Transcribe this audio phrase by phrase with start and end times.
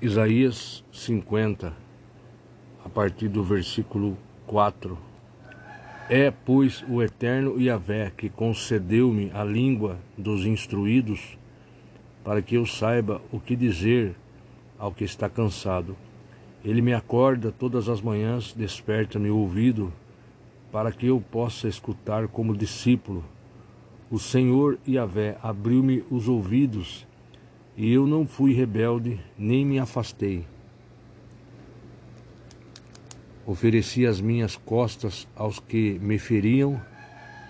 [0.00, 1.74] Isaías 50,
[2.84, 4.96] a partir do versículo 4.
[6.08, 11.36] É, pois, o eterno Yahvé que concedeu-me a língua dos instruídos,
[12.22, 14.14] para que eu saiba o que dizer
[14.78, 15.96] ao que está cansado.
[16.64, 19.92] Ele me acorda todas as manhãs, desperta-me o ouvido,
[20.70, 23.24] para que eu possa escutar como discípulo.
[24.08, 27.04] O Senhor Yahvé abriu-me os ouvidos,
[27.78, 30.44] e eu não fui rebelde, nem me afastei.
[33.46, 36.82] Ofereci as minhas costas aos que me feriam,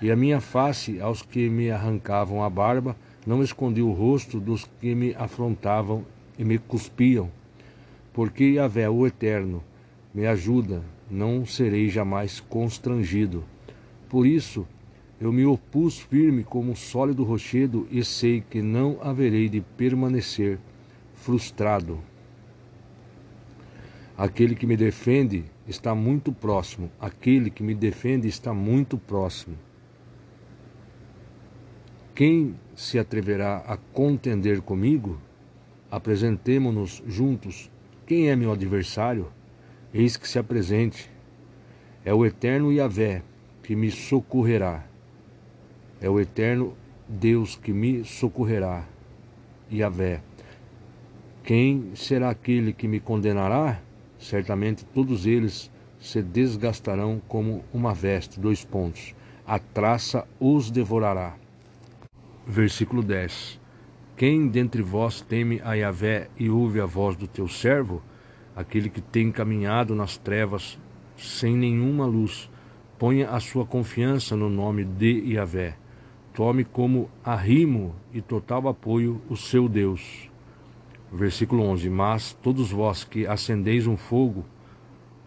[0.02, 2.94] e a minha face aos que me arrancavam a barba,
[3.26, 6.04] não escondi o rosto dos que me afrontavam
[6.38, 7.30] e me cuspiam.
[8.12, 9.64] Porque Yahvé, o Eterno,
[10.12, 13.42] me ajuda, não serei jamais constrangido.
[14.10, 14.68] Por isso,
[15.20, 20.58] eu me opus firme como um sólido rochedo e sei que não haverei de permanecer
[21.14, 21.98] frustrado.
[24.16, 26.90] Aquele que me defende está muito próximo.
[27.00, 29.56] Aquele que me defende está muito próximo.
[32.14, 35.20] Quem se atreverá a contender comigo?
[35.90, 37.70] Apresentemo-nos juntos.
[38.06, 39.28] Quem é meu adversário?
[39.92, 41.10] Eis que se apresente.
[42.04, 43.22] É o eterno Yahvé
[43.62, 44.87] que me socorrerá.
[46.00, 46.74] É o eterno
[47.08, 48.84] Deus que me socorrerá.
[49.72, 50.22] Yahvé.
[51.42, 53.80] Quem será aquele que me condenará?
[54.18, 58.38] Certamente todos eles se desgastarão como uma veste.
[58.38, 59.14] Dois pontos.
[59.46, 61.36] A traça os devorará.
[62.46, 63.60] Versículo 10.
[64.16, 68.02] Quem dentre vós teme a Yahvé e ouve a voz do teu servo?
[68.54, 70.78] Aquele que tem caminhado nas trevas
[71.16, 72.50] sem nenhuma luz,
[72.98, 75.76] ponha a sua confiança no nome de Yahvé.
[76.38, 80.30] Tome como arrimo e total apoio o seu Deus.
[81.12, 84.44] Versículo 11: Mas todos vós que acendeis um fogo,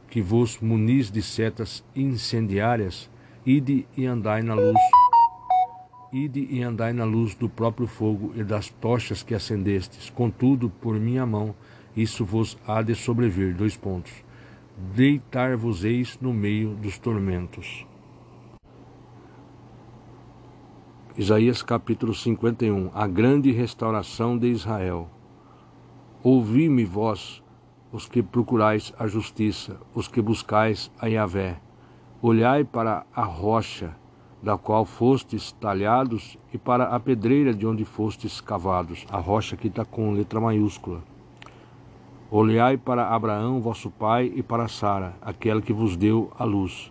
[0.10, 3.10] que vos munis de setas incendiárias,
[3.46, 4.80] ide e andai na luz.
[6.14, 10.10] Ide e andai na luz do próprio fogo e das tochas que acendestes.
[10.10, 11.54] Contudo, por minha mão,
[11.94, 13.54] isso vos há de sobrevir.
[13.54, 14.14] Dois pontos.
[14.96, 17.86] Deitar-vos-eis no meio dos tormentos.
[21.18, 25.10] Isaías capítulo 51 A grande restauração de Israel.
[26.24, 27.44] Ouvi-me vós,
[27.92, 31.60] os que procurais a justiça, os que buscais a Yahvé.
[32.22, 33.94] Olhai para a rocha,
[34.42, 39.06] da qual fostes talhados, e para a pedreira de onde fostes cavados.
[39.12, 41.04] A rocha aqui está com letra maiúscula.
[42.32, 46.90] Olhai para Abraão, vosso pai, e para Sara, aquela que vos deu a luz.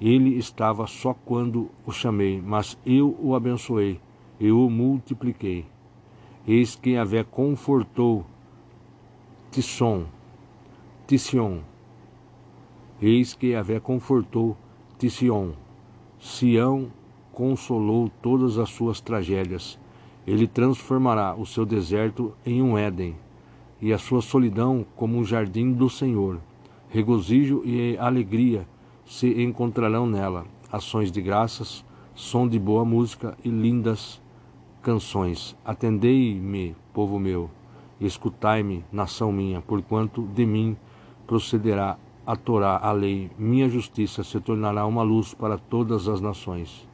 [0.00, 3.98] Ele estava só quando o chamei, mas eu o abençoei,
[4.38, 5.64] eu o multipliquei.
[6.46, 8.24] Eis que Yahvé confortou
[9.50, 10.04] Tisson,
[11.06, 11.60] Tission.
[13.00, 14.56] Eis que Yahvé confortou
[14.98, 15.52] Tission.
[16.20, 16.90] Sião
[17.32, 19.78] consolou todas as suas tragédias.
[20.26, 23.16] Ele transformará o seu deserto em um Éden,
[23.80, 26.38] e a sua solidão como um jardim do Senhor.
[26.88, 28.66] Regozijo e alegria
[29.06, 31.84] se encontrarão nela, ações de graças,
[32.14, 34.20] som de boa música e lindas
[34.82, 35.56] canções.
[35.64, 37.50] Atendei-me, povo meu
[38.00, 40.76] escutai-me, nação minha, porquanto de mim
[41.26, 46.86] procederá a Torá, a lei, minha justiça se tornará uma luz para todas as nações.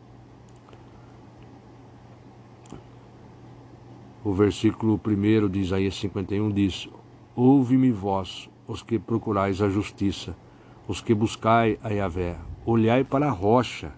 [4.24, 6.88] O versículo 1 de Isaías 51 diz:
[7.34, 10.36] Ouve-me vós, os que procurais a justiça,
[10.92, 12.36] os que buscai a Yahvé,
[12.66, 13.94] olhai para a rocha,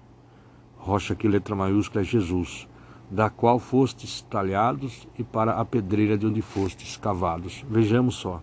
[0.78, 2.68] rocha que letra maiúscula é Jesus,
[3.10, 7.64] da qual fostes talhados, e para a pedreira de onde fostes cavados.
[7.68, 8.40] Vejamos só.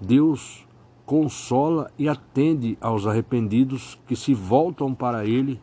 [0.00, 0.66] Deus
[1.04, 5.60] consola e atende aos arrependidos que se voltam para Ele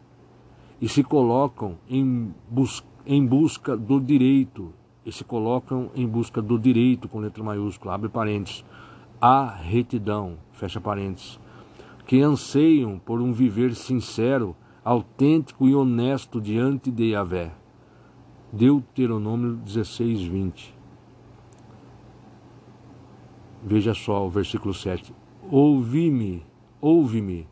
[0.80, 4.72] e se colocam em, bus em busca do direito,
[5.04, 8.64] e se colocam em busca do direito, com letra maiúscula, abre parênteses,
[9.20, 11.40] a retidão, fecha parênteses,
[12.06, 17.54] que anseiam por um viver sincero, autêntico e honesto diante de Yahvé.
[18.52, 20.76] Deuteronômio 16, 20.
[23.64, 25.16] Veja só o versículo 7.
[25.50, 26.46] Ouvi-me,
[26.82, 27.48] ouve-me,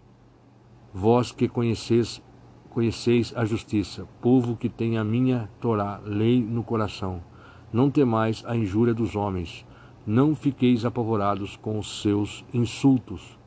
[0.93, 2.21] vós que conheceis,
[2.69, 7.23] conheceis a justiça, povo que tem a minha Torá, lei no coração.
[7.71, 9.65] Não temais a injúria dos homens,
[10.05, 13.40] não fiqueis apavorados com os seus insultos.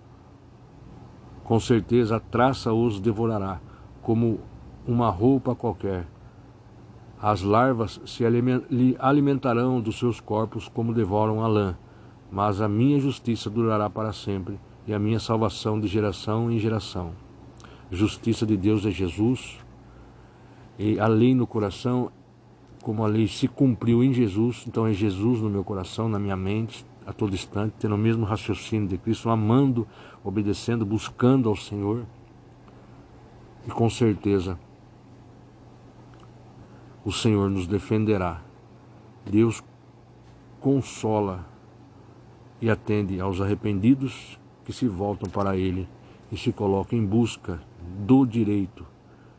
[1.44, 3.60] Com certeza a traça os devorará,
[4.02, 4.40] como
[4.86, 6.06] uma roupa qualquer
[7.26, 8.22] as larvas se
[8.98, 11.74] alimentarão dos seus corpos como devoram a lã,
[12.30, 17.12] mas a minha justiça durará para sempre e a minha salvação de geração em geração.
[17.90, 19.58] Justiça de Deus é Jesus,
[20.78, 22.12] e a lei no coração,
[22.82, 26.36] como a lei se cumpriu em Jesus, então é Jesus no meu coração, na minha
[26.36, 29.86] mente, a todo instante, tendo o mesmo raciocínio de Cristo, amando,
[30.24, 32.06] obedecendo, buscando ao Senhor.
[33.66, 34.58] E com certeza
[37.04, 38.42] o Senhor nos defenderá.
[39.30, 39.62] Deus
[40.60, 41.46] consola
[42.60, 45.86] e atende aos arrependidos que se voltam para Ele
[46.32, 47.60] e se colocam em busca
[48.06, 48.86] do direito.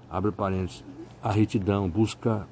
[0.09, 0.83] Abre parênteses,
[1.21, 2.47] a retidão, busca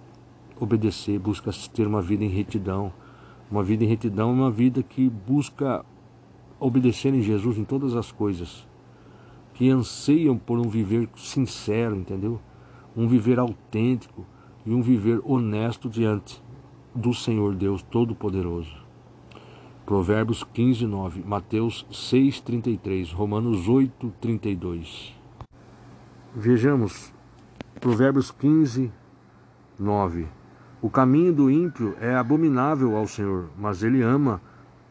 [0.60, 2.92] obedecer, busca ter uma vida em retidão.
[3.52, 5.86] Uma vida em retidão é uma vida que busca
[6.64, 8.66] obedecer em Jesus em todas as coisas,
[9.54, 12.40] que anseiam por um viver sincero, entendeu?
[12.96, 14.26] Um viver autêntico
[14.66, 16.42] e um viver honesto diante
[16.96, 18.84] do Senhor Deus Todo-Poderoso.
[19.86, 25.14] Provérbios 15, 9, Mateus 6, 33, Romanos 8, 32.
[26.34, 27.14] Vejamos,
[27.82, 28.90] Provérbios 15,
[29.78, 30.28] 9.
[30.82, 34.42] O caminho do ímpio é abominável ao Senhor, mas ele ama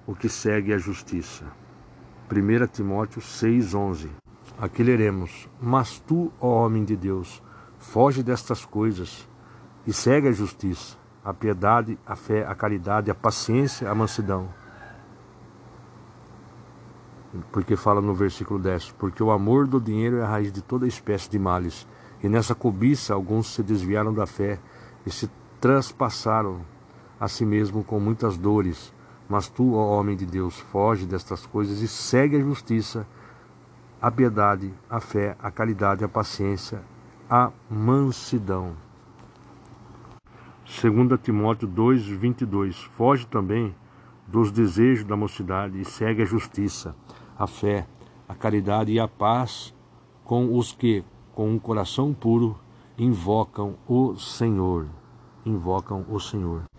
[0.07, 1.62] o que segue a justiça.
[2.33, 4.11] 1 Timóteo 6, 11.
[4.59, 7.43] Aqui leremos: Mas tu, ó homem de Deus,
[7.79, 9.29] foge destas coisas
[9.87, 14.49] e segue a justiça, a piedade, a fé, a caridade, a paciência, a mansidão
[17.51, 20.87] porque fala no versículo 10: Porque o amor do dinheiro é a raiz de toda
[20.87, 21.87] espécie de males,
[22.23, 24.59] e nessa cobiça alguns se desviaram da fé
[25.07, 25.31] e se
[25.61, 26.61] transpassaram
[27.19, 28.93] a si mesmo com muitas dores.
[29.33, 33.07] Mas tu, ó homem de Deus, foge destas coisas e segue a justiça,
[33.99, 36.83] a piedade, a fé, a caridade, a paciência,
[37.31, 38.75] a mansidão.
[40.67, 43.75] 2 Timóteo 2, 22 Foge também
[44.29, 46.95] dos desejos da mocidade e segue a justiça,
[47.39, 47.87] a fé,
[48.29, 49.75] a caridade e a paz
[50.25, 51.03] com os que,
[51.35, 52.55] com um coração puro,
[52.99, 54.89] invocam o Senhor.
[55.47, 56.72] Invocam o Senhor.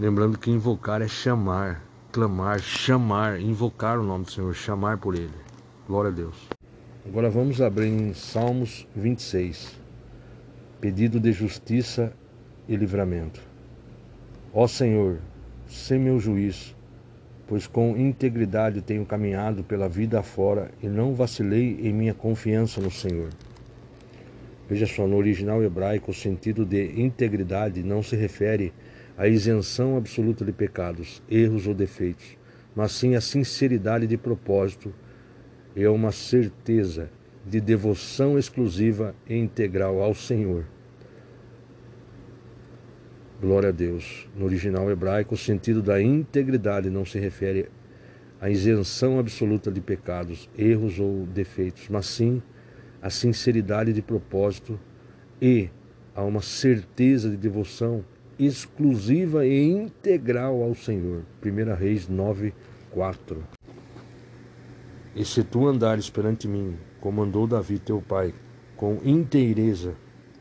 [0.00, 5.34] Lembrando que invocar é chamar, clamar, chamar, invocar o nome do Senhor, chamar por Ele.
[5.88, 6.36] Glória a Deus.
[7.04, 9.76] Agora vamos abrir em Salmos 26.
[10.80, 12.12] Pedido de justiça
[12.68, 13.40] e livramento.
[14.54, 15.18] Ó Senhor,
[15.66, 16.76] sem meu juízo,
[17.48, 22.90] pois com integridade tenho caminhado pela vida afora e não vacilei em minha confiança no
[22.92, 23.30] Senhor.
[24.68, 28.72] Veja só, no original hebraico, o sentido de integridade não se refere
[29.18, 32.38] à isenção absoluta de pecados, erros ou defeitos,
[32.74, 34.94] mas sim à sinceridade de propósito
[35.74, 37.10] e a uma certeza
[37.44, 40.64] de devoção exclusiva e integral ao Senhor.
[43.40, 44.28] Glória a Deus.
[44.36, 47.68] No original hebraico, o sentido da integridade não se refere
[48.40, 52.40] à isenção absoluta de pecados, erros ou defeitos, mas sim
[53.02, 54.78] à sinceridade de propósito
[55.42, 55.70] e
[56.14, 58.04] a uma certeza de devoção
[58.38, 61.24] exclusiva e integral ao Senhor.
[61.44, 62.54] 1 Reis 9,
[62.90, 63.42] 4.
[65.16, 68.32] E se tu andares perante mim, como andou Davi teu pai,
[68.76, 69.94] com inteireza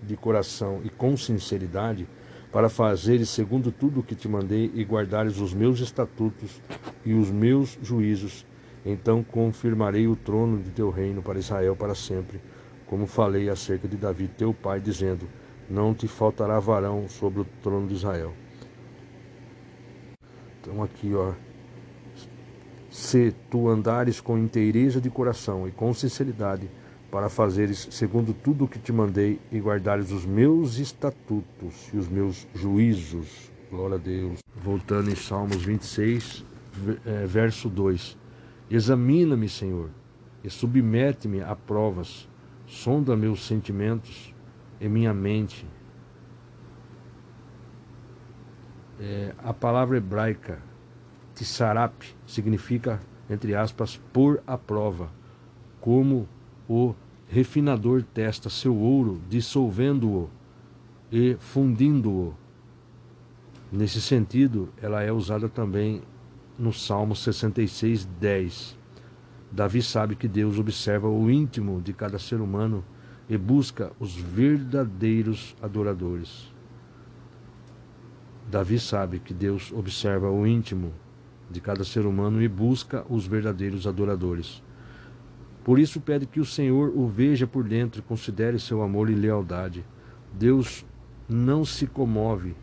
[0.04, 2.08] de coração e com sinceridade,
[2.52, 6.62] para fazeres segundo tudo o que te mandei e guardares os meus estatutos
[7.04, 8.46] e os meus juízos,
[8.86, 12.40] então confirmarei o trono de teu reino para Israel para sempre,
[12.86, 15.28] como falei acerca de Davi teu pai, dizendo:
[15.70, 18.34] Não te faltará varão sobre o trono de Israel.
[20.60, 21.34] Então aqui, ó,
[22.90, 26.70] se tu andares com inteireza de coração e com sinceridade,
[27.12, 32.08] para fazeres segundo tudo o que te mandei e guardares os meus estatutos e os
[32.08, 33.52] meus juízos.
[33.70, 34.40] Glória a Deus.
[34.56, 36.46] Voltando em Salmos 26,
[37.06, 38.18] é, verso 2.
[38.70, 39.90] Examina-me, Senhor,
[40.44, 42.28] e submete-me a provas.
[42.66, 44.34] Sonda meus sentimentos
[44.80, 45.66] e minha mente.
[49.00, 50.60] É, a palavra hebraica
[51.36, 51.94] tsarap
[52.26, 55.10] significa, entre aspas, por a prova,
[55.80, 56.28] como
[56.68, 56.96] o
[57.28, 60.30] refinador testa seu ouro, dissolvendo-o
[61.12, 62.34] e fundindo-o.
[63.72, 66.02] Nesse sentido, ela é usada também
[66.58, 68.78] no Salmo 66, 10.
[69.52, 72.84] Davi sabe que Deus observa o íntimo de cada ser humano
[73.30, 76.54] e busca os verdadeiros adoradores.
[78.50, 80.94] Davi sabe que Deus observa o íntimo
[81.50, 84.64] de cada ser humano e busca os verdadeiros adoradores.
[85.64, 89.16] Por isso pede que o Senhor o veja por dentro e considere seu amor e
[89.16, 89.84] lealdade.
[90.34, 90.86] Deus
[91.28, 92.56] não se comove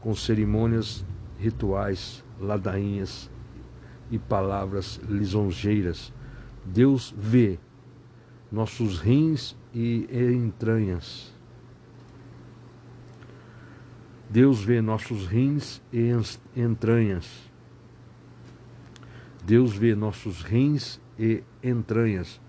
[0.00, 1.04] com cerimônias
[1.38, 3.30] rituais, ladainhas
[4.10, 6.12] e palavras lisonjeiras.
[6.64, 7.58] Deus vê
[8.50, 11.32] nossos rins e entranhas.
[14.28, 16.10] Deus vê nossos rins e
[16.56, 17.50] entranhas.
[19.44, 22.40] Deus vê nossos rins e entranhas,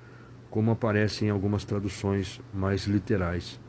[0.50, 3.60] como aparece em algumas traduções mais literais.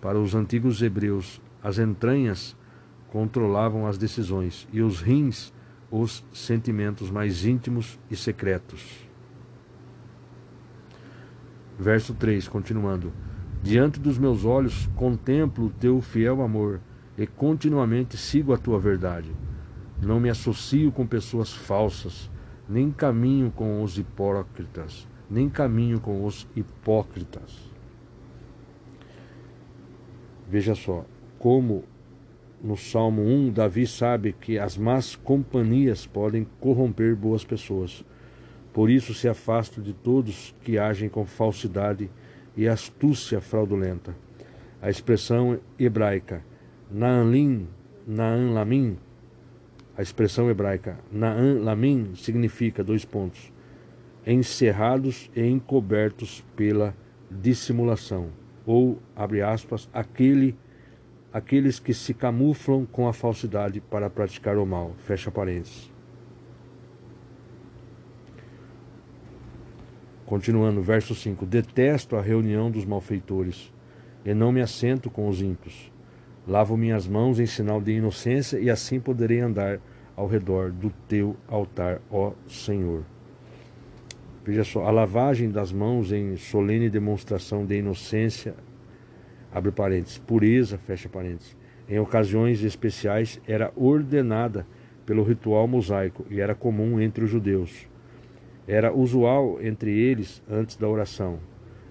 [0.00, 2.56] Para os antigos hebreus, as entranhas
[3.08, 5.52] controlavam as decisões e os rins
[5.90, 9.05] os sentimentos mais íntimos e secretos.
[11.78, 13.12] Verso 3, continuando:
[13.62, 16.80] Diante dos meus olhos contemplo o teu fiel amor
[17.18, 19.30] e continuamente sigo a tua verdade.
[20.00, 22.30] Não me associo com pessoas falsas,
[22.68, 27.70] nem caminho com os hipócritas, nem caminho com os hipócritas.
[30.48, 31.04] Veja só,
[31.38, 31.84] como
[32.62, 38.04] no Salmo 1, Davi sabe que as más companhias podem corromper boas pessoas.
[38.76, 42.10] Por isso se afasta de todos que agem com falsidade
[42.54, 44.14] e astúcia fraudulenta.
[44.82, 46.44] A expressão hebraica
[46.90, 47.24] Naan
[48.52, 48.98] Lamim,
[49.96, 53.50] a expressão hebraica Naan significa dois pontos:
[54.26, 56.94] encerrados e encobertos pela
[57.30, 58.28] dissimulação,
[58.66, 60.54] ou abre aspas, aquele
[61.32, 64.94] aqueles que se camuflam com a falsidade para praticar o mal.
[64.98, 65.95] Fecha parênteses.
[70.26, 73.72] Continuando, verso 5: Detesto a reunião dos malfeitores,
[74.24, 75.92] e não me assento com os ímpios.
[76.46, 79.78] Lavo minhas mãos em sinal de inocência, e assim poderei andar
[80.16, 83.04] ao redor do teu altar, ó Senhor.
[84.44, 88.54] Veja só, a lavagem das mãos em solene demonstração de inocência
[89.52, 91.56] abre parênteses, pureza, fecha parênteses,
[91.88, 94.66] em ocasiões especiais era ordenada
[95.04, 97.88] pelo ritual mosaico e era comum entre os judeus.
[98.66, 101.38] Era usual entre eles antes da oração.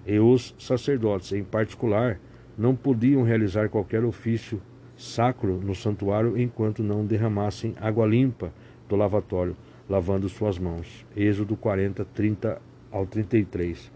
[0.06, 2.20] E os sacerdotes, em particular,
[2.58, 4.62] não podiam realizar qualquer ofício
[4.96, 8.54] sacro no santuário enquanto não derramassem água limpa
[8.88, 9.56] do lavatório,
[9.90, 11.06] lavando suas mãos.
[11.16, 13.92] Êxodo 40, 30 ao 33.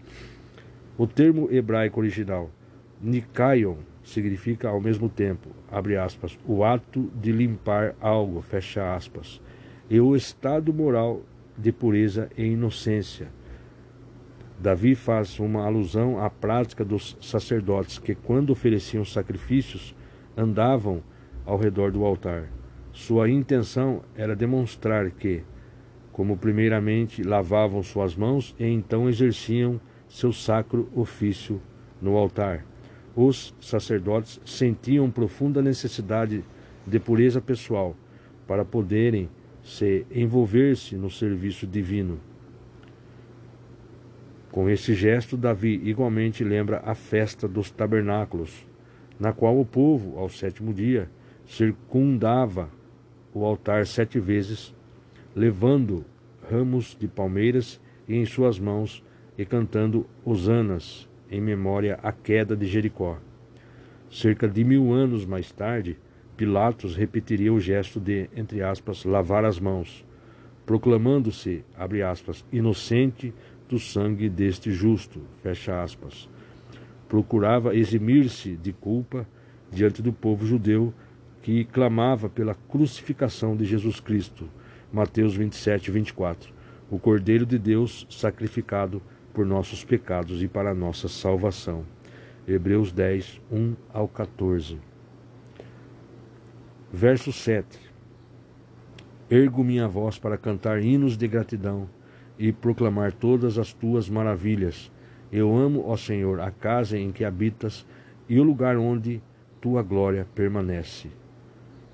[0.98, 2.50] O termo hebraico original
[3.00, 9.40] Nikaion significa ao mesmo tempo, abre aspas, o ato de limpar algo, fecha aspas,
[9.88, 11.22] e o estado moral
[11.60, 13.28] de pureza e inocência.
[14.58, 19.94] Davi faz uma alusão à prática dos sacerdotes que, quando ofereciam sacrifícios,
[20.36, 21.02] andavam
[21.46, 22.48] ao redor do altar.
[22.92, 25.42] Sua intenção era demonstrar que,
[26.12, 31.60] como primeiramente lavavam suas mãos e então exerciam seu sacro ofício
[32.02, 32.64] no altar
[33.14, 36.44] os sacerdotes sentiam profunda necessidade
[36.86, 37.96] de pureza pessoal
[38.46, 39.28] para poderem
[39.70, 42.18] se envolver-se no serviço divino.
[44.50, 48.66] Com esse gesto, Davi igualmente lembra a festa dos tabernáculos,
[49.18, 51.08] na qual o povo, ao sétimo dia,
[51.46, 52.68] circundava
[53.32, 54.74] o altar sete vezes,
[55.36, 56.04] levando
[56.50, 59.04] ramos de palmeiras em suas mãos
[59.38, 63.18] e cantando hosanas em memória à queda de Jericó.
[64.10, 65.96] Cerca de mil anos mais tarde,
[66.40, 70.06] Pilatos repetiria o gesto de, entre aspas, lavar as mãos,
[70.64, 73.34] proclamando-se, abre aspas, inocente
[73.68, 76.30] do sangue deste justo, fecha aspas.
[77.06, 79.28] Procurava eximir-se de culpa
[79.70, 80.94] diante do povo judeu
[81.42, 84.48] que clamava pela crucificação de Jesus Cristo.
[84.90, 86.54] Mateus 27, 24.
[86.90, 89.02] O Cordeiro de Deus sacrificado
[89.34, 91.84] por nossos pecados e para nossa salvação.
[92.48, 94.88] Hebreus 10, 1 ao 14.
[96.92, 97.78] Verso 7.
[99.30, 101.88] Ergo minha voz para cantar hinos de gratidão
[102.38, 104.90] e proclamar todas as tuas maravilhas.
[105.30, 107.86] Eu amo, ó Senhor, a casa em que habitas
[108.28, 109.22] e o lugar onde
[109.60, 111.08] tua glória permanece.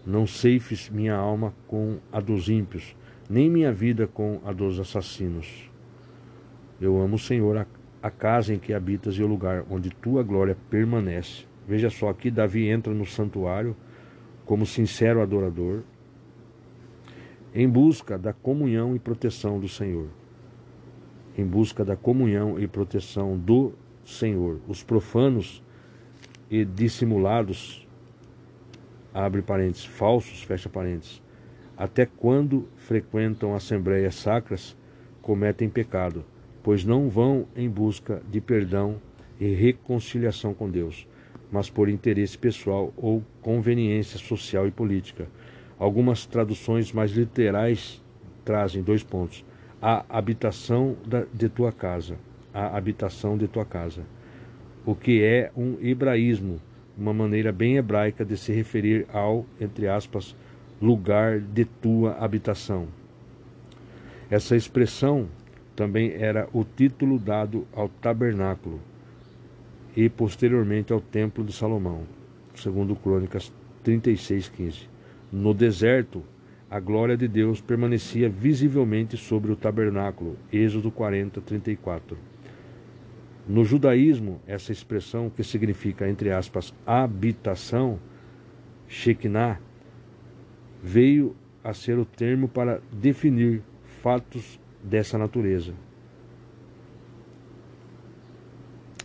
[0.06, 2.96] Não ceifes minha alma com a dos ímpios,
[3.28, 5.70] nem minha vida com a dos assassinos
[6.80, 7.66] eu amo Senhor, a,
[8.02, 11.44] a casa em que habitas e o lugar onde tua glória permanece.
[11.66, 13.74] Veja só, aqui Davi entra no santuário
[14.46, 15.82] como sincero adorador,
[17.54, 20.06] em busca da comunhão e proteção do Senhor.
[21.36, 23.74] Em busca da comunhão e proteção do
[24.04, 24.58] Senhor.
[24.66, 25.62] Os profanos
[26.50, 27.86] e dissimulados,
[29.12, 31.22] abre parênteses, falsos, fecha parênteses,
[31.76, 34.74] até quando frequentam assembleias sacras,
[35.20, 36.24] cometem pecado
[36.66, 38.96] pois não vão em busca de perdão
[39.38, 41.06] e reconciliação com Deus,
[41.56, 45.26] mas por interesse pessoal ou conveniência social e política.
[45.78, 48.04] Algumas traduções mais literais
[48.44, 49.42] trazem dois pontos:
[49.80, 50.98] a habitação
[51.32, 52.18] de tua casa,
[52.52, 54.02] a habitação de tua casa.
[54.84, 56.60] O que é um hebraísmo,
[56.94, 60.36] uma maneira bem hebraica de se referir ao, entre aspas,
[60.80, 62.86] lugar de tua habitação.
[64.28, 65.26] Essa expressão
[65.74, 68.78] também era o título dado ao tabernáculo
[69.96, 72.02] e posteriormente ao templo de Salomão,
[72.54, 73.50] segundo Crônicas
[73.82, 74.88] 36:15.
[75.32, 76.22] No deserto,
[76.70, 80.36] a glória de Deus permanecia visivelmente sobre o tabernáculo.
[80.52, 82.18] Êxodo 40, 34.
[83.48, 87.98] No judaísmo, essa expressão, que significa, entre aspas, habitação,
[88.88, 89.60] Shekinah,
[90.82, 93.62] veio a ser o termo para definir
[94.02, 95.74] fatos dessa natureza.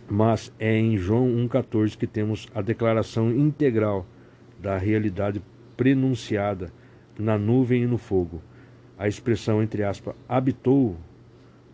[0.08, 4.06] Mas é em João 1,14 que temos a declaração integral
[4.60, 5.42] da realidade
[5.76, 6.72] prenunciada
[7.18, 8.42] na nuvem e no fogo.
[8.98, 10.96] A expressão, entre aspas, habitou,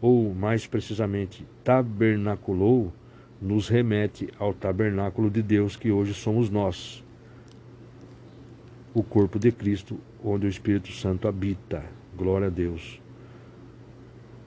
[0.01, 2.93] ou mais precisamente, tabernaculou,
[3.41, 7.05] nos remete ao tabernáculo de Deus que hoje somos nós,
[8.95, 11.85] o corpo de Cristo, onde o Espírito Santo habita.
[12.17, 13.01] Glória a Deus.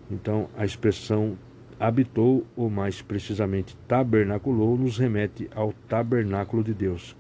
[0.10, 1.38] Então, a expressão
[1.82, 7.18] habitou, ou mais precisamente tabernaculou, nos remete ao tabernáculo de Deus,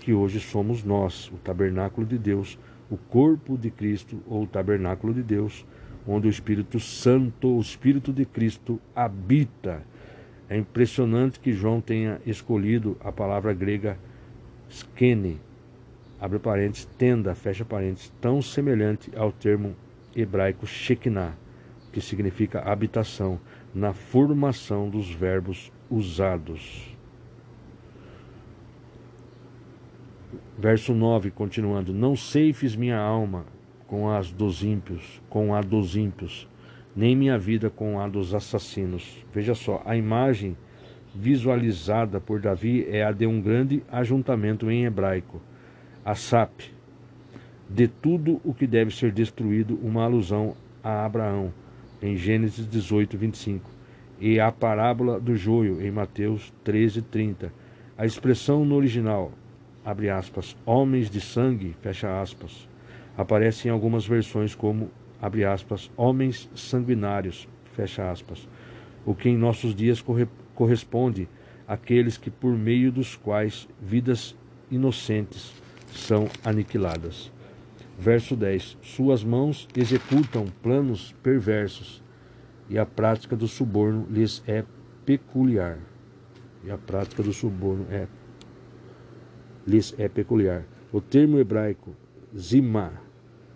[0.00, 2.58] que hoje somos nós, o tabernáculo de Deus,
[2.90, 5.66] o corpo de Cristo ou o tabernáculo de Deus,
[6.08, 9.82] onde o Espírito Santo, o Espírito de Cristo habita.
[10.48, 13.98] É impressionante que João tenha escolhido a palavra grega
[14.70, 15.38] skene,
[16.18, 19.76] abre parênteses, tenda, fecha parênteses, tão semelhante ao termo
[20.16, 21.43] hebraico shekinah,
[21.94, 23.38] que significa habitação,
[23.72, 26.92] na formação dos verbos usados.
[30.58, 33.46] Verso 9, continuando: Não ceifes minha alma
[33.86, 36.48] com as dos ímpios, com a dos ímpios,
[36.96, 39.24] nem minha vida com a dos assassinos.
[39.32, 40.56] Veja só, a imagem
[41.14, 45.40] visualizada por Davi é a de um grande ajuntamento em hebraico,
[46.04, 46.72] Asap,
[47.70, 51.52] de tudo o que deve ser destruído, uma alusão a Abraão,
[52.04, 53.70] em Gênesis 18, 25,
[54.20, 57.50] e a parábola do joio, em Mateus 13, 30.
[57.96, 59.32] A expressão no original,
[59.82, 62.68] abre aspas, homens de sangue, fecha aspas,
[63.16, 64.90] aparece em algumas versões como,
[65.20, 68.46] abre aspas, homens sanguinários, fecha aspas,
[69.06, 71.26] o que em nossos dias corre corresponde
[71.66, 74.36] àqueles que por meio dos quais vidas
[74.70, 75.52] inocentes
[75.90, 77.32] são aniquiladas.
[77.98, 82.02] Verso 10: Suas mãos executam planos perversos,
[82.68, 84.64] e a prática do suborno lhes é
[85.04, 85.78] peculiar.
[86.64, 88.06] E a prática do suborno é
[89.66, 90.64] lhes é peculiar.
[90.92, 91.94] O termo hebraico
[92.36, 92.92] zimá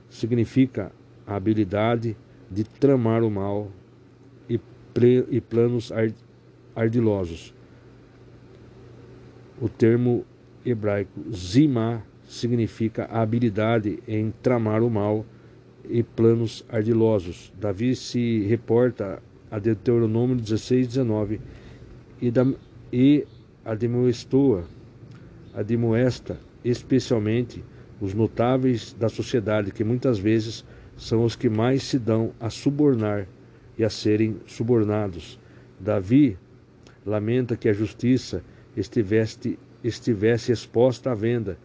[0.09, 0.92] significa
[1.27, 2.16] a habilidade
[2.51, 3.70] de tramar o mal
[4.48, 4.61] e,
[5.31, 5.92] e planos
[6.74, 7.55] ardilosos.
[9.61, 10.24] O termo
[10.64, 15.25] hebraico zimá significa a habilidade em tramar o mal
[15.88, 17.53] e planos ardilosos.
[17.59, 21.41] Davi se reporta a Deuteronômio 16, 19
[22.21, 22.47] e, da,
[22.93, 23.27] e
[23.64, 24.62] admoestou
[25.55, 27.64] admoesta especialmente
[28.01, 30.64] os notáveis da sociedade, que muitas vezes
[30.97, 33.27] são os que mais se dão a subornar
[33.79, 35.38] e a serem subornados.
[35.81, 36.37] Davi
[37.07, 38.45] lamenta que a justiça
[38.77, 41.59] estivesse, estivesse exposta à venda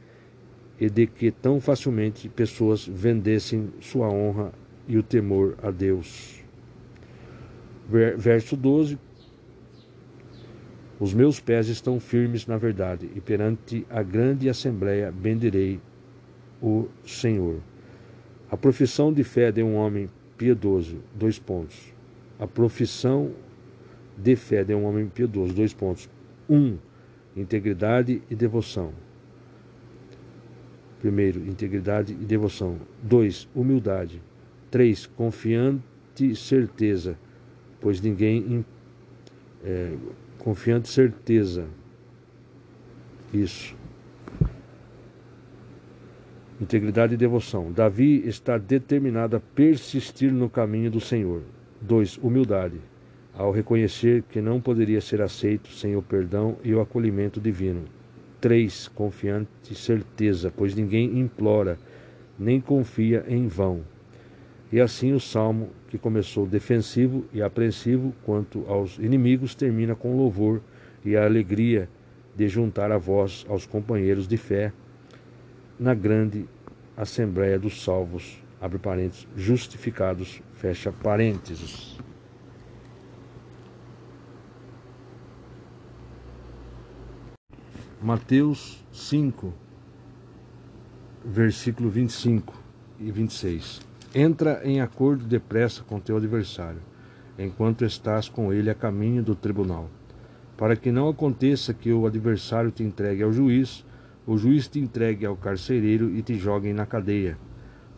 [0.79, 4.51] e de que tão facilmente pessoas vendessem sua honra
[4.87, 6.43] e o temor a Deus.
[8.17, 8.97] Verso 12
[11.03, 15.81] os meus pés estão firmes na verdade, e perante a grande assembleia bendirei
[16.61, 17.57] o Senhor.
[18.49, 21.93] A profissão de fé de um homem piedoso, dois pontos.
[22.39, 23.31] A profissão
[24.17, 26.09] de fé de um homem piedoso, dois pontos.
[26.49, 26.77] Um,
[27.35, 28.93] integridade e devoção.
[31.03, 32.77] Primeiro, integridade e devoção.
[33.01, 34.21] Dois, humildade.
[34.71, 37.17] Três, confiante certeza,
[37.81, 38.65] pois ninguém
[39.65, 39.97] é,
[40.39, 41.65] confiante certeza.
[43.33, 43.75] Isso.
[46.61, 47.69] Integridade e devoção.
[47.69, 51.41] Davi está determinado a persistir no caminho do Senhor.
[51.81, 52.17] 2.
[52.19, 52.79] Humildade.
[53.33, 57.83] Ao reconhecer que não poderia ser aceito sem o perdão e o acolhimento divino.
[58.43, 58.89] 3.
[58.89, 61.79] Confiante certeza, pois ninguém implora
[62.37, 63.85] nem confia em vão.
[64.69, 70.59] E assim o salmo, que começou defensivo e apreensivo quanto aos inimigos, termina com louvor
[71.05, 71.87] e a alegria
[72.35, 74.73] de juntar a voz aos companheiros de fé
[75.79, 76.45] na grande
[76.97, 78.43] Assembleia dos Salvos.
[78.59, 81.97] abre parênteses, justificados, fecha parênteses.
[88.03, 89.53] Mateus 5,
[91.23, 92.53] versículo 25
[92.99, 93.79] e 26.
[94.13, 96.81] Entra em acordo depressa com teu adversário,
[97.39, 99.89] enquanto estás com ele a caminho do tribunal,
[100.57, 103.85] para que não aconteça que o adversário te entregue ao juiz,
[104.27, 107.37] o juiz te entregue ao carcereiro e te joguem na cadeia.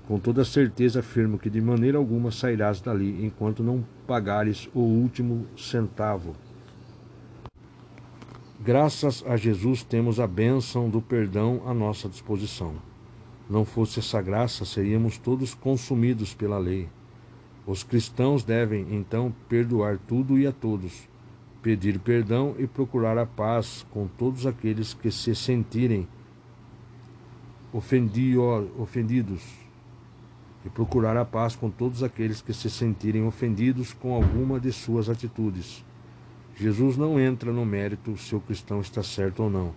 [0.08, 5.48] Com toda certeza afirmo que de maneira alguma sairás dali enquanto não pagares o último
[5.58, 6.36] centavo.
[8.66, 12.74] Graças a Jesus temos a bênção do perdão à nossa disposição.
[13.48, 16.90] Não fosse essa graça, seríamos todos consumidos pela lei.
[17.68, 21.08] Os cristãos devem, então, perdoar tudo e a todos,
[21.62, 26.08] pedir perdão e procurar a paz com todos aqueles que se sentirem
[27.72, 29.44] ofendidos,
[30.66, 35.08] e procurar a paz com todos aqueles que se sentirem ofendidos com alguma de suas
[35.08, 35.86] atitudes.
[36.58, 39.74] Jesus não entra no mérito se o cristão está certo ou não,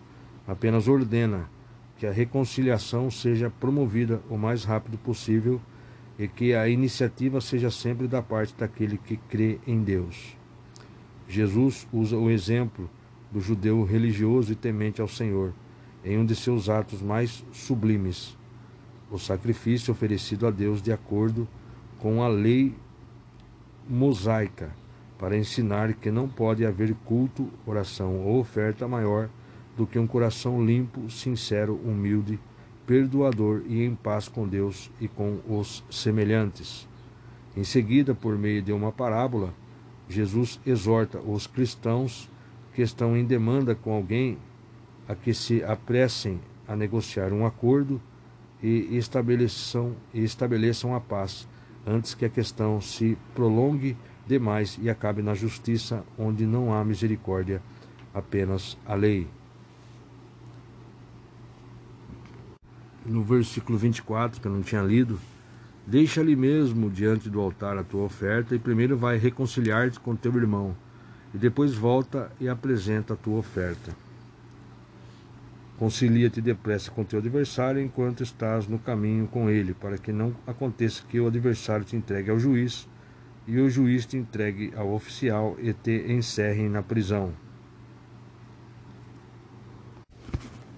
[0.46, 1.50] apenas ordena
[1.98, 5.60] que a reconciliação seja promovida o mais rápido possível
[6.16, 10.36] e que a iniciativa seja sempre da parte daquele que crê em Deus.
[11.28, 12.88] Jesus usa o exemplo
[13.32, 15.52] do judeu religioso e temente ao Senhor
[16.04, 18.36] em um de seus atos mais sublimes,
[19.10, 21.48] o sacrifício oferecido a Deus de acordo
[21.98, 22.72] com a lei
[23.88, 24.70] mosaica
[25.18, 29.28] para ensinar que não pode haver culto, oração ou oferta maior
[29.76, 32.38] do que um coração limpo, sincero, humilde,
[32.86, 36.88] perdoador e em paz com Deus e com os semelhantes.
[37.56, 39.52] Em seguida, por meio de uma parábola,
[40.08, 42.30] Jesus exorta os cristãos
[42.72, 44.38] que estão em demanda com alguém
[45.08, 48.00] a que se apressem a negociar um acordo
[48.62, 51.48] e estabeleçam, e estabeleçam a paz
[51.86, 53.96] antes que a questão se prolongue
[54.28, 57.60] demais e acabe na justiça, onde não há misericórdia,
[58.14, 59.26] apenas a lei.
[63.04, 65.18] No versículo 24, que eu não tinha lido,
[65.86, 70.36] deixa ali mesmo diante do altar a tua oferta e primeiro vai reconciliar-te com teu
[70.36, 70.76] irmão,
[71.34, 73.96] e depois volta e apresenta a tua oferta.
[75.78, 81.04] Concilia-te depressa com teu adversário enquanto estás no caminho com ele, para que não aconteça
[81.08, 82.86] que o adversário te entregue ao juiz
[83.48, 87.32] e o juiz te entregue ao oficial e te encerrem na prisão.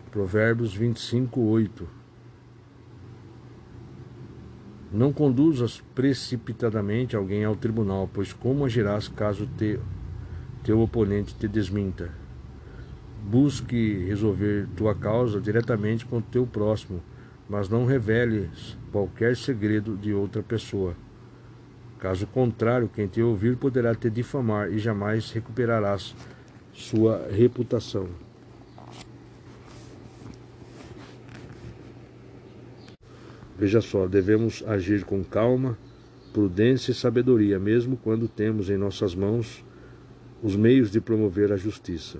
[0.09, 1.89] Provérbios 25, 8
[4.93, 9.81] Não conduzas precipitadamente alguém ao tribunal, pois como agirás caso te,
[10.63, 12.13] teu oponente te desminta?
[13.25, 17.03] Busque resolver tua causa diretamente com teu próximo,
[17.49, 20.95] mas não reveles qualquer segredo de outra pessoa.
[22.01, 26.17] Caso contrário, quem te ouvir poderá te difamar e jamais recuperarás
[26.73, 28.09] sua reputação.
[33.59, 35.77] Veja só, devemos agir com calma,
[36.33, 39.63] prudência e sabedoria, mesmo quando temos em nossas mãos
[40.43, 42.19] os meios de promover a justiça.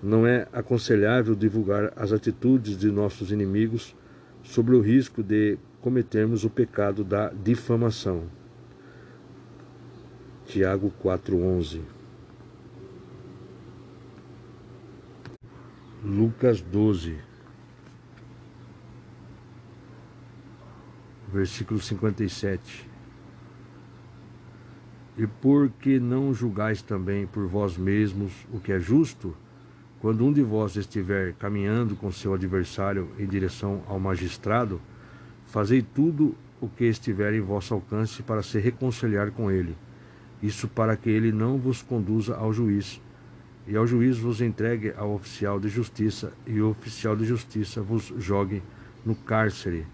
[0.00, 3.96] Não é aconselhável divulgar as atitudes de nossos inimigos
[4.44, 8.39] sobre o risco de cometermos o pecado da difamação.
[10.50, 11.80] Tiago 4:11.
[16.04, 17.16] Lucas 12.
[21.32, 22.90] Versículo 57.
[25.16, 29.36] E por que não julgais também por vós mesmos o que é justo,
[30.00, 34.80] quando um de vós estiver caminhando com seu adversário em direção ao magistrado,
[35.46, 39.76] fazei tudo o que estiver em vosso alcance para se reconciliar com ele
[40.42, 43.00] isso para que ele não vos conduza ao juiz,
[43.66, 48.12] e ao juiz vos entregue ao oficial de justiça, e o oficial de justiça vos
[48.18, 48.62] jogue
[49.04, 49.86] no cárcere.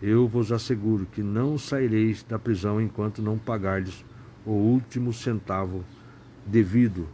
[0.00, 4.04] Eu vos asseguro que não saireis da prisão enquanto não pagardes
[4.44, 5.84] o último centavo
[6.44, 7.08] devido.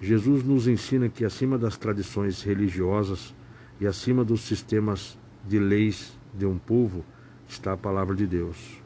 [0.00, 3.34] Jesus nos ensina que acima das tradições religiosas
[3.80, 7.04] e acima dos sistemas de leis de um povo
[7.48, 8.80] está a palavra de Deus.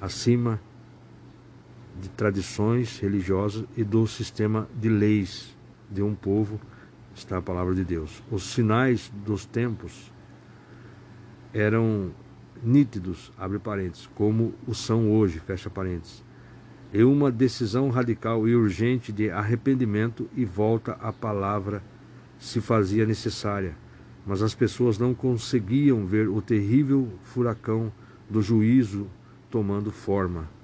[0.00, 0.60] Acima
[2.00, 5.56] de tradições religiosas e do sistema de leis
[5.90, 6.60] de um povo
[7.14, 8.22] está a palavra de Deus.
[8.30, 10.12] Os sinais dos tempos
[11.52, 12.10] eram
[12.62, 16.24] nítidos, abre parênteses, como o são hoje, fecha parênteses.
[16.92, 21.82] E uma decisão radical e urgente de arrependimento e volta à palavra
[22.38, 23.76] se fazia necessária,
[24.26, 27.92] mas as pessoas não conseguiam ver o terrível furacão
[28.28, 29.06] do juízo
[29.50, 30.55] tomando forma.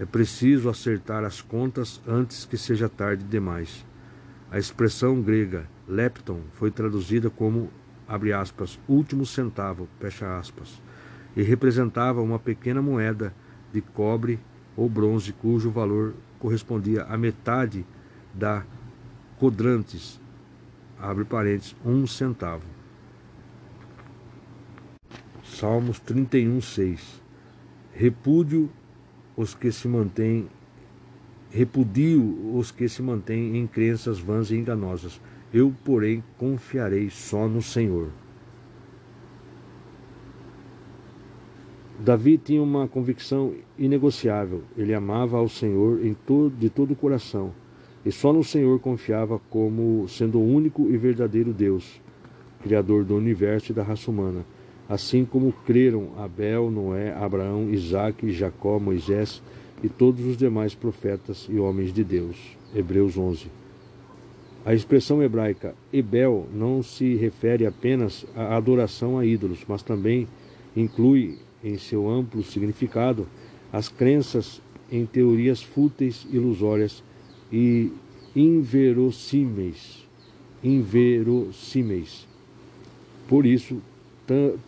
[0.00, 3.84] É preciso acertar as contas antes que seja tarde demais.
[4.50, 7.70] A expressão grega lepton foi traduzida como
[8.08, 10.80] abre aspas, último centavo, fecha aspas,
[11.36, 13.34] e representava uma pequena moeda
[13.74, 14.40] de cobre
[14.74, 17.84] ou bronze cujo valor correspondia à metade
[18.32, 18.64] da
[19.38, 20.18] quadrantes,
[20.98, 22.64] abre parênteses, um centavo.
[25.44, 27.22] Salmos 31, 6.
[27.92, 28.70] Repúdio
[29.40, 30.46] os que se mantêm,
[31.50, 32.22] repudio
[32.54, 35.20] os que se mantêm em crenças vãs e enganosas
[35.52, 38.08] eu, porém, confiarei só no Senhor.
[41.98, 44.62] Davi tinha uma convicção inegociável.
[44.76, 47.52] Ele amava ao Senhor todo, de todo o coração
[48.06, 52.00] e só no Senhor confiava como sendo o único e verdadeiro Deus,
[52.62, 54.46] Criador do universo e da raça humana.
[54.90, 59.40] Assim como creram Abel, Noé, Abraão, Isaque, Jacó, Moisés
[59.84, 62.36] e todos os demais profetas e homens de Deus.
[62.74, 63.46] Hebreus 11.
[64.66, 70.26] A expressão hebraica Ebel não se refere apenas à adoração a ídolos, mas também
[70.76, 73.28] inclui em seu amplo significado
[73.72, 77.00] as crenças em teorias fúteis, ilusórias
[77.52, 77.92] e
[78.34, 80.04] inverossímeis.
[80.64, 82.26] Inverossímeis.
[83.28, 83.80] Por isso,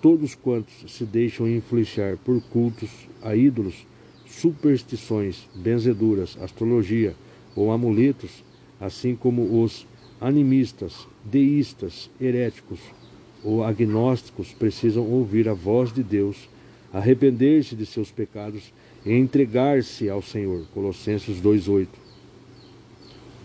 [0.01, 2.91] todos quantos se deixam influenciar por cultos
[3.23, 3.87] a ídolos,
[4.27, 7.15] superstições, benzeduras, astrologia
[7.55, 8.43] ou amuletos,
[8.81, 9.87] assim como os
[10.21, 12.81] animistas, deístas, heréticos
[13.45, 16.49] ou agnósticos precisam ouvir a voz de Deus,
[16.93, 18.73] arrepender-se de seus pecados
[19.05, 20.65] e entregar-se ao Senhor.
[20.73, 21.89] Colossenses 2:8.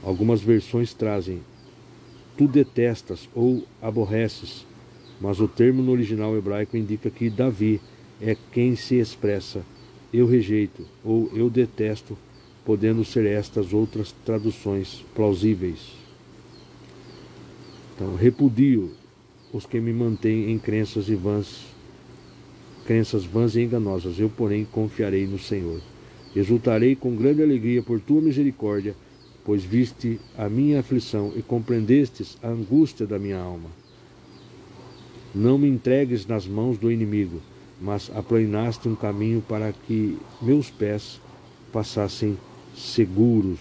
[0.03, 1.41] Algumas versões trazem
[2.37, 4.65] tu detestas ou aborreces,
[5.19, 7.81] mas o termo no original hebraico indica que Davi
[8.21, 9.63] é quem se expressa
[10.13, 12.17] eu rejeito ou eu detesto
[12.65, 15.93] podendo ser estas outras traduções plausíveis.
[17.95, 18.91] Então, repudio
[19.53, 21.65] os que me mantêm em crenças e vãs,
[22.85, 24.19] crenças vãs e enganosas.
[24.19, 25.81] Eu, porém, confiarei no Senhor.
[26.35, 28.95] Exultarei com grande alegria por tua misericórdia,
[29.45, 33.69] pois viste a minha aflição e compreendestes a angústia da minha alma.
[35.37, 37.39] Não me entregues nas mãos do inimigo,
[37.79, 41.21] mas aplanaste um caminho para que meus pés
[41.71, 42.35] passassem
[42.75, 43.59] seguros.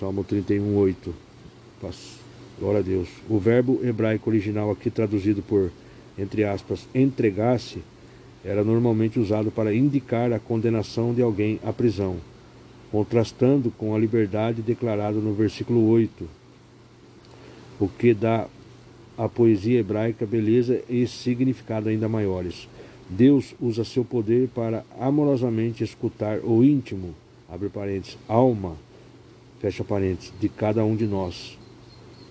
[0.00, 1.14] Salmo 31, 8.
[2.58, 3.06] Glória a Deus.
[3.28, 5.70] O verbo hebraico original aqui traduzido por,
[6.18, 7.82] entre aspas, entregar-se,
[8.42, 12.16] era normalmente usado para indicar a condenação de alguém à prisão,
[12.90, 16.26] contrastando com a liberdade declarada no versículo 8,
[17.78, 18.46] o que dá
[19.18, 22.68] à poesia hebraica beleza e significado ainda maiores.
[23.10, 27.14] Deus usa seu poder para amorosamente escutar o íntimo
[27.48, 28.76] abre parênteses, alma,
[29.58, 31.58] fecha parênteses, de cada um de nós.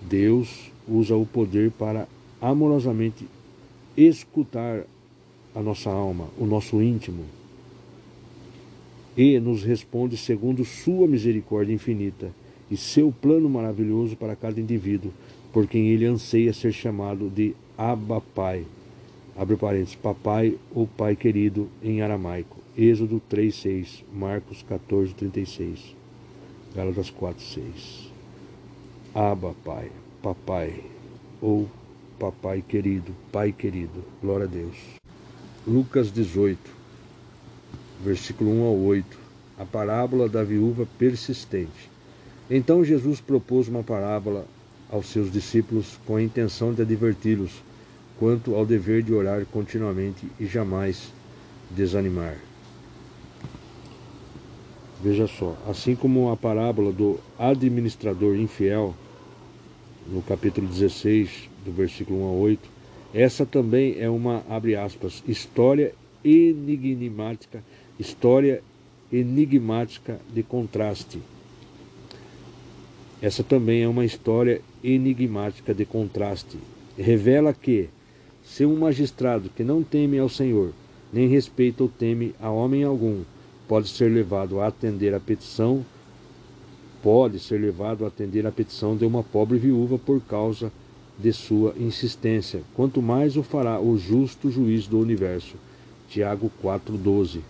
[0.00, 2.06] Deus usa o poder para
[2.40, 3.26] amorosamente
[3.96, 4.84] escutar
[5.54, 7.24] a nossa alma, o nosso íntimo,
[9.16, 12.30] e nos responde segundo sua misericórdia infinita
[12.70, 15.10] e seu plano maravilhoso para cada indivíduo,
[15.52, 18.64] por quem ele anseia ser chamado de Abba Pai.
[19.36, 22.56] Abre parênteses, papai ou pai querido em aramaico.
[22.76, 25.94] Êxodo 3:6, Marcos 14:36,
[26.74, 28.10] Gálatas 4:6.
[29.14, 29.90] Aba, Pai,
[30.22, 30.84] papai
[31.40, 31.68] ou
[32.18, 34.04] papai querido, pai querido.
[34.20, 34.76] Glória a Deus.
[35.66, 36.58] Lucas 18,
[38.04, 39.18] versículo 1 ao 8.
[39.58, 41.90] A parábola da viúva persistente.
[42.50, 44.46] Então Jesus propôs uma parábola
[44.90, 47.62] aos seus discípulos com a intenção de adverti-los
[48.18, 51.12] quanto ao dever de orar continuamente e jamais
[51.70, 52.36] desanimar.
[55.02, 58.94] Veja só, assim como a parábola do administrador infiel,
[60.08, 62.70] no capítulo 16, do versículo 1 a 8,
[63.14, 67.62] essa também é uma, abre aspas, história enigmática,
[67.98, 68.62] história
[69.12, 71.20] enigmática de contraste.
[73.22, 76.58] Essa também é uma história enigmática de contraste.
[76.96, 77.88] Revela que,
[78.44, 80.72] se um magistrado que não teme ao Senhor,
[81.12, 83.22] nem respeita ou teme a homem algum,
[83.66, 85.84] pode ser levado a atender a petição,
[87.02, 90.72] pode ser levado a atender a petição de uma pobre viúva por causa
[91.18, 95.56] de sua insistência, quanto mais o fará o justo juiz do universo.
[96.08, 97.40] Tiago 4:12.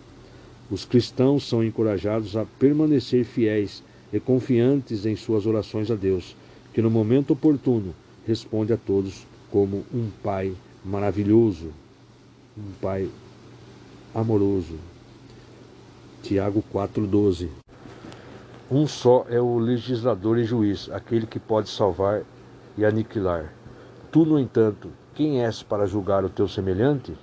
[0.70, 6.34] Os cristãos são encorajados a permanecer fiéis e confiantes em suas orações a Deus,
[6.72, 7.94] que no momento oportuno
[8.26, 10.54] responde a todos como um pai
[10.84, 11.72] maravilhoso,
[12.56, 13.08] um pai
[14.14, 14.74] amoroso.
[16.22, 17.48] Tiago 4,12
[18.70, 22.22] Um só é o legislador e juiz, aquele que pode salvar
[22.76, 23.52] e aniquilar.
[24.10, 27.14] Tu, no entanto, quem és para julgar o teu semelhante?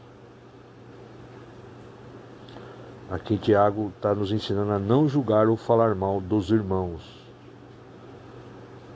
[3.10, 7.25] Aqui Tiago está nos ensinando a não julgar ou falar mal dos irmãos.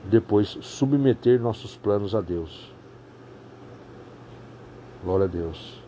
[0.04, 2.72] Depois, submeter nossos planos a Deus.
[5.02, 5.80] Glória a Deus.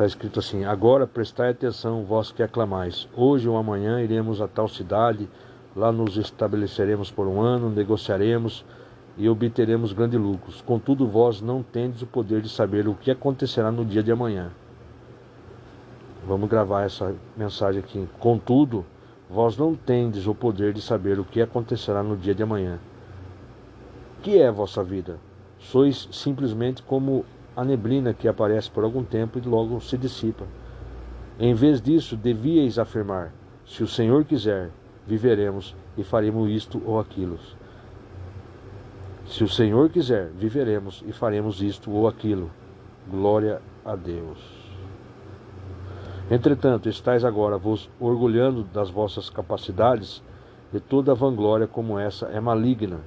[0.00, 3.08] Está escrito assim: Agora prestai atenção, vós que aclamais.
[3.14, 5.28] Hoje ou amanhã iremos a tal cidade,
[5.76, 8.64] lá nos estabeleceremos por um ano, negociaremos
[9.18, 10.62] e obteremos grandes lucros.
[10.62, 14.50] Contudo, vós não tendes o poder de saber o que acontecerá no dia de amanhã.
[16.26, 18.08] Vamos gravar essa mensagem aqui.
[18.18, 18.84] Contudo,
[19.30, 22.80] vós não tendes o poder de saber o que acontecerá no dia de amanhã.
[24.22, 25.18] Que é vossa vida?
[25.58, 27.24] Sois simplesmente como
[27.56, 30.44] a neblina que aparece por algum tempo e logo se dissipa.
[31.38, 33.32] Em vez disso, devíeis afirmar:
[33.64, 34.70] se o Senhor quiser,
[35.06, 37.38] viveremos e faremos isto ou aquilo.
[39.26, 42.50] Se o Senhor quiser, viveremos e faremos isto ou aquilo.
[43.08, 44.59] Glória a Deus.
[46.30, 50.22] Entretanto, estáis agora vos orgulhando das vossas capacidades,
[50.72, 53.00] e toda vanglória como essa é maligna.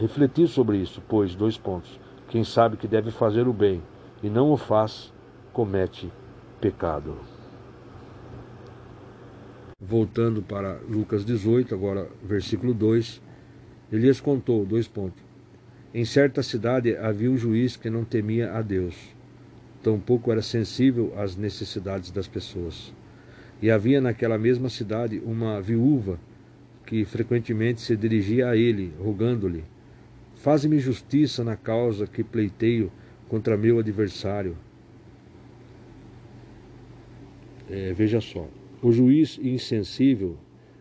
[0.00, 2.00] Refleti sobre isso, pois, dois pontos.
[2.28, 3.80] Quem sabe que deve fazer o bem
[4.22, 5.12] e não o faz,
[5.52, 6.12] comete
[6.60, 7.16] pecado.
[9.80, 13.22] Voltando para Lucas 18, agora versículo 2,
[13.92, 15.22] Elias contou, dois pontos.
[15.94, 18.96] Em certa cidade havia um juiz que não temia a Deus,
[19.82, 22.92] tampouco era sensível às necessidades das pessoas.
[23.60, 26.18] E havia naquela mesma cidade uma viúva
[26.86, 29.64] que frequentemente se dirigia a ele, rogando-lhe:
[30.36, 32.90] Faze-me justiça na causa que pleiteio
[33.28, 34.56] contra meu adversário.
[37.70, 38.48] É, veja só,
[38.80, 40.36] o juiz insensível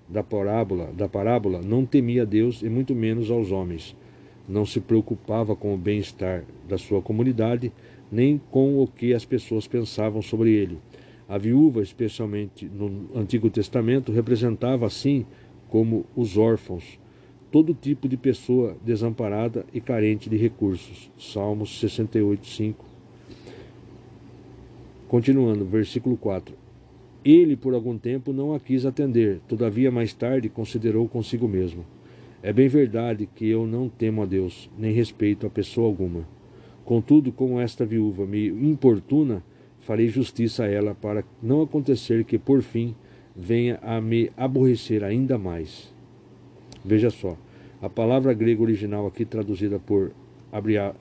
[0.07, 3.95] da parábola, da parábola não temia a Deus e muito menos aos homens
[4.47, 7.71] não se preocupava com o bem-estar da sua comunidade,
[8.11, 10.77] nem com o que as pessoas pensavam sobre ele.
[11.27, 15.25] A viúva, especialmente no Antigo Testamento, representava assim
[15.69, 16.99] como os órfãos,
[17.51, 21.11] todo tipo de pessoa desamparada e carente de recursos.
[21.19, 22.85] Salmos 68, 5.
[25.07, 26.55] Continuando, versículo 4.
[27.25, 31.83] Ele, por algum tempo, não a quis atender, todavia, mais tarde, considerou consigo mesmo
[32.43, 36.25] é bem verdade que eu não temo a Deus, nem respeito a pessoa alguma.
[36.87, 39.43] Contudo, como esta viúva me importuna,
[39.81, 42.95] farei justiça a ela, para não acontecer que, por fim,
[43.35, 45.93] venha a me aborrecer ainda mais.
[46.85, 47.37] Veja só,
[47.81, 50.13] a palavra grega original aqui traduzida por,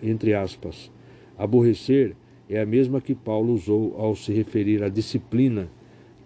[0.03, 0.90] entre aspas,
[1.38, 2.16] aborrecer,
[2.51, 5.68] é a mesma que Paulo usou ao se referir à disciplina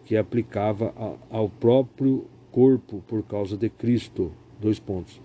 [0.07, 0.95] que aplicava
[1.31, 5.21] ao próprio corpo por causa de Cristo, Dois pontos.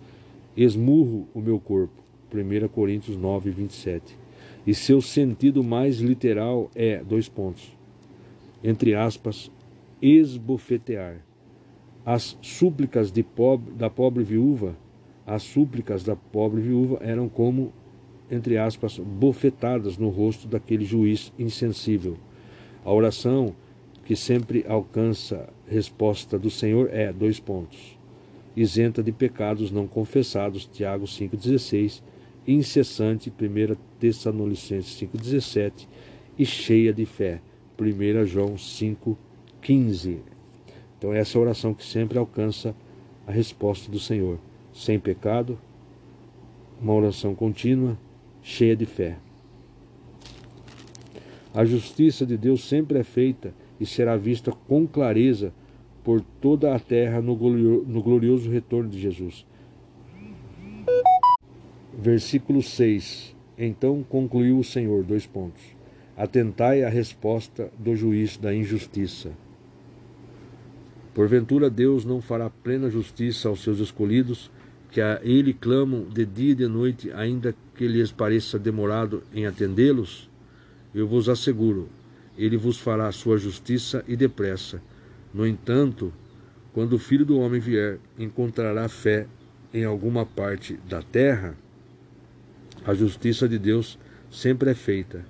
[0.55, 1.93] Esmurro o meu corpo.
[2.33, 4.24] 1 Coríntios 9, 27.
[4.65, 7.75] E seu sentido mais literal é, dois pontos,
[8.63, 9.51] entre aspas,
[10.01, 11.17] esbofetear.
[12.05, 14.75] As súplicas pobre, da pobre viúva,
[15.25, 17.73] as súplicas da pobre viúva eram como,
[18.29, 22.17] entre aspas, bofetadas no rosto daquele juiz insensível.
[22.83, 23.55] A oração
[24.05, 27.97] que sempre alcança resposta do Senhor é, dois pontos,
[28.55, 32.03] isenta de pecados não confessados, Tiago 5,16,
[32.47, 35.87] incessante, 1 Tessalonicenses 5,17,
[36.37, 37.41] e cheia de fé,
[37.79, 40.19] 1 João 5,15.
[40.97, 42.75] Então, essa é a oração que sempre alcança
[43.27, 44.39] a resposta do Senhor.
[44.73, 45.57] Sem pecado,
[46.81, 47.97] uma oração contínua,
[48.41, 49.17] cheia de fé.
[51.53, 55.53] A justiça de Deus sempre é feita e será vista com clareza
[56.03, 59.45] por toda a terra no glorioso retorno de Jesus.
[61.97, 63.35] Versículo 6.
[63.57, 65.61] Então concluiu o Senhor, dois pontos.
[66.17, 69.31] Atentai à resposta do juiz da injustiça.
[71.13, 74.51] Porventura Deus não fará plena justiça aos seus escolhidos,
[74.91, 79.45] que a Ele clamam de dia e de noite, ainda que lhes pareça demorado em
[79.45, 80.29] atendê-los?
[80.93, 81.89] Eu vos asseguro,
[82.37, 84.81] Ele vos fará sua justiça e depressa
[85.35, 86.13] no entanto,
[86.71, 89.27] quando o filho do homem vier, encontrará fé
[89.73, 91.57] em alguma parte da terra?
[92.85, 93.97] A justiça de Deus
[94.29, 95.25] sempre é feita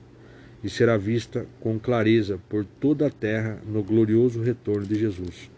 [0.61, 5.49] e será vista com clareza por toda a terra no glorioso retorno de Jesus.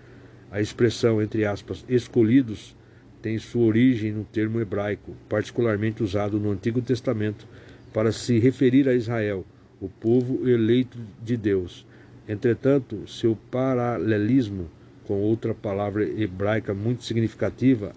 [0.52, 2.76] A expressão, entre aspas, escolhidos,
[3.20, 7.48] tem sua origem no termo hebraico, particularmente usado no Antigo Testamento
[7.92, 9.44] para se referir a Israel,
[9.82, 11.84] o povo eleito de Deus.
[12.30, 14.70] Entretanto, seu paralelismo
[15.06, 17.92] com outra palavra hebraica muito significativa,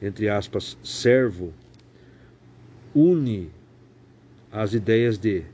[0.00, 1.52] entre aspas, servo,
[2.98, 3.48] une
[4.50, 5.44] as ideias de,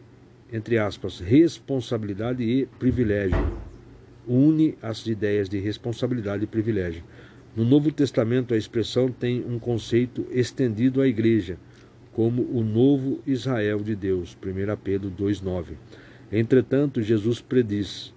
[0.51, 3.37] entre aspas, responsabilidade e privilégio.
[4.27, 7.05] Une as ideias de responsabilidade e privilégio.
[7.55, 11.59] No Novo Testamento, a expressão tem um conceito estendido à igreja
[12.15, 14.37] como o novo Israel de Deus.
[14.43, 15.75] 1 Pedro 2,9.
[16.33, 18.15] Entretanto, Jesus prediz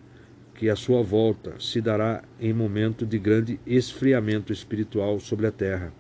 [0.56, 5.92] que a sua volta se dará em momento de grande esfriamento espiritual sobre a terra,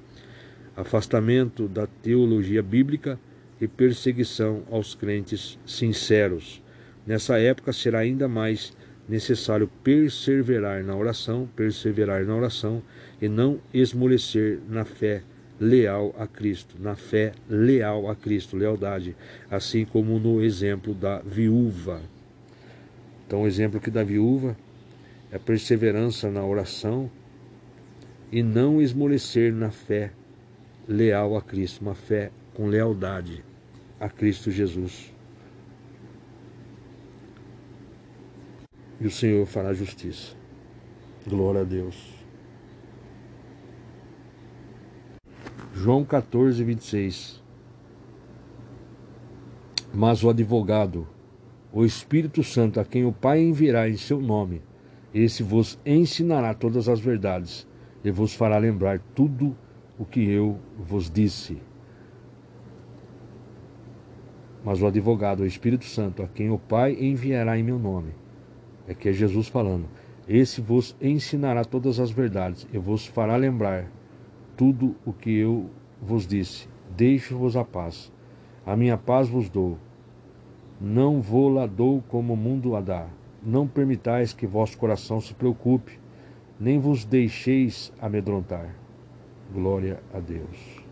[0.77, 3.19] afastamento da teologia bíblica
[3.59, 6.61] e perseguição aos crentes sinceros.
[7.05, 8.71] Nessa época será ainda mais
[9.09, 12.83] necessário perseverar na oração, perseverar na oração
[13.19, 15.23] e não esmorecer na fé
[15.59, 19.15] leal a Cristo, na fé leal a Cristo, lealdade,
[19.49, 22.01] assim como no exemplo da viúva.
[23.25, 24.55] Então, o exemplo aqui da viúva
[25.31, 27.09] é perseverança na oração
[28.31, 30.11] e não esmorecer na fé
[30.87, 33.43] leal a Cristo, uma fé com lealdade
[33.99, 35.13] a Cristo Jesus.
[38.99, 40.35] E o Senhor fará justiça.
[41.27, 42.17] Glória a Deus.
[45.73, 47.43] João 14, 26.
[49.93, 51.07] Mas o advogado,
[51.71, 54.61] o Espírito Santo, a quem o Pai enviará em seu nome,
[55.13, 57.67] esse vos ensinará todas as verdades
[58.03, 59.66] e vos fará lembrar tudo o
[60.05, 61.57] que eu vos disse.
[64.63, 68.13] Mas o advogado, o Espírito Santo, a quem o Pai enviará em meu nome,
[68.87, 69.85] é que é Jesus falando,
[70.27, 73.89] esse vos ensinará todas as verdades e vos fará lembrar
[74.57, 75.69] tudo o que eu
[76.01, 78.11] vos disse: Deixo-vos a paz.
[78.65, 79.77] A minha paz vos dou.
[80.81, 83.07] Não vou lá dou como o mundo a dá.
[83.41, 85.97] Não permitais que vosso coração se preocupe,
[86.59, 88.75] nem vos deixeis amedrontar.
[89.53, 90.87] Glória a Deus.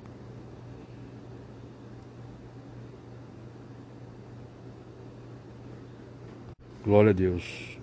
[6.83, 7.79] Glória a Deus.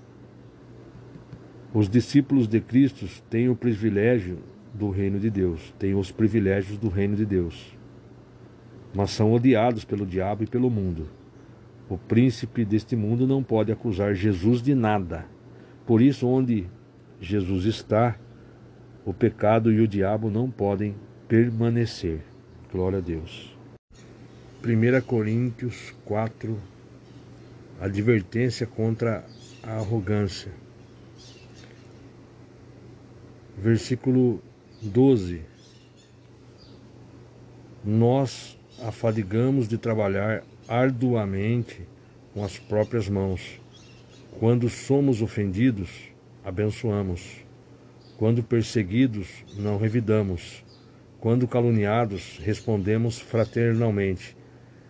[1.74, 4.38] Os discípulos de Cristo têm o privilégio
[4.72, 7.76] do reino de Deus, têm os privilégios do reino de Deus,
[8.94, 11.08] mas são odiados pelo diabo e pelo mundo.
[11.88, 15.26] O príncipe deste mundo não pode acusar Jesus de nada.
[15.84, 16.66] Por isso, onde
[17.20, 18.16] Jesus está,
[19.04, 20.94] o pecado e o diabo não podem
[21.28, 22.20] permanecer.
[22.70, 23.56] Glória a Deus.
[24.64, 26.58] 1 Coríntios 4
[27.80, 29.24] Advertência contra
[29.60, 30.52] a arrogância.
[33.58, 34.40] Versículo
[34.80, 35.42] 12.
[37.84, 41.82] Nós afadigamos de trabalhar arduamente
[42.32, 43.60] com as próprias mãos.
[44.38, 45.90] Quando somos ofendidos,
[46.44, 47.41] abençoamos.
[48.22, 50.64] Quando perseguidos, não revidamos.
[51.18, 54.36] Quando caluniados, respondemos fraternalmente.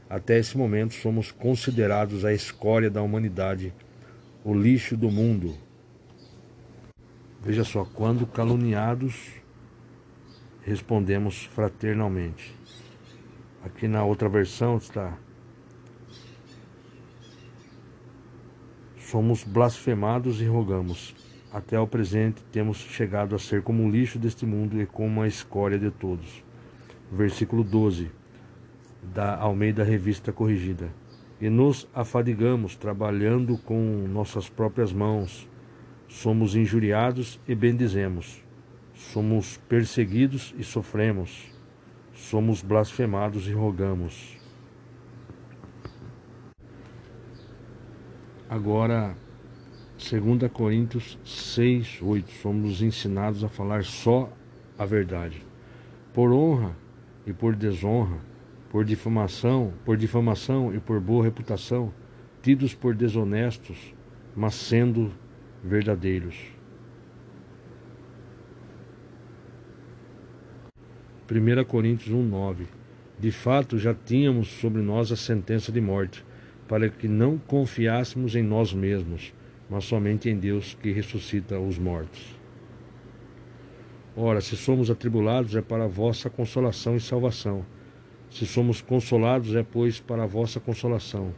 [0.07, 3.73] Até esse momento, somos considerados a escória da humanidade,
[4.45, 5.57] o lixo do mundo.
[7.41, 9.31] Veja só, quando caluniados,
[10.61, 12.55] respondemos fraternalmente.
[13.65, 15.17] Aqui na outra versão está:
[18.99, 21.32] Somos blasfemados e rogamos.
[21.53, 25.29] Até o presente temos chegado a ser como o lixo deste mundo e como a
[25.29, 26.43] escória de todos.
[27.11, 28.11] Versículo 12
[29.03, 30.91] da Almeida Revista Corrigida.
[31.41, 35.49] E nos afadigamos trabalhando com nossas próprias mãos.
[36.09, 38.43] Somos injuriados e bendizemos
[38.95, 41.51] Somos perseguidos e sofremos.
[42.15, 44.39] Somos blasfemados e rogamos.
[48.49, 49.17] Agora,
[50.03, 52.31] 2 Coríntios 6, 8.
[52.33, 54.33] Somos ensinados a falar só
[54.77, 55.41] a verdade.
[56.13, 56.77] Por honra
[57.25, 58.19] e por desonra,
[58.69, 61.95] por difamação, por difamação e por boa reputação,
[62.43, 63.95] tidos por desonestos,
[64.35, 65.13] mas sendo
[65.63, 66.37] verdadeiros.
[71.31, 72.67] 1 Coríntios 1,9
[73.21, 76.25] De fato, já tínhamos sobre nós a sentença de morte,
[76.67, 79.33] para que não confiássemos em nós mesmos,
[79.73, 82.39] mas somente em Deus que ressuscita os mortos.
[84.15, 87.65] Ora, se somos atribulados, é para a vossa consolação e salvação.
[88.29, 91.33] Se somos consolados, é, pois, para a vossa consolação,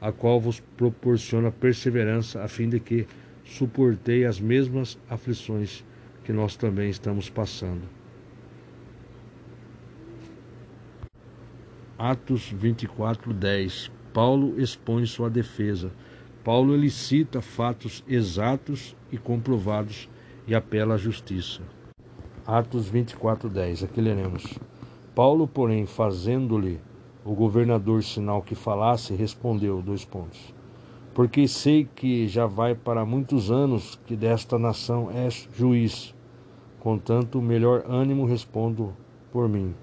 [0.00, 3.04] a qual vos proporciona perseverança, a fim de que
[3.44, 5.84] suportei as mesmas aflições
[6.22, 7.82] que nós também estamos passando.
[11.98, 15.90] Atos 24, 10 Paulo expõe sua defesa.
[16.46, 20.08] Paulo ele cita fatos exatos e comprovados
[20.46, 21.60] e apela à justiça.
[22.46, 23.82] Atos 24:10.
[23.82, 24.56] Aqui leremos.
[25.12, 26.78] Paulo, porém, fazendo-lhe
[27.24, 30.54] o governador sinal que falasse, respondeu dois pontos.
[31.12, 36.14] Porque sei que já vai para muitos anos que desta nação és juiz.
[36.78, 38.94] Contanto, melhor ânimo respondo
[39.32, 39.74] por mim.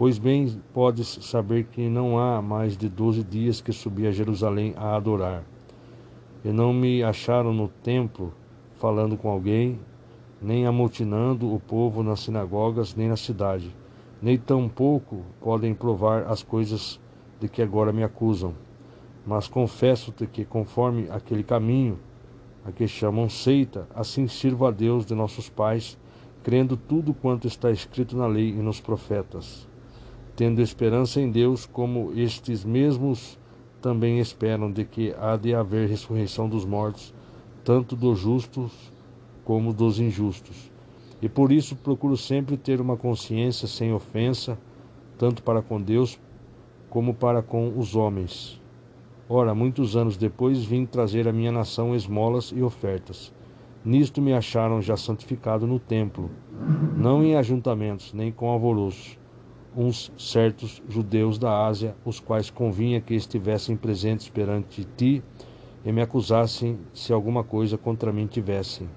[0.00, 4.72] Pois bem podes saber que não há mais de doze dias que subi a Jerusalém
[4.74, 5.44] a adorar.
[6.42, 8.32] E não me acharam no templo
[8.78, 9.78] falando com alguém,
[10.40, 13.76] nem amotinando o povo nas sinagogas, nem na cidade,
[14.22, 16.98] nem tampouco podem provar as coisas
[17.38, 18.54] de que agora me acusam.
[19.26, 21.98] Mas confesso-te que, conforme aquele caminho
[22.64, 25.98] a que chamam seita, assim sirvo a Deus de nossos pais,
[26.42, 29.68] crendo tudo quanto está escrito na lei e nos profetas
[30.40, 33.38] tendo esperança em Deus, como estes mesmos
[33.78, 37.12] também esperam de que há de haver ressurreição dos mortos,
[37.62, 38.72] tanto dos justos
[39.44, 40.72] como dos injustos.
[41.20, 44.58] E por isso procuro sempre ter uma consciência sem ofensa,
[45.18, 46.18] tanto para com Deus
[46.88, 48.58] como para com os homens.
[49.28, 53.30] Ora, muitos anos depois vim trazer à minha nação esmolas e ofertas.
[53.84, 56.30] Nisto me acharam já santificado no templo,
[56.96, 59.19] não em ajuntamentos, nem com alvoroço
[59.76, 65.22] uns certos judeus da Ásia, os quais convinha que estivessem presentes perante ti
[65.84, 68.88] e me acusassem se alguma coisa contra mim tivessem.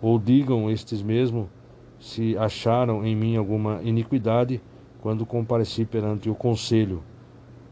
[0.00, 1.50] Ou digam estes mesmo
[1.98, 4.60] se acharam em mim alguma iniquidade
[5.00, 7.02] quando compareci perante o conselho.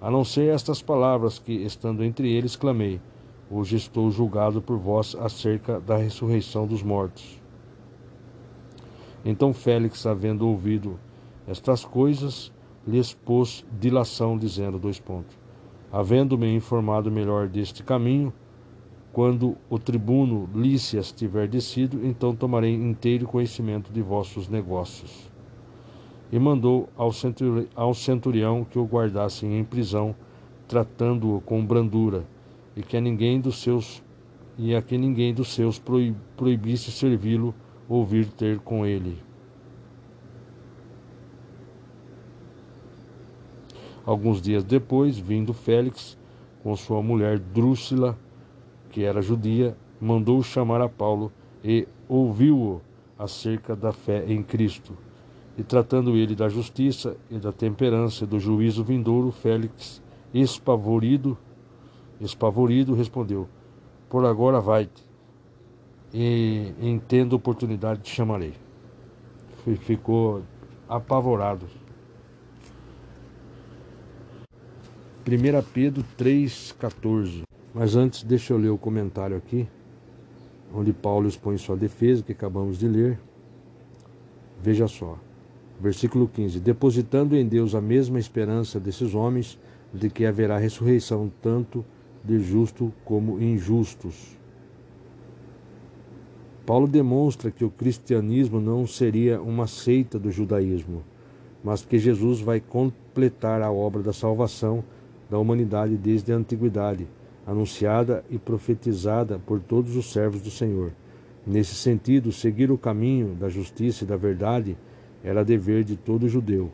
[0.01, 3.01] A não ser estas palavras que, estando entre eles, clamei:
[3.51, 7.41] Hoje estou julgado por vós acerca da ressurreição dos mortos.
[9.25, 10.99] Então Félix, havendo ouvido
[11.49, 12.53] estas coisas
[12.87, 15.37] lhes pôs dilação, dizendo dois pontos.
[15.91, 18.33] Havendo-me informado melhor deste caminho,
[19.13, 25.31] quando o tribuno Lícias tiver descido, então tomarei inteiro conhecimento de vossos negócios.
[26.31, 30.15] E mandou ao, centuri ao centurião que o guardassem em prisão,
[30.69, 32.27] tratando-o com brandura,
[32.77, 34.03] e que a ninguém dos seus
[34.59, 35.81] e a que ninguém dos seus
[36.37, 37.55] proibisse servi-lo
[37.89, 39.28] ou vir ter com ele.
[44.09, 46.17] Alguns dias depois, vindo Félix
[46.63, 48.19] com sua mulher Drúxila,
[48.91, 51.31] que era judia, mandou chamar a Paulo
[51.63, 52.81] e ouviu-o
[53.19, 54.97] acerca da fé em Cristo.
[55.59, 60.03] E tratando ele da justiça e da temperança e do juízo vindouro, Félix,
[60.33, 61.37] espavorido,
[62.19, 63.47] espavorido, respondeu:
[64.09, 65.05] Por agora vai-te,
[66.15, 68.55] e em tendo oportunidade te chamarei.
[69.83, 70.41] Ficou
[70.89, 71.67] apavorado.
[75.29, 77.43] 1 Pedro 3,14.
[77.75, 79.69] Mas antes, deixa eu ler o comentário aqui,
[80.73, 83.21] onde Paulo expõe sua defesa, que acabamos de ler.
[84.63, 85.19] Veja só,
[85.79, 89.59] versículo 15: Depositando em Deus a mesma esperança desses homens,
[89.93, 91.85] de que haverá ressurreição tanto
[92.25, 94.35] de justo como injustos.
[96.65, 101.03] Paulo demonstra que o cristianismo não seria uma seita do judaísmo,
[101.63, 104.83] mas que Jesus vai completar a obra da salvação
[105.31, 107.07] da humanidade desde a antiguidade,
[107.47, 110.93] anunciada e profetizada por todos os servos do Senhor.
[111.47, 114.77] Nesse sentido, seguir o caminho da justiça e da verdade
[115.23, 116.71] era dever de todo judeu.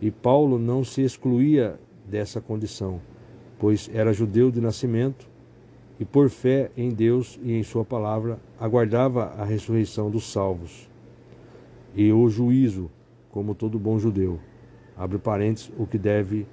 [0.00, 1.78] E Paulo não se excluía
[2.08, 3.00] dessa condição,
[3.58, 5.26] pois era judeu de nascimento
[5.98, 10.90] e, por fé em Deus e em Sua palavra, aguardava a ressurreição dos salvos
[11.94, 12.90] e o juízo,
[13.30, 14.38] como todo bom judeu.
[14.96, 16.46] Abre parênteses, o que deve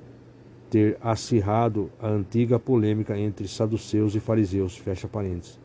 [0.69, 5.59] ter acirrado a antiga polêmica entre saduceus e fariseus, fecha parênteses.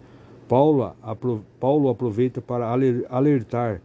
[0.49, 2.69] Paulo, apro, Paulo aproveita para
[3.09, 3.81] alertar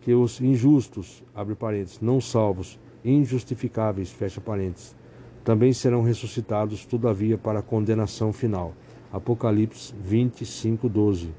[0.00, 4.94] que os injustos, abre parênteses, não salvos, injustificáveis, fecha parênteses,
[5.44, 8.72] também serão ressuscitados, todavia, para a condenação final.
[9.12, 11.34] Apocalipse 25, 12.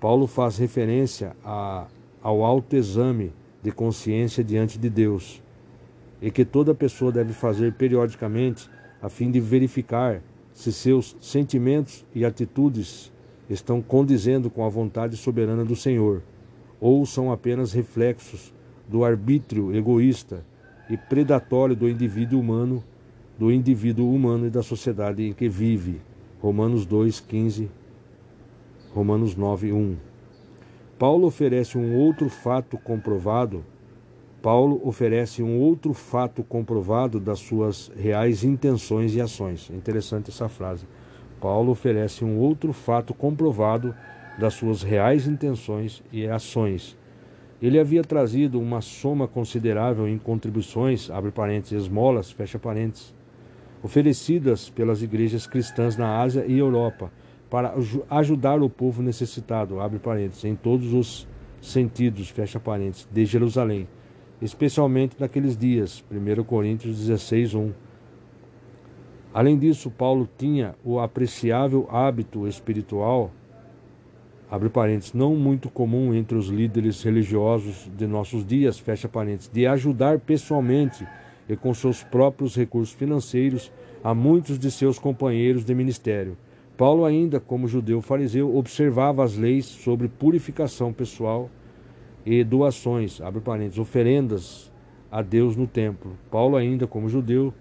[0.00, 1.86] Paulo faz referência a,
[2.22, 3.32] ao autoexame
[3.62, 5.42] de consciência diante de Deus
[6.20, 8.68] e que toda pessoa deve fazer periodicamente
[9.00, 10.20] a fim de verificar
[10.52, 13.12] se seus sentimentos e atitudes
[13.48, 16.22] estão condizendo com a vontade soberana do Senhor
[16.80, 18.52] ou são apenas reflexos
[18.88, 20.44] do arbítrio egoísta
[20.88, 22.82] e predatório do indivíduo humano,
[23.38, 26.00] do indivíduo humano e da sociedade em que vive.
[26.40, 27.68] Romanos 2:15,
[28.94, 29.96] Romanos 9:1.
[30.98, 33.64] Paulo oferece um outro fato comprovado
[34.48, 39.68] Paulo oferece um outro fato comprovado das suas reais intenções e ações.
[39.68, 40.86] Interessante essa frase.
[41.38, 43.94] Paulo oferece um outro fato comprovado
[44.38, 46.96] das suas reais intenções e ações.
[47.60, 53.14] Ele havia trazido uma soma considerável em contribuições, abre parênteses, esmolas, fecha parênteses,
[53.82, 57.12] oferecidas pelas igrejas cristãs na Ásia e Europa
[57.50, 57.74] para
[58.08, 61.28] ajudar o povo necessitado, abre parênteses, em todos os
[61.60, 63.86] sentidos, fecha parênteses, de Jerusalém,
[64.40, 67.72] especialmente naqueles dias, 1 Coríntios 16, 1.
[69.34, 73.30] Além disso, Paulo tinha o apreciável hábito espiritual
[74.50, 79.66] abre parênteses, não muito comum entre os líderes religiosos de nossos dias, fecha parênteses, de
[79.66, 81.06] ajudar pessoalmente
[81.48, 83.70] e com seus próprios recursos financeiros
[84.02, 86.36] a muitos de seus companheiros de ministério.
[86.76, 91.50] Paulo, ainda como judeu fariseu, observava as leis sobre purificação pessoal
[92.24, 94.72] e doações, abre parênteses, oferendas
[95.10, 96.18] a Deus no templo.
[96.30, 97.52] Paulo, ainda como judeu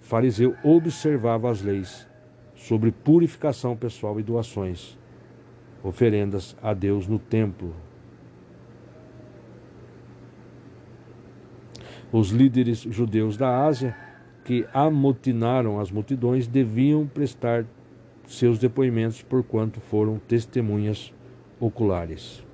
[0.00, 2.06] fariseu, observava as leis
[2.54, 4.98] sobre purificação pessoal e doações
[5.82, 7.74] oferendas a Deus no templo.
[12.12, 13.96] Os líderes judeus da Ásia
[14.44, 17.64] que amotinaram as multidões deviam prestar
[18.26, 21.12] seus depoimentos porquanto foram testemunhas
[21.58, 22.44] oculares.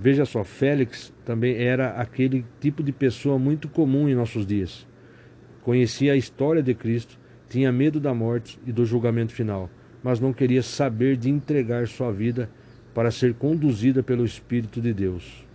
[0.00, 4.86] Veja só, Félix também era aquele tipo de pessoa muito comum em nossos dias.
[5.62, 7.18] Conhecia a história de Cristo,
[7.48, 9.68] tinha medo da morte e do julgamento final
[10.02, 12.50] mas não queria saber de entregar sua vida
[12.94, 15.46] para ser conduzida pelo Espírito de Deus.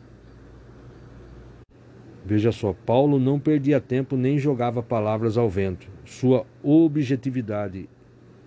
[2.26, 5.88] Veja só, Paulo não perdia tempo nem jogava palavras ao vento.
[6.06, 7.90] Sua objetividade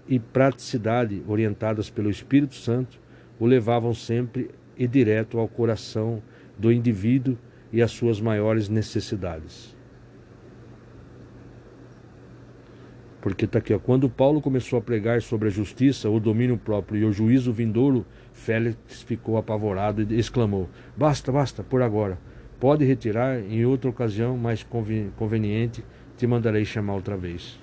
[0.09, 2.99] e praticidade, orientadas pelo Espírito Santo,
[3.39, 6.23] o levavam sempre e direto ao coração
[6.59, 7.37] do indivíduo
[7.73, 9.77] e às suas maiores necessidades.
[13.21, 17.01] Porque está aqui, ó, quando Paulo começou a pregar sobre a justiça, o domínio próprio
[17.01, 22.19] e o juízo vindouro, Félix ficou apavorado e exclamou: Basta, basta, por agora.
[22.61, 24.65] Pode retirar, em outra ocasião mais
[25.17, 25.85] conveniente,
[26.17, 27.59] te mandarei chamar outra vez.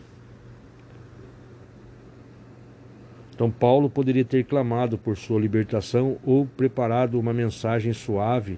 [3.44, 8.58] Então, Paulo poderia ter clamado por sua libertação ou preparado uma mensagem suave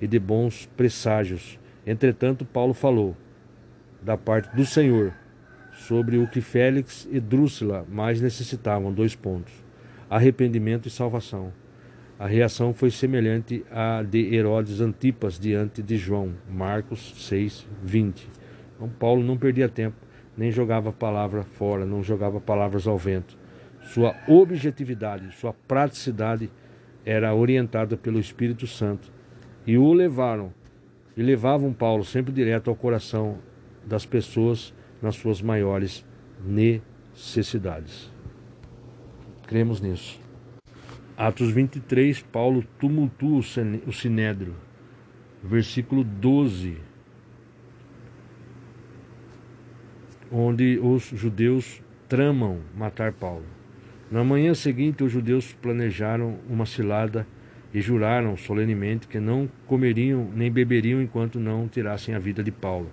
[0.00, 1.58] e de bons presságios.
[1.86, 3.14] Entretanto, Paulo falou
[4.00, 5.12] da parte do Senhor
[5.74, 9.52] sobre o que Félix e Drúxila mais necessitavam, dois pontos:
[10.08, 11.52] arrependimento e salvação.
[12.18, 18.26] A reação foi semelhante à de Herodes Antipas diante de João, Marcos 6, 20.
[18.76, 19.96] Então, Paulo não perdia tempo,
[20.34, 23.41] nem jogava palavra fora, não jogava palavras ao vento.
[23.82, 26.50] Sua objetividade, sua praticidade
[27.04, 29.12] era orientada pelo Espírito Santo
[29.66, 30.52] e o levaram
[31.16, 33.38] e levavam Paulo sempre direto ao coração
[33.84, 36.06] das pessoas nas suas maiores
[36.44, 38.10] necessidades.
[39.46, 40.20] Cremos nisso.
[41.16, 43.40] Atos 23, Paulo tumultua
[43.86, 44.54] o sinédrio.
[45.42, 46.78] Versículo 12.
[50.30, 53.44] Onde os judeus tramam matar Paulo.
[54.12, 57.26] Na manhã seguinte, os judeus planejaram uma cilada
[57.72, 62.92] e juraram solenemente que não comeriam nem beberiam enquanto não tirassem a vida de Paulo.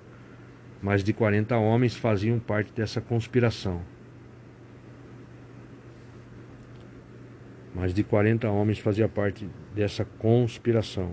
[0.82, 3.82] Mais de 40 homens faziam parte dessa conspiração.
[7.76, 9.46] Mais de 40 homens faziam parte
[9.76, 11.12] dessa conspiração.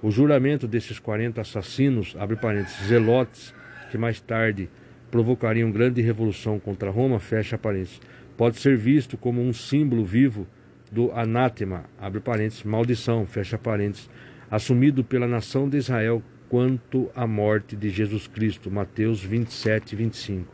[0.00, 3.52] O juramento desses 40 assassinos, abre parênteses, zelotes,
[3.90, 4.70] que mais tarde
[5.10, 8.00] provocariam grande revolução contra Roma, fecha parênteses,
[8.42, 10.48] pode ser visto como um símbolo vivo
[10.90, 14.10] do anátema, abre parênteses, maldição, fecha parênteses,
[14.50, 18.68] assumido pela nação de Israel quanto à morte de Jesus Cristo.
[18.68, 20.52] Mateus 27, 25.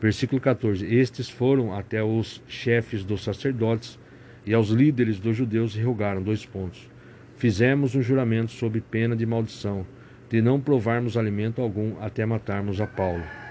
[0.00, 3.98] Versículo 14: Estes foram até os chefes dos sacerdotes
[4.46, 6.88] e aos líderes dos judeus e rogaram: dois pontos.
[7.36, 9.86] Fizemos um juramento sob pena de maldição,
[10.30, 13.47] de não provarmos alimento algum até matarmos a Paulo.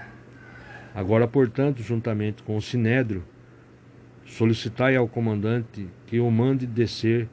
[0.98, 3.22] Agora, portanto, juntamente com o sinédrio,
[4.26, 7.28] solicitai ao comandante que o mande descer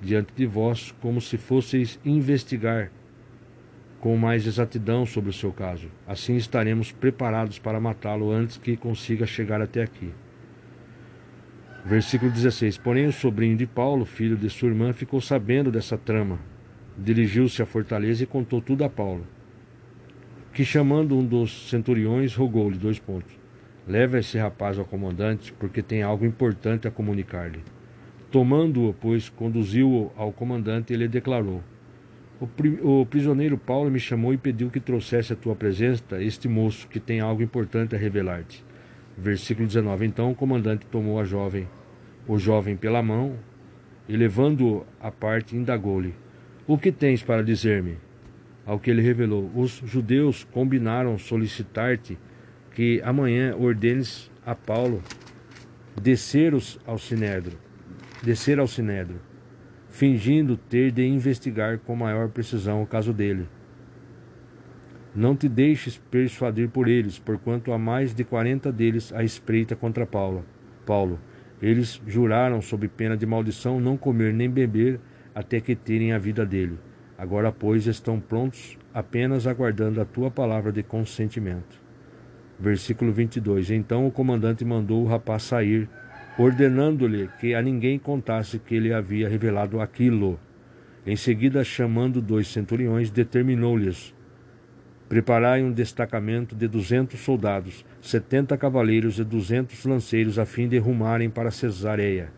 [0.00, 2.92] diante de vós, como se fosseis investigar
[3.98, 5.90] com mais exatidão sobre o seu caso.
[6.06, 10.12] Assim estaremos preparados para matá-lo antes que consiga chegar até aqui.
[11.84, 16.38] Versículo 16: Porém, o sobrinho de Paulo, filho de sua irmã, ficou sabendo dessa trama.
[16.96, 19.26] Dirigiu-se à fortaleza e contou tudo a Paulo.
[20.58, 23.32] Que, chamando um dos centuriões, rogou-lhe dois pontos:
[23.86, 27.60] Leva esse rapaz ao comandante, porque tem algo importante a comunicar-lhe.
[28.28, 31.62] Tomando-o, pois, conduziu-o ao comandante e lhe declarou:
[32.40, 36.88] O, o prisioneiro Paulo me chamou e pediu que trouxesse à tua presença este moço
[36.88, 38.64] que tem algo importante a revelar-te.
[39.16, 40.06] Versículo 19.
[40.06, 41.68] Então o comandante tomou a jovem,
[42.26, 43.36] o jovem pela mão
[44.08, 46.16] e levando-o à parte indagou-lhe:
[46.66, 48.07] O que tens para dizer-me?
[48.68, 52.18] Ao que ele revelou: Os judeus combinaram solicitar-te
[52.72, 55.02] que amanhã ordenes a Paulo
[55.98, 56.52] descer
[56.86, 57.56] ao sinédrio,
[58.22, 59.20] descer ao sinédrio,
[59.88, 63.48] fingindo ter de investigar com maior precisão o caso dele.
[65.14, 70.04] Não te deixes persuadir por eles, porquanto há mais de quarenta deles à espreita contra
[70.04, 70.44] Paulo.
[70.84, 71.18] Paulo.
[71.62, 75.00] Eles juraram, sob pena de maldição, não comer nem beber
[75.34, 76.78] até que terem a vida dele.
[77.18, 81.82] Agora, pois, estão prontos, apenas aguardando a tua palavra de consentimento.
[82.60, 83.72] Versículo 22.
[83.72, 85.88] Então o comandante mandou o rapaz sair,
[86.38, 90.38] ordenando-lhe que a ninguém contasse que ele havia revelado aquilo.
[91.04, 94.14] Em seguida, chamando dois centuriões, determinou-lhes:
[95.08, 101.30] Preparai um destacamento de duzentos soldados, setenta cavaleiros e duzentos lanceiros, a fim de rumarem
[101.30, 102.30] para Cesareia,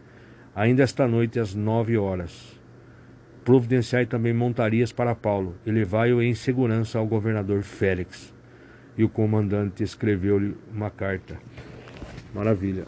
[0.55, 2.59] ainda esta noite às nove horas.
[3.45, 8.32] Providenciai também montarias para Paulo, e levai-o em segurança ao governador Félix
[8.97, 11.41] e o comandante escreveu-lhe uma carta.
[12.34, 12.84] Maravilha.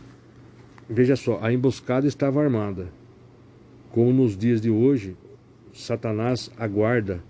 [0.89, 2.89] Veja só, a emboscada estava armada.
[3.91, 5.17] Como nos dias de hoje,
[5.73, 7.23] Satanás aguarda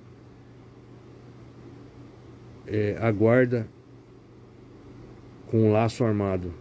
[2.66, 3.68] é, aguarda
[5.46, 6.52] com um laço armado,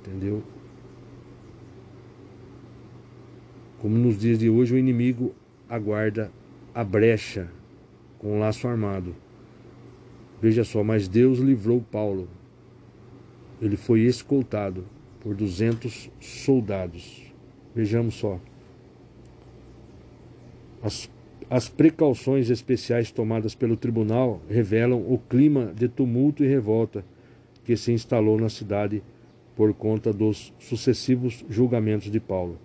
[0.00, 0.42] entendeu?
[3.78, 5.34] Como nos dias de hoje, o inimigo
[5.68, 6.30] aguarda
[6.74, 7.48] a brecha
[8.18, 9.14] com um laço armado.
[10.40, 12.28] Veja só, mas Deus livrou Paulo.
[13.60, 14.84] Ele foi escoltado
[15.20, 17.32] por 200 soldados.
[17.74, 18.38] Vejamos só.
[20.82, 21.10] As,
[21.48, 27.04] as precauções especiais tomadas pelo tribunal revelam o clima de tumulto e revolta
[27.64, 29.02] que se instalou na cidade
[29.56, 32.58] por conta dos sucessivos julgamentos de Paulo.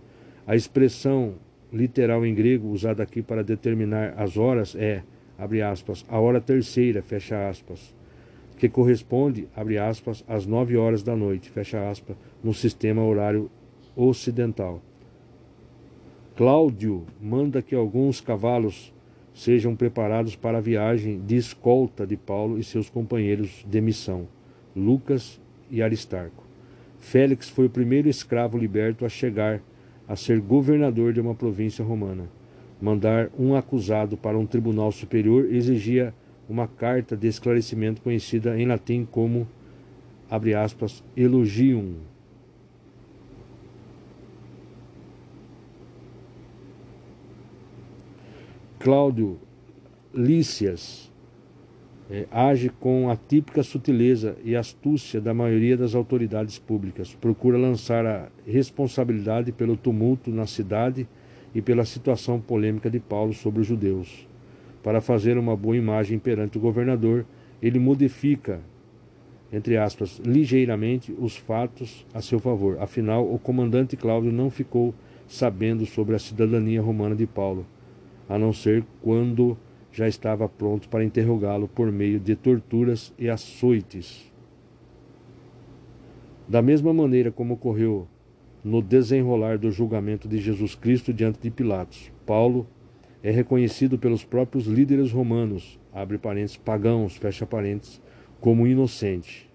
[0.46, 1.36] A expressão
[1.72, 5.04] literal em grego usada aqui para determinar as horas é
[5.42, 7.96] abre aspas, a hora terceira, fecha aspas,
[8.60, 13.50] que corresponde, abre aspas, às nove horas da noite, fecha aspas, no sistema horário
[13.96, 14.80] ocidental.
[16.38, 18.94] Cláudio manda que alguns cavalos
[19.34, 24.28] sejam preparados para a viagem de escolta de Paulo e seus companheiros de missão,
[24.76, 25.42] Lucas
[25.72, 26.44] e Aristarco.
[27.00, 29.60] Félix foi o primeiro escravo liberto a chegar
[30.12, 32.28] a ser governador de uma província romana
[32.82, 36.14] mandar um acusado para um tribunal superior exigia
[36.50, 39.48] uma carta de esclarecimento conhecida em latim como,
[40.30, 41.94] abre aspas, elogium.
[48.80, 49.38] Cláudio
[50.12, 51.11] Lícias
[52.12, 57.16] é, age com a típica sutileza e astúcia da maioria das autoridades públicas.
[57.16, 61.08] Procura lançar a responsabilidade pelo tumulto na cidade
[61.56, 64.28] e pela situação polêmica de Paulo sobre os judeus.
[64.84, 67.26] Para fazer uma boa imagem perante o governador,
[67.62, 68.60] ele modifica,
[69.54, 72.78] entre aspas, ligeiramente os fatos a seu favor.
[72.82, 74.94] Afinal, o comandante Cláudio não ficou
[75.30, 77.66] sabendo sobre a cidadania romana de Paulo,
[78.28, 79.58] a não ser quando
[79.92, 84.32] já estava pronto para interrogá-lo por meio de torturas e açoites.
[86.48, 88.08] Da mesma maneira como ocorreu
[88.64, 92.12] no desenrolar do julgamento de Jesus Cristo diante de Pilatos.
[92.26, 92.68] Paulo
[93.24, 98.02] é reconhecido pelos próprios líderes romanos, abre parênteses, pagãos, fecha parênteses,
[98.40, 99.50] como inocente.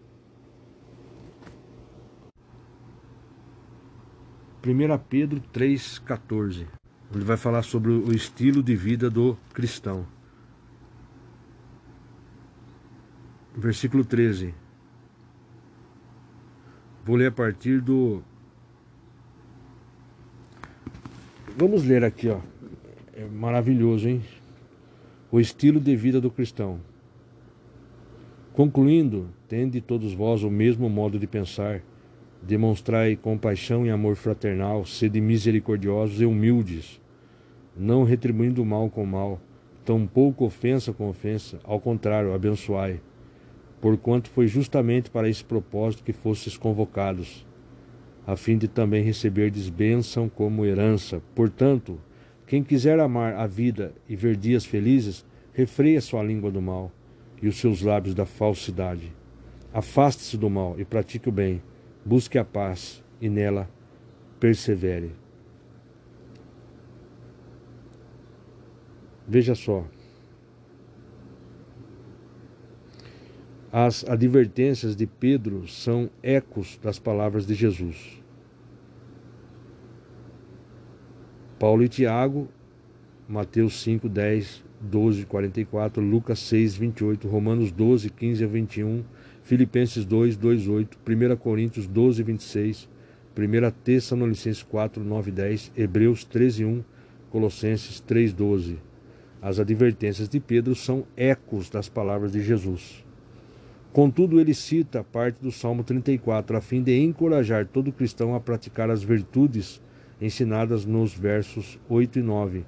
[4.64, 6.66] 1 Pedro 3,14.
[7.14, 10.15] Ele vai falar sobre o estilo de vida do cristão.
[13.56, 14.54] Versículo 13.
[17.02, 18.22] Vou ler a partir do
[21.56, 22.38] Vamos ler aqui, ó.
[23.14, 24.22] É maravilhoso, hein?
[25.32, 26.78] O estilo de vida do cristão.
[28.52, 31.80] Concluindo, tende todos vós o mesmo modo de pensar,
[32.42, 37.00] demonstrai compaixão e amor fraternal, sede misericordiosos e humildes,
[37.74, 39.40] não retribuindo mal com mal,
[39.82, 43.00] tampouco ofensa com ofensa, ao contrário, abençoai,
[43.80, 47.46] porquanto foi justamente para esse propósito que fostes convocados
[48.26, 51.22] a fim de também receber bênção como herança.
[51.34, 52.00] Portanto,
[52.46, 56.90] quem quiser amar a vida e ver dias felizes, refreia sua língua do mal
[57.40, 59.12] e os seus lábios da falsidade.
[59.72, 61.62] Afaste-se do mal e pratique o bem.
[62.04, 63.70] Busque a paz e nela
[64.40, 65.12] persevere.
[69.28, 69.84] Veja só.
[73.78, 78.22] As advertências de Pedro são ecos das palavras de Jesus.
[81.58, 82.48] Paulo e Tiago,
[83.28, 89.04] Mateus 5, 10, 12, 44, Lucas 6, 28, Romanos 12, 15 a 21,
[89.42, 92.88] Filipenses 2, 2, 8, 1 Coríntios 12, 26,
[93.36, 96.84] 1 Tessalonicenses 4, 9, 10, Hebreus 13, 1,
[97.28, 98.78] Colossenses 3, 12.
[99.42, 103.04] As advertências de Pedro são ecos das palavras de Jesus.
[103.96, 108.90] Contudo, ele cita parte do Salmo 34 a fim de encorajar todo cristão a praticar
[108.90, 109.80] as virtudes
[110.20, 112.66] ensinadas nos versos 8 e 9,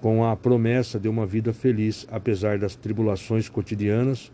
[0.00, 4.30] com a promessa de uma vida feliz apesar das tribulações cotidianas,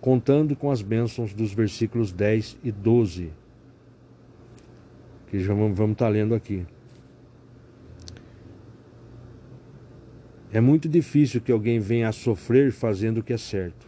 [0.00, 3.32] contando com as bênçãos dos versículos 10 e 12,
[5.26, 6.64] que já vamos, estar lendo aqui.
[10.52, 13.87] É muito difícil que alguém venha a sofrer fazendo o que é certo.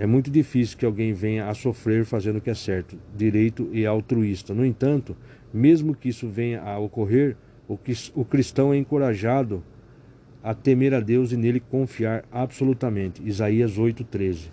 [0.00, 3.84] É muito difícil que alguém venha a sofrer fazendo o que é certo, direito e
[3.84, 4.54] altruísta.
[4.54, 5.14] No entanto,
[5.52, 7.36] mesmo que isso venha a ocorrer,
[7.68, 9.62] o cristão é encorajado
[10.42, 13.22] a temer a Deus e nele confiar absolutamente.
[13.22, 14.48] Isaías 8:13.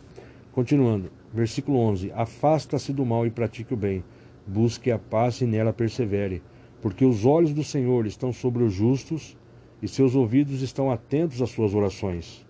[0.52, 4.04] Continuando, versículo 11: Afasta-se do mal e pratique o bem.
[4.46, 6.44] Busque a paz e nela persevere,
[6.82, 9.38] porque os olhos do Senhor estão sobre os justos
[9.82, 12.46] e seus ouvidos estão atentos às suas orações.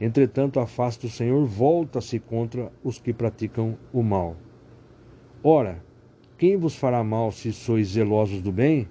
[0.00, 4.36] Entretanto, a face do Senhor volta-se contra os que praticam o mal.
[5.42, 5.82] Ora,
[6.36, 8.88] quem vos fará mal se sois zelosos do bem?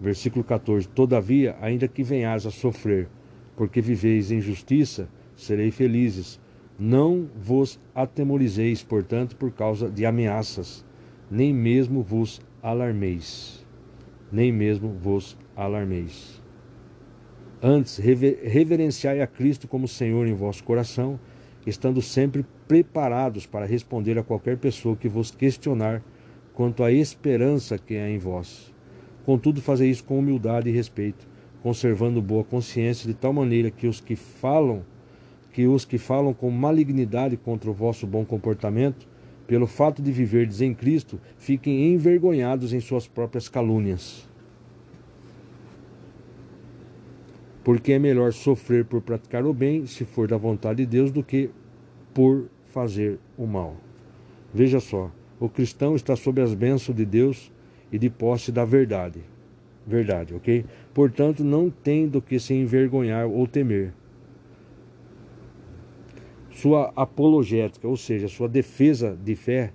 [0.00, 3.08] Versículo 14: Todavia, ainda que venhais a sofrer,
[3.56, 6.40] porque viveis em justiça, sereis felizes.
[6.78, 10.84] Não vos atemorizeis, portanto, por causa de ameaças,
[11.30, 13.64] nem mesmo vos alarmeis.
[14.30, 16.41] Nem mesmo vos alarmeis.
[17.64, 21.20] Antes, reverenciai a Cristo como Senhor em vosso coração,
[21.64, 26.02] estando sempre preparados para responder a qualquer pessoa que vos questionar
[26.54, 28.74] quanto à esperança que há em vós.
[29.24, 31.24] Contudo, fazei isso com humildade e respeito,
[31.62, 34.82] conservando boa consciência, de tal maneira que os que falam,
[35.52, 39.06] que os que falam com malignidade contra o vosso bom comportamento,
[39.46, 44.31] pelo fato de viverdes em Cristo, fiquem envergonhados em suas próprias calúnias.
[47.64, 51.22] Porque é melhor sofrer por praticar o bem, se for da vontade de Deus, do
[51.22, 51.50] que
[52.12, 53.76] por fazer o mal.
[54.52, 57.52] Veja só, o cristão está sob as bênçãos de Deus
[57.90, 59.20] e de posse da verdade.
[59.86, 60.64] Verdade, ok?
[60.92, 63.92] Portanto, não tem do que se envergonhar ou temer.
[66.50, 69.72] Sua apologética, ou seja, sua defesa de fé,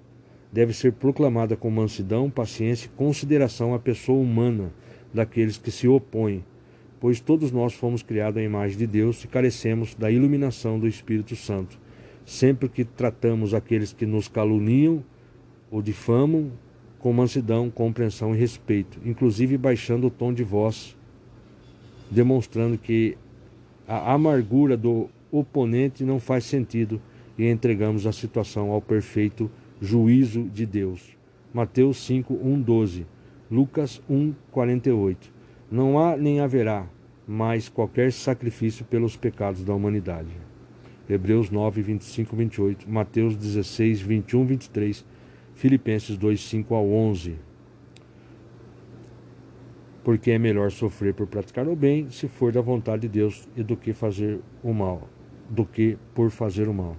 [0.52, 4.72] deve ser proclamada com mansidão, paciência e consideração à pessoa humana
[5.14, 6.44] daqueles que se opõem
[7.00, 11.36] pois todos nós fomos criados à imagem de Deus e carecemos da iluminação do Espírito
[11.36, 11.78] Santo.
[12.26, 15.04] Sempre que tratamos aqueles que nos caluniam
[15.72, 16.52] ou difamam
[17.00, 20.98] com mansidão, compreensão e respeito, inclusive baixando o tom de voz,
[22.10, 23.18] demonstrando que
[23.88, 27.02] a amargura do oponente não faz sentido
[27.38, 31.16] e entregamos a situação ao perfeito juízo de Deus.
[31.54, 33.06] Mateus 5, 1, 12,
[33.50, 35.37] Lucas 1, 48.
[35.70, 36.88] Não há nem haverá
[37.28, 40.30] mais qualquer sacrifício pelos pecados da humanidade.
[41.10, 45.06] Hebreus 9, 25, 28, Mateus 16, 21, 23,
[45.56, 47.36] Filipenses 2, 5 ao 11.
[50.06, 53.62] Porque é melhor sofrer por praticar o bem, se for da vontade de Deus, e
[53.62, 55.10] do que fazer o mal,
[55.50, 56.96] do que por fazer o mal.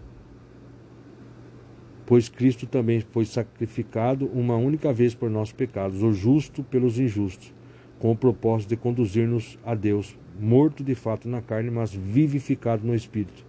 [2.05, 7.57] Pois Cristo também foi sacrificado uma única vez por nossos pecados, o justo pelos injustos
[7.99, 12.95] com o propósito de conduzir-nos a Deus, morto de fato na carne, mas vivificado no
[12.95, 13.45] Espírito,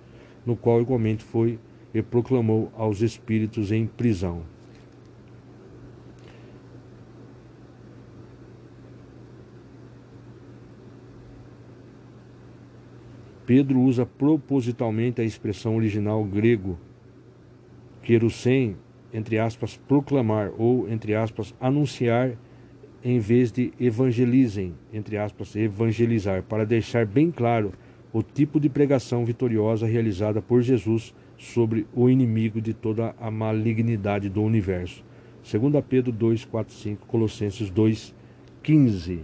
[0.45, 1.59] no qual igualmente foi
[1.93, 4.43] e proclamou aos espíritos em prisão.
[13.45, 16.77] Pedro usa propositalmente a expressão original grego
[18.03, 18.75] querussem,
[19.11, 22.33] entre aspas, proclamar ou, entre aspas, anunciar
[23.03, 27.71] em vez de evangelizem, entre aspas, evangelizar, para deixar bem claro
[28.11, 34.29] o tipo de pregação vitoriosa realizada por Jesus sobre o inimigo de toda a malignidade
[34.29, 35.03] do universo.
[35.49, 38.13] 2 Pedro 2, 4, 5, Colossenses 2,
[38.61, 39.21] 15.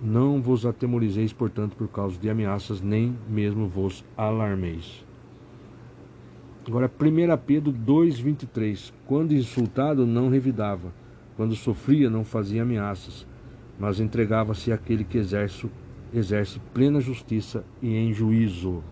[0.00, 5.07] Não vos atemorizeis, portanto, por causa de ameaças, nem mesmo vos alarmeis.
[6.68, 8.92] Agora, 1 Pedro 2,23.
[9.06, 10.92] Quando insultado, não revidava.
[11.34, 13.26] Quando sofria, não fazia ameaças,
[13.78, 15.70] mas entregava-se àquele que exerce,
[16.12, 18.84] exerce plena justiça e em juízo.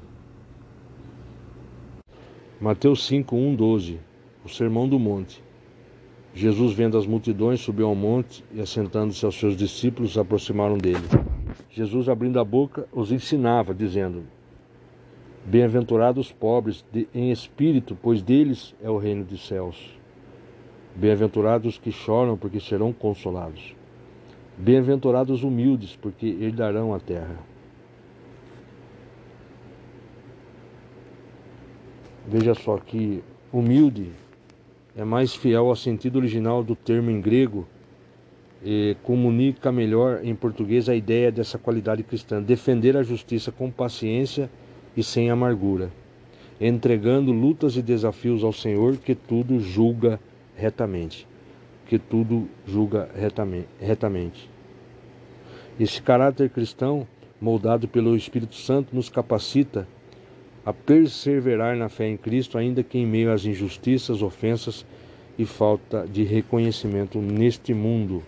[2.59, 4.01] Mateus 5, 1, 12
[4.43, 5.45] O Sermão do Monte
[6.33, 11.05] Jesus, vendo as multidões, subiu ao monte e, assentando-se aos seus discípulos, aproximaram dele.
[11.70, 14.24] Jesus, abrindo a boca, os ensinava, dizendo:
[15.49, 19.97] Bem-aventurados os pobres de, em espírito, pois deles é o reino dos céus.
[20.97, 23.76] Bem-aventurados os que choram, porque serão consolados.
[24.59, 27.36] Bem-aventurados os humildes, porque herdarão a terra.
[32.26, 33.22] Veja só que
[33.53, 34.11] humilde
[34.97, 37.68] é mais fiel ao sentido original do termo em grego
[38.64, 44.51] e comunica melhor em português a ideia dessa qualidade cristã: defender a justiça com paciência
[44.51, 44.65] e
[45.03, 45.90] sem amargura,
[46.61, 50.20] entregando lutas e desafios ao Senhor que tudo julga
[50.57, 51.26] retamente.
[51.86, 54.51] Que tudo julga retamente.
[55.78, 57.07] Esse caráter cristão,
[57.40, 59.86] moldado pelo Espírito Santo, nos capacita
[60.64, 64.84] a perseverar na fé em Cristo, ainda que em meio às injustiças, ofensas
[65.38, 68.22] e falta de reconhecimento neste mundo.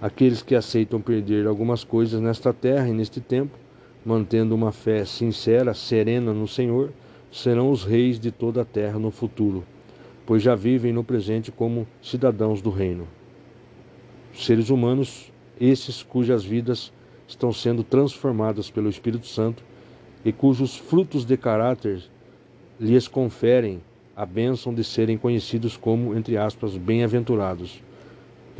[0.00, 3.58] Aqueles que aceitam perder algumas coisas nesta terra e neste tempo,
[4.04, 6.90] mantendo uma fé sincera, serena no Senhor,
[7.30, 9.62] serão os reis de toda a terra no futuro,
[10.24, 13.06] pois já vivem no presente como cidadãos do reino.
[14.34, 15.30] Seres humanos,
[15.60, 16.90] esses cujas vidas
[17.28, 19.62] estão sendo transformadas pelo Espírito Santo
[20.24, 22.02] e cujos frutos de caráter
[22.80, 23.82] lhes conferem
[24.16, 27.82] a bênção de serem conhecidos como, entre aspas, bem-aventurados,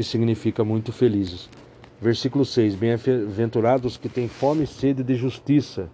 [0.01, 1.51] que significa muito felizes.
[2.01, 5.91] Versículo 6: Bem-aventurados que têm fome e sede de justiça,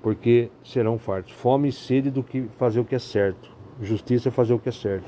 [0.00, 1.34] porque serão fartos.
[1.34, 3.50] Fome e sede do que fazer o que é certo.
[3.82, 5.04] Justiça é fazer o que é certo.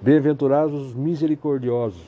[0.00, 2.00] Bem-aventurados os misericordiosos,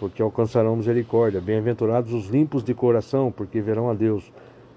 [0.00, 1.40] porque alcançarão misericórdia.
[1.40, 4.32] Bem-aventurados os limpos de coração, porque verão a Deus.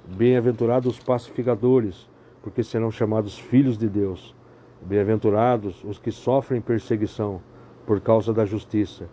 [0.06, 2.08] Bem-aventurados os pacificadores,
[2.44, 4.36] porque serão chamados filhos de Deus.
[4.80, 7.42] Bem-aventurados os que sofrem perseguição
[7.84, 9.10] por causa da justiça,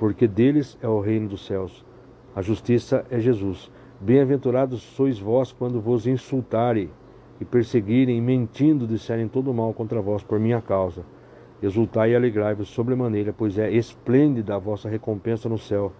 [0.00, 1.84] porque deles é o reino dos céus.
[2.34, 3.70] A justiça é Jesus.
[4.00, 6.88] Bem-aventurados sois vós quando vos insultarem
[7.38, 11.04] e perseguirem, mentindo, disserem todo mal contra vós por minha causa.
[11.62, 15.92] Exultai e alegrai-vos sobremaneira, pois é esplêndida a vossa recompensa no céu,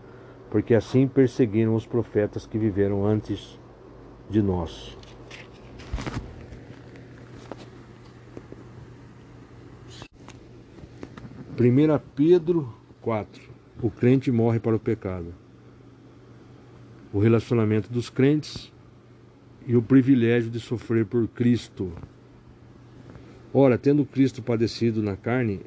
[0.48, 3.60] porque assim perseguiram os profetas que viveram antes
[4.30, 4.96] de nós.
[11.54, 12.72] Primeira Pedro
[13.02, 13.59] 4.
[13.82, 15.34] O crente morre para o pecado.
[17.12, 18.70] O relacionamento dos crentes
[19.66, 21.90] e o privilégio de sofrer por Cristo.
[23.54, 25.60] Ora, tendo Cristo padecido na carne,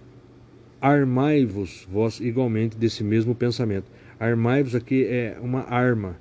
[0.79, 3.91] armai-vos vós igualmente desse mesmo pensamento.
[4.19, 6.15] Armai-vos aqui é uma arma,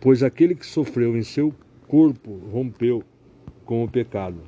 [0.00, 1.54] pois aquele que sofreu em seu
[1.86, 3.04] corpo rompeu
[3.64, 4.40] com o pecado.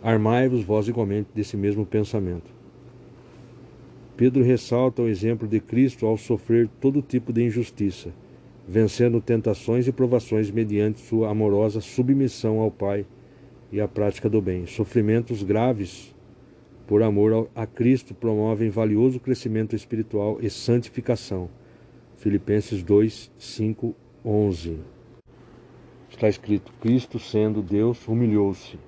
[0.00, 2.61] Armai-vos vós igualmente desse mesmo pensamento.
[4.16, 8.12] Pedro ressalta o exemplo de Cristo ao sofrer todo tipo de injustiça,
[8.68, 13.06] vencendo tentações e provações mediante sua amorosa submissão ao Pai
[13.70, 14.66] e a prática do bem.
[14.66, 16.14] Sofrimentos graves
[16.86, 21.48] por amor a Cristo promovem valioso crescimento espiritual e santificação.
[22.18, 24.78] Filipenses 2, 5, 11.
[26.10, 28.78] Está escrito: Cristo, sendo Deus, humilhou-se.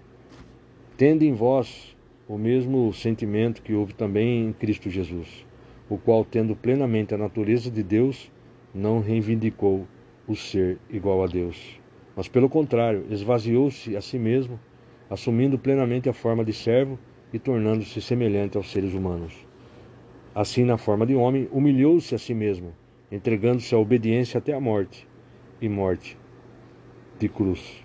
[0.96, 1.93] Tendo em vós
[2.28, 5.46] o mesmo sentimento que houve também em Cristo Jesus,
[5.88, 8.30] o qual, tendo plenamente a natureza de Deus,
[8.74, 9.86] não reivindicou
[10.26, 11.80] o ser igual a Deus,
[12.16, 14.58] mas pelo contrário, esvaziou-se a si mesmo
[15.08, 16.98] assumindo plenamente a forma de servo
[17.32, 19.46] e tornando-se semelhante aos seres humanos.
[20.34, 22.72] Assim, na forma de homem, humilhou-se a si mesmo,
[23.10, 25.06] entregando-se à obediência até a morte
[25.60, 26.18] e morte
[27.18, 27.83] de cruz.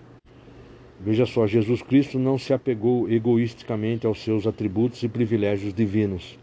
[0.99, 6.37] Veja só, Jesus Cristo não se apegou egoisticamente aos seus atributos e privilégios divinos,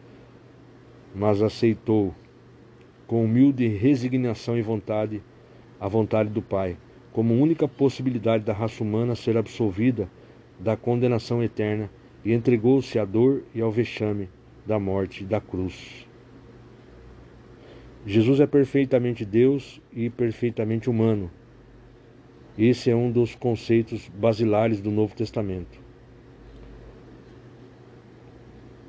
[1.15, 2.15] mas aceitou
[3.07, 5.23] com humilde resignação e vontade
[5.79, 6.77] a vontade do Pai,
[7.13, 10.11] como única possibilidade da raça humana ser absolvida
[10.59, 11.91] da condenação eterna
[12.25, 14.29] e entregou-se à dor e ao vexame
[14.67, 16.07] da morte da cruz.
[18.07, 21.31] Jesus é perfeitamente Deus e perfeitamente humano.
[22.59, 25.79] Esse é um dos conceitos basilares do Novo Testamento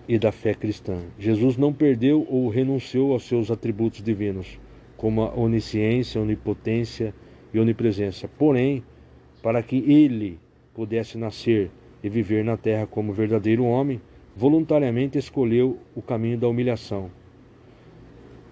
[0.08, 1.02] e da fé cristã.
[1.20, 4.58] Jesus não perdeu ou renunciou aos seus atributos divinos,
[4.96, 7.14] como a onisciência, onipotência
[7.54, 8.28] e onipresença.
[8.28, 8.86] Porém,
[9.44, 10.40] para que ele
[10.74, 11.70] pudesse nascer
[12.02, 14.00] e viver na terra como verdadeiro homem,
[14.34, 17.12] voluntariamente escolheu o caminho da humilhação.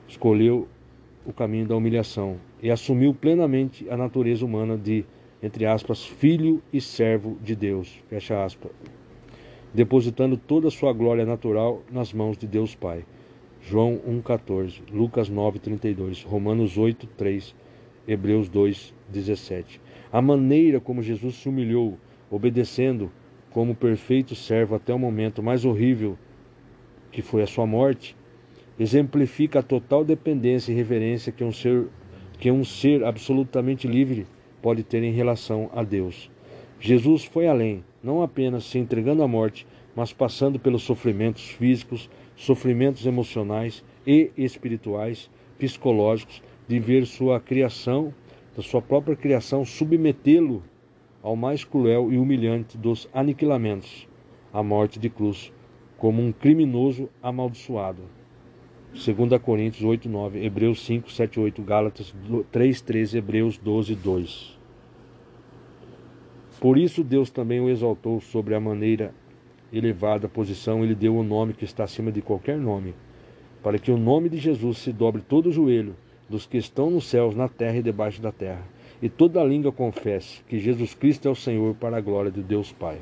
[0.09, 0.67] Escolheu
[1.25, 5.05] o caminho da humilhação e assumiu plenamente a natureza humana de,
[5.43, 8.71] entre aspas, filho e servo de Deus, fecha aspas,
[9.71, 13.05] depositando toda a sua glória natural nas mãos de Deus Pai.
[13.61, 17.53] João 1,14, Lucas 9,32, Romanos 8,3,
[18.07, 19.79] Hebreus 2,17.
[20.11, 21.99] A maneira como Jesus se humilhou,
[22.31, 23.11] obedecendo
[23.51, 26.17] como perfeito servo até o momento mais horrível,
[27.11, 28.17] que foi a sua morte,
[28.79, 31.85] exemplifica a total dependência e reverência que um ser,
[32.35, 34.27] que um ser absolutamente livre
[34.61, 36.29] pode ter em relação a Deus.
[36.79, 39.65] Jesus foi além, não apenas se entregando à morte,
[39.95, 48.13] mas passando pelos sofrimentos físicos, sofrimentos emocionais e espirituais, psicológicos, de ver sua criação,
[48.55, 50.63] da sua própria criação, submetê-lo
[51.21, 54.07] ao mais cruel e humilhante dos aniquilamentos,
[54.53, 55.51] a morte de cruz,
[55.97, 58.03] como um criminoso amaldiçoado.
[58.95, 62.15] 2 Coríntios 8, 9, Hebreus 5, 7, 8, Gálatas
[62.49, 64.57] 3, 13, Hebreus 12, 2.
[66.61, 69.13] Por isso Deus também o exaltou sobre a maneira
[69.71, 72.93] elevada posição, ele deu o nome que está acima de qualquer nome,
[73.61, 75.93] para que o nome de Jesus se dobre todo o joelho
[76.29, 78.63] dos que estão nos céus, na terra e debaixo da terra,
[79.01, 82.71] e toda língua confesse que Jesus Cristo é o Senhor para a glória de Deus
[82.71, 82.99] Pai.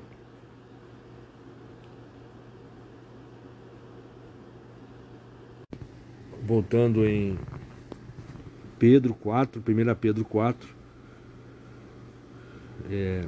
[6.44, 7.38] Voltando em
[8.78, 10.70] Pedro 4, 1 Pedro 4,
[12.90, 13.22] é,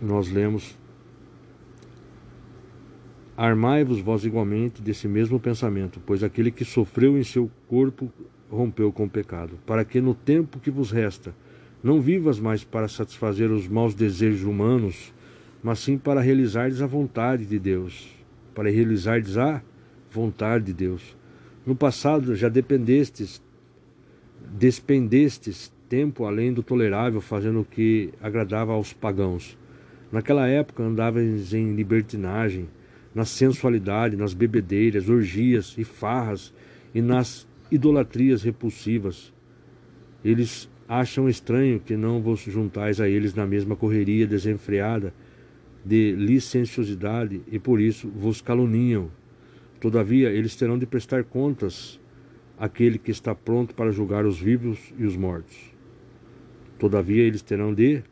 [0.00, 0.78] nós lemos:
[3.36, 8.10] Armai-vos vós igualmente desse mesmo pensamento, pois aquele que sofreu em seu corpo
[8.48, 11.34] rompeu com o pecado, para que no tempo que vos resta
[11.82, 15.12] não vivas mais para satisfazer os maus desejos humanos,
[15.62, 18.08] mas sim para realizardes a vontade de Deus,
[18.54, 19.60] para realizardes a
[20.10, 21.15] vontade de Deus.
[21.66, 23.42] No passado já dependestes,
[24.56, 29.58] despendestes tempo além do tolerável, fazendo o que agradava aos pagãos.
[30.12, 32.68] Naquela época andavas em libertinagem,
[33.12, 36.54] na sensualidade, nas bebedeiras, orgias e farras
[36.94, 39.34] e nas idolatrias repulsivas.
[40.24, 45.12] Eles acham estranho que não vos juntais a eles na mesma correria desenfreada
[45.84, 49.10] de licenciosidade e por isso vos caluniam.
[49.86, 52.00] Todavia, eles terão de prestar contas
[52.58, 55.56] àquele que está pronto para julgar os vivos e os mortos.
[56.76, 58.02] Todavia, eles terão de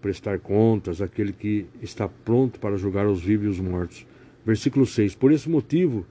[0.00, 4.06] prestar contas àquele que está pronto para julgar os vivos e os mortos.
[4.46, 5.16] Versículo 6.
[5.16, 6.06] Por esse motivo,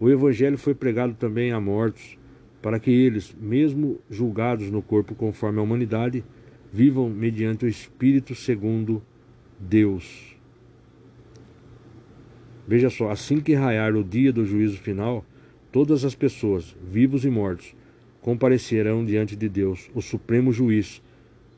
[0.00, 2.16] o Evangelho foi pregado também a mortos,
[2.62, 6.24] para que eles, mesmo julgados no corpo conforme a humanidade,
[6.72, 9.02] vivam mediante o Espírito segundo
[9.60, 10.27] Deus.
[12.68, 15.24] Veja só, assim que raiar o dia do juízo final,
[15.72, 17.74] todas as pessoas, vivos e mortos,
[18.20, 21.02] comparecerão diante de Deus, o supremo juiz,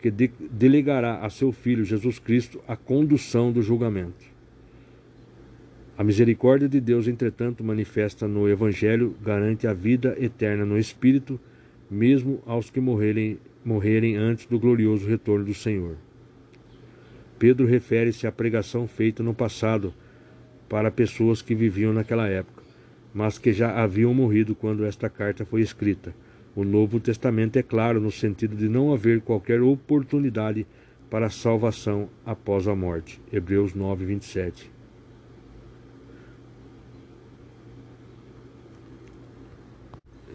[0.00, 4.24] que de delegará a seu Filho Jesus Cristo a condução do julgamento.
[5.98, 11.40] A misericórdia de Deus, entretanto, manifesta no Evangelho, garante a vida eterna no Espírito,
[11.90, 15.96] mesmo aos que morrerem, morrerem antes do glorioso retorno do Senhor.
[17.36, 19.92] Pedro refere-se à pregação feita no passado
[20.70, 22.62] para pessoas que viviam naquela época,
[23.12, 26.14] mas que já haviam morrido quando esta carta foi escrita.
[26.54, 30.64] O Novo Testamento é claro no sentido de não haver qualquer oportunidade
[31.10, 33.20] para salvação após a morte.
[33.32, 34.70] Hebreus 9, 27.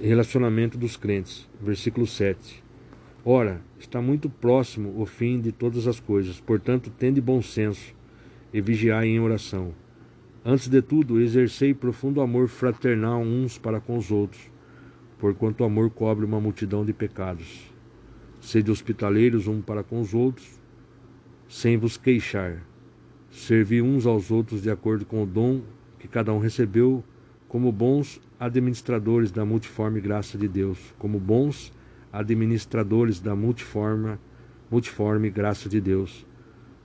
[0.02, 2.62] Relacionamento dos crentes, versículo 7.
[3.24, 7.96] Ora, está muito próximo o fim de todas as coisas, portanto, tende bom senso
[8.54, 9.85] e vigiai em oração.
[10.48, 14.52] Antes de tudo, exercei profundo amor fraternal uns para com os outros,
[15.18, 17.74] porquanto o amor cobre uma multidão de pecados.
[18.40, 20.48] Sede hospitaleiros um para com os outros,
[21.50, 22.62] sem vos queixar.
[23.32, 25.62] Servi uns aos outros de acordo com o dom
[25.98, 27.04] que cada um recebeu,
[27.48, 31.74] como bons administradores da multiforme graça de Deus, como bons
[32.14, 34.20] administradores da multiforme,
[34.70, 36.24] multiforme graça de Deus.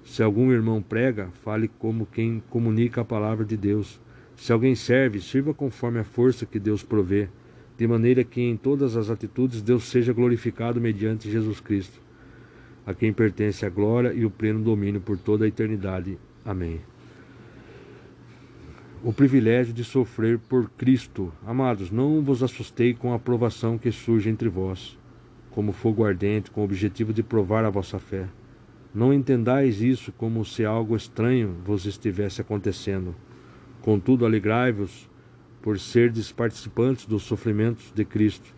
[0.04, 4.00] Se algum irmão prega, fale como quem comunica a palavra de Deus.
[4.36, 7.28] Se alguém serve, sirva conforme a força que Deus provê,
[7.76, 12.00] de maneira que em todas as atitudes Deus seja glorificado mediante Jesus Cristo,
[12.86, 16.18] a quem pertence a glória e o pleno domínio por toda a eternidade.
[16.44, 16.80] Amém.
[19.02, 21.32] O privilégio de sofrer por Cristo.
[21.46, 24.98] Amados, não vos assustei com a provação que surge entre vós,
[25.50, 28.28] como fogo ardente, com o objetivo de provar a vossa fé.
[28.92, 33.14] Não entendais isso como se algo estranho vos estivesse acontecendo.
[33.82, 35.08] Contudo, alegrai-vos
[35.62, 38.54] por serdes participantes dos sofrimentos de Cristo,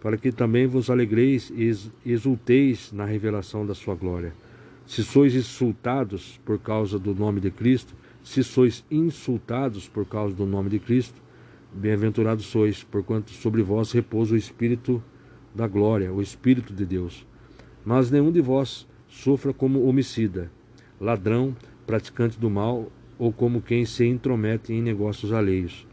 [0.00, 1.72] para que também vos alegreis e
[2.04, 4.32] exulteis na revelação da sua glória.
[4.86, 10.46] Se sois insultados por causa do nome de Cristo, se sois insultados por causa do
[10.46, 11.20] nome de Cristo,
[11.72, 15.02] bem-aventurados sois, porquanto sobre vós repousa o Espírito
[15.54, 17.26] da glória, o Espírito de Deus.
[17.84, 20.50] Mas nenhum de vós sofra como homicida,
[20.98, 21.54] ladrão,
[21.86, 25.86] praticante do mal ou como quem se intromete em negócios alheios.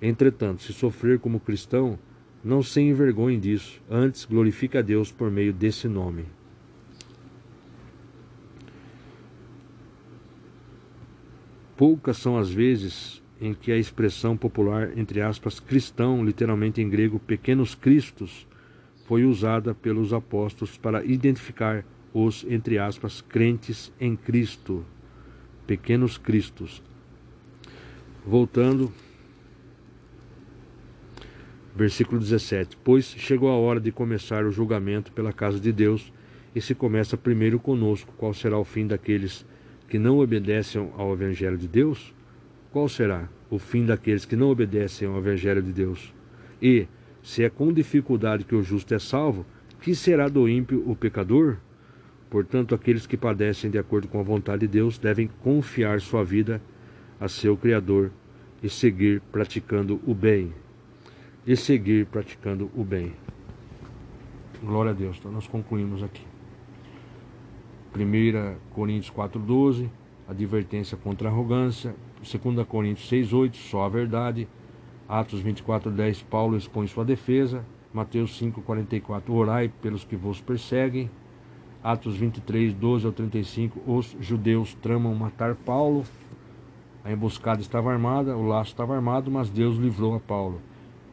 [0.00, 1.98] Entretanto, se sofrer como cristão,
[2.42, 6.24] não se envergonhe disso, antes glorifique a Deus por meio desse nome.
[11.76, 17.20] Poucas são as vezes em que a expressão popular, entre aspas, cristão, literalmente em grego,
[17.20, 18.46] pequenos cristos,
[19.04, 24.84] foi usada pelos apóstolos para identificar os, entre aspas, crentes em Cristo,
[25.66, 26.82] pequenos cristos.
[28.26, 28.92] Voltando,
[31.74, 36.12] versículo 17: Pois chegou a hora de começar o julgamento pela casa de Deus,
[36.54, 39.46] e se começa primeiro conosco, qual será o fim daqueles
[39.88, 42.14] que não obedecem ao Evangelho de Deus?
[42.70, 46.12] Qual será o fim daqueles que não obedecem ao Evangelho de Deus?
[46.60, 46.86] E,
[47.22, 49.46] se é com dificuldade que o justo é salvo,
[49.80, 51.56] que será do ímpio o pecador?
[52.32, 56.62] Portanto, aqueles que padecem de acordo com a vontade de Deus devem confiar sua vida
[57.20, 58.10] a seu Criador
[58.62, 60.50] e seguir praticando o bem.
[61.46, 63.12] E seguir praticando o bem.
[64.64, 65.18] Glória a Deus.
[65.18, 66.22] Então, nós concluímos aqui.
[67.94, 69.90] 1 Coríntios 4,12,
[70.26, 71.94] advertência contra a arrogância.
[72.22, 74.48] 2 Coríntios 6,8, só a verdade.
[75.06, 77.62] Atos 24,10, Paulo expõe sua defesa.
[77.92, 81.10] Mateus 5,44, orai pelos que vos perseguem.
[81.82, 86.04] Atos 23, 12 ao 35, os judeus tramam matar Paulo.
[87.04, 90.62] A emboscada estava armada, o laço estava armado, mas Deus livrou a Paulo.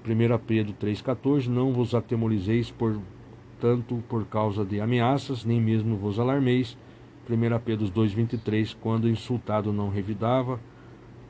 [0.05, 3.01] 1 Pedro 3,14 Não vos atemorizeis por
[3.59, 6.77] tanto por causa de ameaças, nem mesmo vos alarmeis.
[7.27, 10.59] 1 Pedro 2,23 Quando insultado não revidava,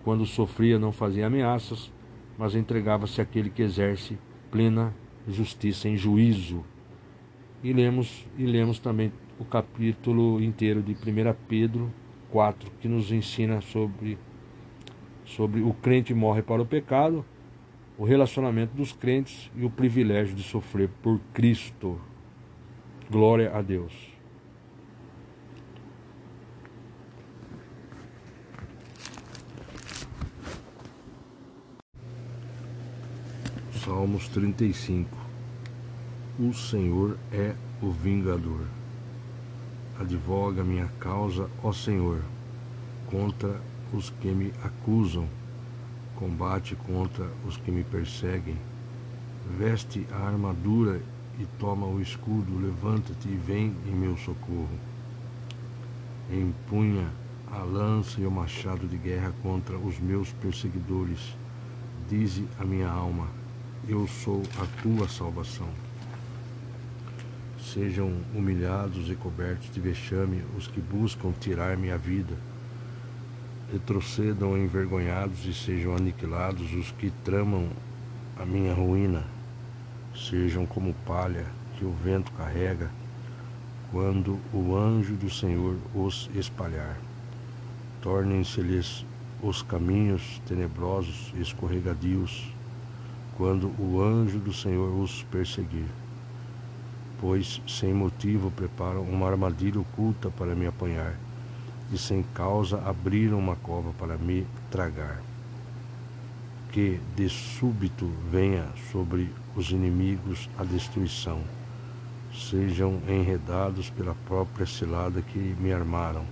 [0.03, 1.89] quando sofria não fazia ameaças,
[2.37, 4.17] mas entregava-se àquele que exerce
[4.51, 4.93] plena
[5.25, 6.61] justiça em juízo.
[7.63, 11.91] E lemos, e lemos também o capítulo inteiro de 1 Pedro
[12.29, 14.17] 4, que nos ensina sobre,
[15.25, 17.25] sobre o crente morre para o pecado,
[17.97, 21.99] o relacionamento dos crentes e o privilégio de sofrer por Cristo.
[23.09, 23.93] Glória a Deus.
[33.83, 35.17] Salmos 35
[36.39, 38.78] O Senhor é o vingador
[39.99, 42.21] advoga minha causa, ó Senhor,
[43.07, 43.59] contra
[43.93, 45.27] os que me acusam,
[46.15, 48.55] combate contra os que me perseguem.
[49.57, 51.01] Veste a armadura
[51.39, 54.79] e toma o escudo, levanta-te e vem em meu socorro.
[56.31, 57.09] Empunha
[57.51, 61.35] a lança e o machado de guerra contra os meus perseguidores.
[62.07, 63.27] Dize a minha alma:
[63.87, 65.88] Eu sou a tua salvação.
[67.61, 72.35] Sejam humilhados e cobertos de vexame os que buscam tirar-me a vida.
[73.71, 77.69] Retrocedam envergonhados e sejam aniquilados os que tramam
[78.39, 79.23] a minha ruína.
[80.15, 81.45] Sejam como palha
[81.77, 82.89] que o vento carrega,
[83.91, 86.97] quando o anjo do Senhor os espalhar.
[88.01, 89.05] Tornem-se-lhes
[89.43, 92.51] os caminhos tenebrosos e escorregadios,
[93.37, 95.85] quando o anjo do Senhor os perseguir
[97.19, 101.15] pois sem motivo preparam uma armadilha oculta para me apanhar,
[101.91, 105.21] e sem causa abriram uma cova para me tragar.
[106.71, 111.41] Que de súbito venha sobre os inimigos a destruição,
[112.33, 116.23] sejam enredados pela própria cilada que me armaram,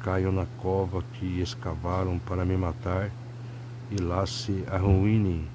[0.00, 3.10] caiam na cova que escavaram para me matar,
[3.90, 5.46] e lá se arruinem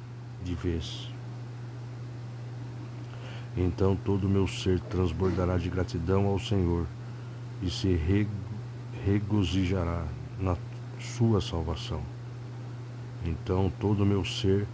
[0.44, 1.11] de vez.
[3.56, 6.86] Então todo o meu ser transbordará de gratidão ao Senhor
[7.62, 8.00] e se
[9.06, 10.06] regozijará
[10.40, 10.56] na
[11.00, 12.02] sua salvação.
[13.26, 14.66] Então todo o meu ser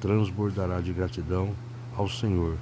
[0.00, 1.54] transbordará de gratidão
[1.96, 2.56] ao Senhor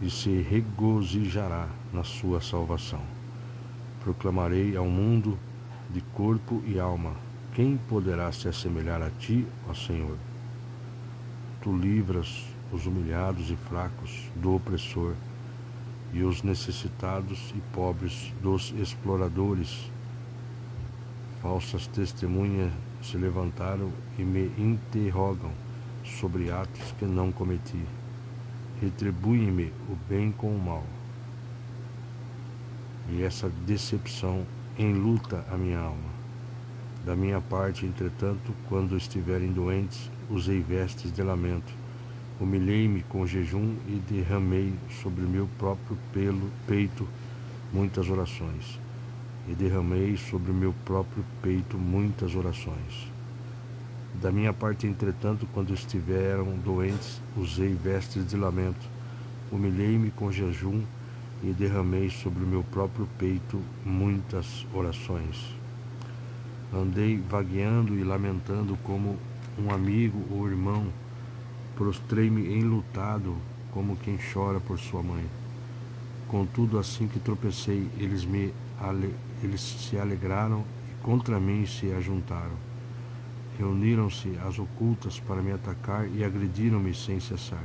[0.00, 3.00] e se regozijará na sua salvação.
[4.02, 5.38] Proclamarei ao mundo
[5.90, 7.12] de corpo e alma:
[7.54, 10.16] quem poderá se assemelhar a ti, ó Senhor?
[11.60, 15.14] Tu livras os humilhados e fracos do opressor,
[16.12, 19.90] e os necessitados e pobres dos exploradores.
[21.40, 22.72] Falsas testemunhas
[23.02, 25.50] se levantaram e me interrogam
[26.04, 27.82] sobre atos que não cometi.
[28.80, 30.84] Retribui-me o bem com o mal.
[33.10, 34.46] E essa decepção
[34.78, 36.10] enluta a minha alma.
[37.04, 41.81] Da minha parte, entretanto, quando estiverem doentes, usei vestes de lamento.
[42.42, 47.06] Humilhei-me com jejum e derramei sobre meu próprio pelo, peito
[47.72, 48.80] muitas orações.
[49.48, 53.08] E derramei sobre meu próprio peito muitas orações.
[54.20, 58.88] Da minha parte, entretanto, quando estiveram doentes, usei vestes de lamento.
[59.52, 60.82] Humilhei-me com jejum
[61.44, 65.54] e derramei sobre o meu próprio peito muitas orações.
[66.74, 69.16] Andei vagueando e lamentando como
[69.56, 70.88] um amigo ou irmão.
[71.76, 73.36] Prostrei-me enlutado
[73.72, 75.24] como quem chora por sua mãe.
[76.28, 78.52] Contudo, assim que tropecei, eles, me,
[79.42, 82.56] eles se alegraram e contra mim se ajuntaram.
[83.58, 87.62] Reuniram-se às ocultas para me atacar e agrediram-me sem cessar.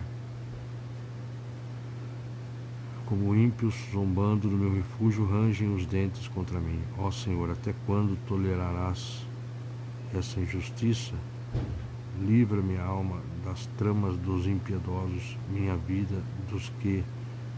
[3.06, 6.82] Como ímpios, zombando do meu refúgio, rangem os dentes contra mim.
[6.98, 9.26] Ó Senhor, até quando tolerarás
[10.14, 11.14] essa injustiça?
[12.20, 16.22] Livra minha alma das tramas dos impiedosos, minha vida
[16.52, 17.03] dos que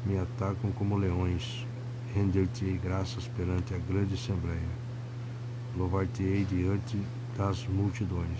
[0.05, 1.65] me atacam como leões.
[2.13, 4.69] Render-te-ei graças perante a grande assembleia.
[5.75, 6.97] Louvar-te-ei diante
[7.35, 8.39] das multidões.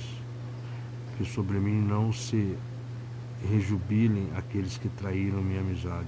[1.17, 2.55] Que sobre mim não se
[3.49, 6.07] rejubilem aqueles que traíram minha amizade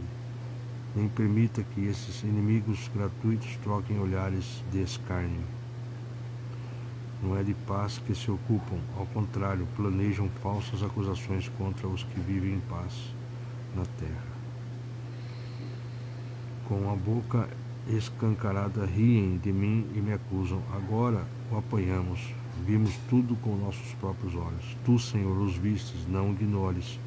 [0.96, 5.61] nem permita que esses inimigos gratuitos troquem olhares de escárnio.
[7.22, 12.20] Não é de paz que se ocupam, ao contrário, planejam falsas acusações contra os que
[12.20, 12.94] vivem em paz
[13.76, 14.32] na terra.
[16.68, 17.48] Com a boca
[17.88, 20.62] escancarada riem de mim e me acusam.
[20.74, 22.34] Agora o apanhamos,
[22.66, 24.78] vimos tudo com nossos próprios olhos.
[24.86, 27.00] Tu, Senhor, os vistes, não ignores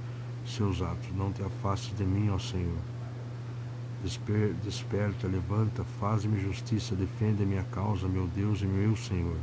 [0.47, 2.79] seus atos, não te afastes de mim, ó Senhor.
[4.03, 9.39] Desper, desperta, levanta, faz-me justiça, defende minha causa, meu Deus e meu Senhor.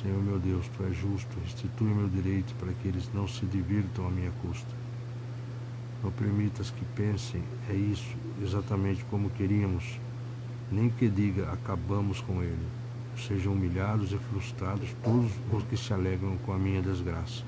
[0.00, 4.06] Senhor meu Deus, Tu és justo, restitui meu direito para que eles não se divirtam
[4.06, 4.74] à minha custa.
[6.02, 10.00] Não permitas que pensem, é isso, exatamente como queríamos,
[10.70, 12.66] nem que diga, acabamos com ele.
[13.16, 17.44] Sejam humilhados e frustrados todos os que se alegram com a minha desgraça.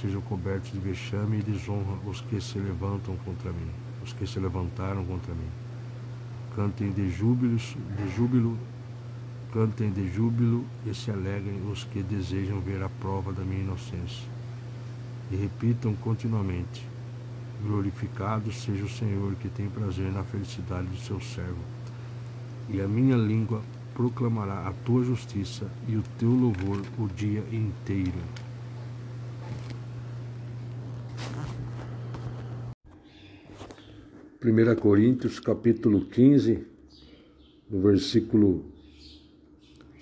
[0.00, 4.38] Sejam cobertos de vexame e desonra os que se levantam contra mim os que se
[4.38, 5.50] levantaram contra mim.
[6.54, 8.56] Cantem de júbilo, de júbilo,
[9.56, 14.28] cantem de júbilo e se alegrem os que desejam ver a prova da minha inocência.
[15.32, 16.86] E repitam continuamente:
[17.62, 21.56] Glorificado seja o Senhor que tem prazer na felicidade do seu servo.
[22.68, 23.62] E a minha língua
[23.94, 28.20] proclamará a tua justiça e o teu louvor o dia inteiro.
[34.44, 36.62] 1 Coríntios capítulo 15,
[37.70, 38.75] no versículo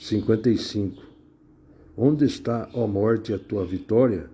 [0.05, 1.03] 55.
[1.97, 4.29] Onde está, ó morte, a tua vitória?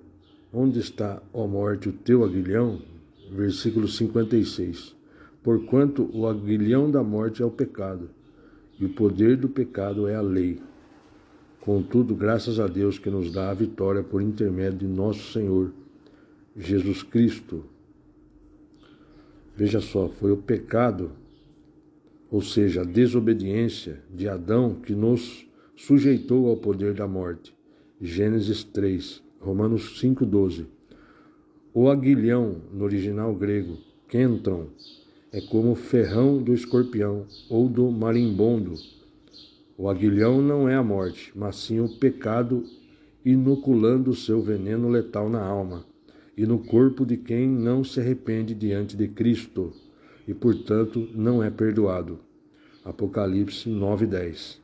[0.52, 2.82] Onde está, ó morte, o teu aguilhão?
[3.30, 4.96] Versículo 56.
[5.44, 8.10] Porquanto o aguilhão da morte é o pecado,
[8.80, 10.60] e o poder do pecado é a lei.
[11.60, 15.70] Contudo, graças a Deus que nos dá a vitória por intermédio de nosso Senhor
[16.56, 17.64] Jesus Cristo.
[19.56, 21.12] Veja só, foi o pecado,
[22.28, 25.48] ou seja, a desobediência de Adão que nos
[25.86, 27.54] sujeitou ao poder da morte.
[27.98, 30.66] Gênesis 3, Romanos 5,12.
[31.72, 34.66] O aguilhão, no original grego, kentron,
[35.32, 38.74] é como o ferrão do escorpião ou do marimbondo.
[39.78, 42.62] O aguilhão não é a morte, mas sim o pecado
[43.24, 45.86] inoculando seu veneno letal na alma
[46.36, 49.72] e no corpo de quem não se arrepende diante de Cristo
[50.28, 52.18] e, portanto, não é perdoado.
[52.84, 54.60] Apocalipse 9:10.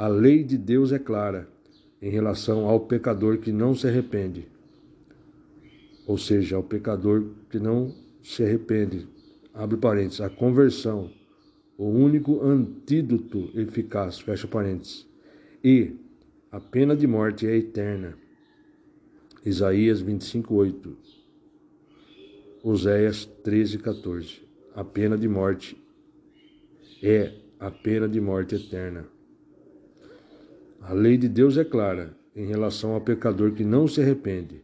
[0.00, 1.46] A lei de Deus é clara
[2.00, 4.48] em relação ao pecador que não se arrepende.
[6.06, 9.06] Ou seja, ao pecador que não se arrepende.
[9.52, 11.10] Abre parênteses, a conversão,
[11.76, 15.06] o único antídoto eficaz, fecha parênteses.
[15.62, 15.96] E
[16.50, 18.16] a pena de morte é eterna.
[19.44, 20.96] Isaías 25, 8.
[22.62, 24.40] Oséias 13, 14.
[24.74, 25.76] A pena de morte
[27.02, 29.06] é a pena de morte eterna.
[30.90, 34.60] A lei de Deus é clara em relação ao pecador que não se arrepende.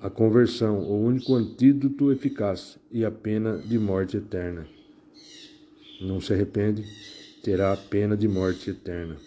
[0.00, 4.66] A conversão, o único antídoto eficaz e a pena de morte eterna.
[6.00, 6.82] não se arrepende,
[7.42, 9.18] terá a pena de morte eterna.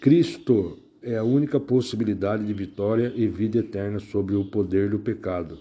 [0.00, 5.60] Cristo é a única possibilidade de vitória e vida eterna sobre o poder do pecado.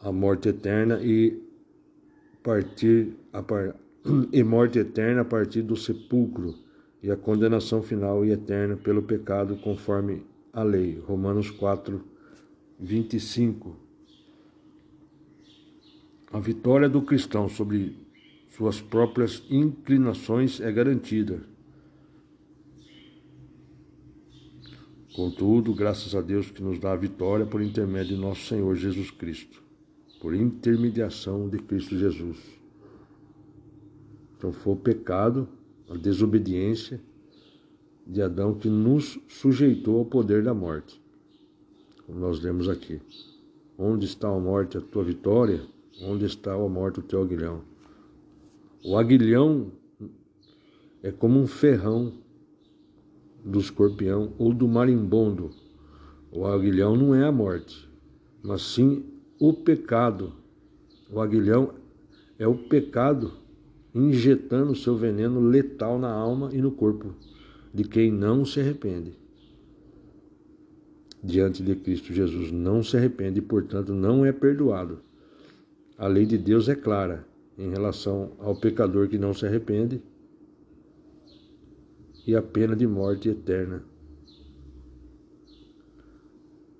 [0.00, 1.43] A morte eterna e
[2.44, 3.16] partir
[3.48, 3.74] par...
[4.32, 6.54] e morte eterna a partir do sepulcro
[7.02, 10.22] e a condenação final e eterna pelo pecado conforme
[10.52, 11.02] a lei.
[11.04, 12.00] Romanos 4
[12.78, 13.84] 25
[16.34, 17.96] a vitória do cristão sobre
[18.48, 21.46] suas próprias inclinações é garantida.
[25.14, 29.12] Contudo, graças a Deus que nos dá a vitória por intermédio de nosso Senhor Jesus
[29.12, 29.62] Cristo,
[30.24, 32.38] por intermediação de Cristo Jesus.
[34.38, 35.46] Então foi o pecado,
[35.86, 36.98] a desobediência
[38.06, 40.98] de Adão que nos sujeitou ao poder da morte.
[42.06, 43.02] Como nós lemos aqui.
[43.76, 45.60] Onde está a morte, a tua vitória?
[46.00, 47.60] Onde está a morte, o teu aguilhão?
[48.82, 49.72] O aguilhão
[51.02, 52.14] é como um ferrão
[53.44, 55.50] do escorpião ou do marimbondo.
[56.32, 57.86] O aguilhão não é a morte,
[58.42, 59.04] mas sim
[59.38, 60.32] o pecado.
[61.10, 61.74] O aguilhão
[62.38, 63.32] é o pecado
[63.94, 67.14] injetando seu veneno letal na alma e no corpo
[67.72, 69.12] de quem não se arrepende.
[71.22, 75.00] Diante de Cristo Jesus não se arrepende e, portanto, não é perdoado.
[75.96, 80.02] A lei de Deus é clara em relação ao pecador que não se arrepende
[82.26, 83.82] e a pena de morte eterna.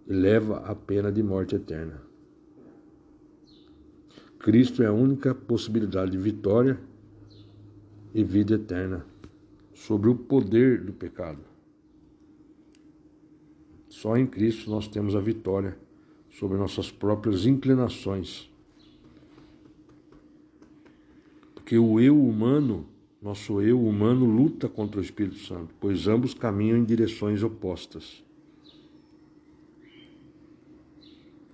[0.07, 2.04] Leva a pena de morte eterna.
[4.45, 6.79] Cristo é a única possibilidade de vitória
[8.13, 9.07] e vida eterna
[9.73, 11.41] sobre o poder do pecado.
[13.89, 15.79] Só em Cristo nós temos a vitória
[16.29, 18.53] sobre nossas próprias inclinações
[21.55, 22.87] Porque o eu humano,
[23.23, 28.24] nosso eu humano, luta contra o Espírito Santo, pois ambos caminham em direções opostas.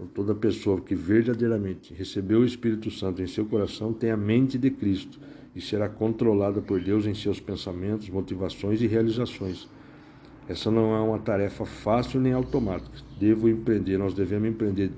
[0.00, 4.56] Então, toda pessoa que verdadeiramente recebeu o Espírito Santo em seu coração tem a mente
[4.56, 5.20] de Cristo
[5.54, 9.68] e será controlada por Deus em seus pensamentos, motivações e realizações.
[10.48, 12.96] Essa não é uma tarefa fácil nem automática.
[13.18, 14.90] Devo empreender, nós devemos empreender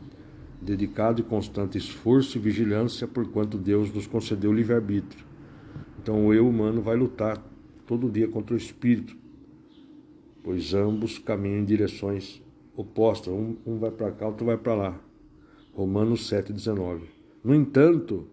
[0.60, 5.24] dedicado e constante esforço e vigilância, porquanto Deus nos concedeu livre-arbítrio.
[6.00, 7.42] Então o eu humano vai lutar
[7.88, 9.16] todo dia contra o espírito,
[10.44, 12.40] pois ambos caminham em direções
[12.77, 13.32] opostas.
[13.32, 15.01] Um, um vai para cá, outro vai para lá.
[15.73, 17.03] Romanos 7,19.
[17.43, 18.27] No entanto,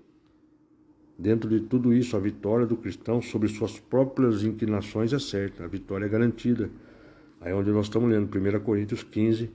[1.18, 5.68] dentro de tudo isso, a vitória do cristão sobre suas próprias inclinações é certa, a
[5.68, 6.70] vitória é garantida.
[7.41, 9.49] Aí é onde nós estamos lendo, 1 Coríntios 15,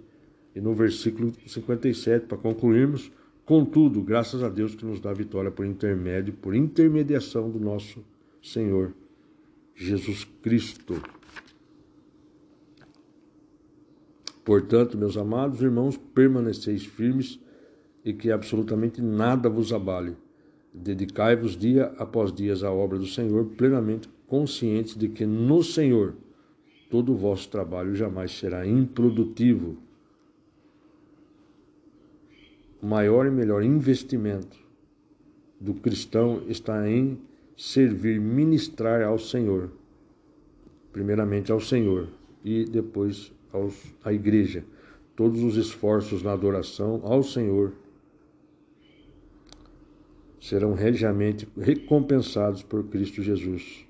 [0.54, 3.10] e no versículo 57, para concluirmos,
[3.44, 8.04] contudo, graças a Deus que nos dá a vitória por intermédio, por intermediação do nosso
[8.42, 8.92] Senhor
[9.74, 11.02] Jesus Cristo.
[14.44, 17.40] Portanto, meus amados irmãos, permaneceis firmes
[18.04, 20.16] e que absolutamente nada vos abale.
[20.72, 26.14] Dedicai-vos dia após dia à obra do Senhor, plenamente conscientes de que no Senhor
[26.90, 29.78] todo o vosso trabalho jamais será improdutivo
[32.84, 34.58] o maior e melhor investimento
[35.58, 37.18] do cristão está em
[37.56, 39.70] servir, ministrar ao Senhor.
[40.92, 42.08] Primeiramente ao Senhor
[42.44, 44.64] e depois aos, à igreja.
[45.16, 47.72] Todos os esforços na adoração ao Senhor
[50.40, 53.86] serão regiamente recompensados por Cristo Jesus.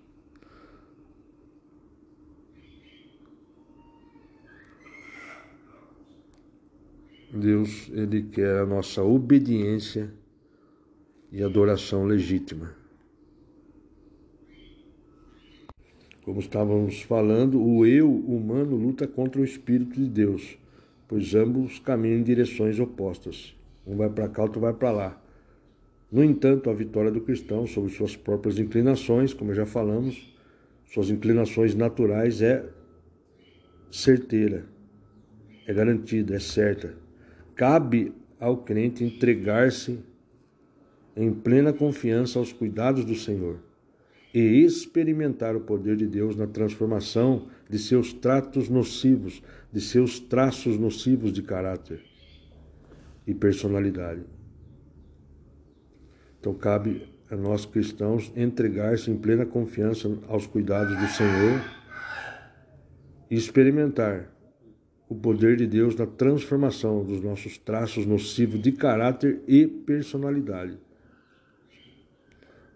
[7.32, 10.12] Deus, ele quer a nossa obediência
[11.32, 12.83] e adoração legítima.
[16.24, 20.56] Como estávamos falando, o eu humano luta contra o Espírito de Deus,
[21.06, 23.54] pois ambos caminham em direções opostas.
[23.86, 25.22] Um vai para cá, outro vai para lá.
[26.10, 30.34] No entanto, a vitória do cristão sobre suas próprias inclinações, como já falamos,
[30.86, 32.64] suas inclinações naturais é
[33.90, 34.64] certeira,
[35.66, 36.94] é garantida, é certa.
[37.54, 39.98] Cabe ao crente entregar-se
[41.14, 43.58] em plena confiança aos cuidados do Senhor
[44.34, 49.40] e experimentar o poder de Deus na transformação de seus tratos nocivos,
[49.72, 52.02] de seus traços nocivos de caráter
[53.24, 54.22] e personalidade.
[56.40, 61.62] Então cabe a nós cristãos entregar-se em plena confiança aos cuidados do Senhor
[63.30, 64.34] e experimentar
[65.08, 70.76] o poder de Deus na transformação dos nossos traços nocivos de caráter e personalidade.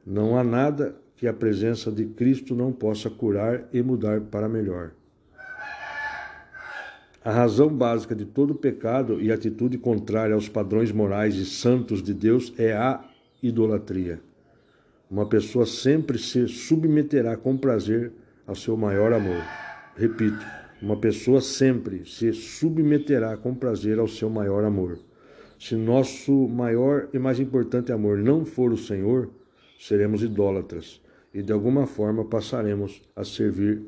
[0.06, 4.93] Não há nada que a presença de Cristo não possa curar e mudar para melhor.
[7.24, 12.15] A razão básica de todo pecado e atitude contrária aos padrões morais e santos de
[12.15, 13.05] Deus é a
[13.43, 14.20] idolatria.
[15.11, 18.12] Uma pessoa sempre se submeterá com prazer
[18.47, 19.43] ao seu maior amor.
[19.97, 20.47] Repito,
[20.81, 25.01] uma pessoa sempre se submeterá com prazer ao seu maior amor.
[25.59, 29.28] Se nosso maior e mais importante amor não for o Senhor,
[29.81, 31.01] seremos idólatras
[31.32, 33.82] e de alguma forma passaremos a servir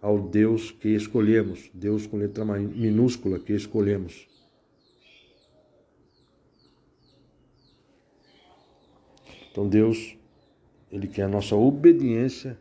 [0.00, 4.28] ao Deus que escolhemos, Deus com letra minúscula que escolhemos.
[9.50, 10.16] Então Deus,
[10.92, 12.58] ele quer a nossa obediência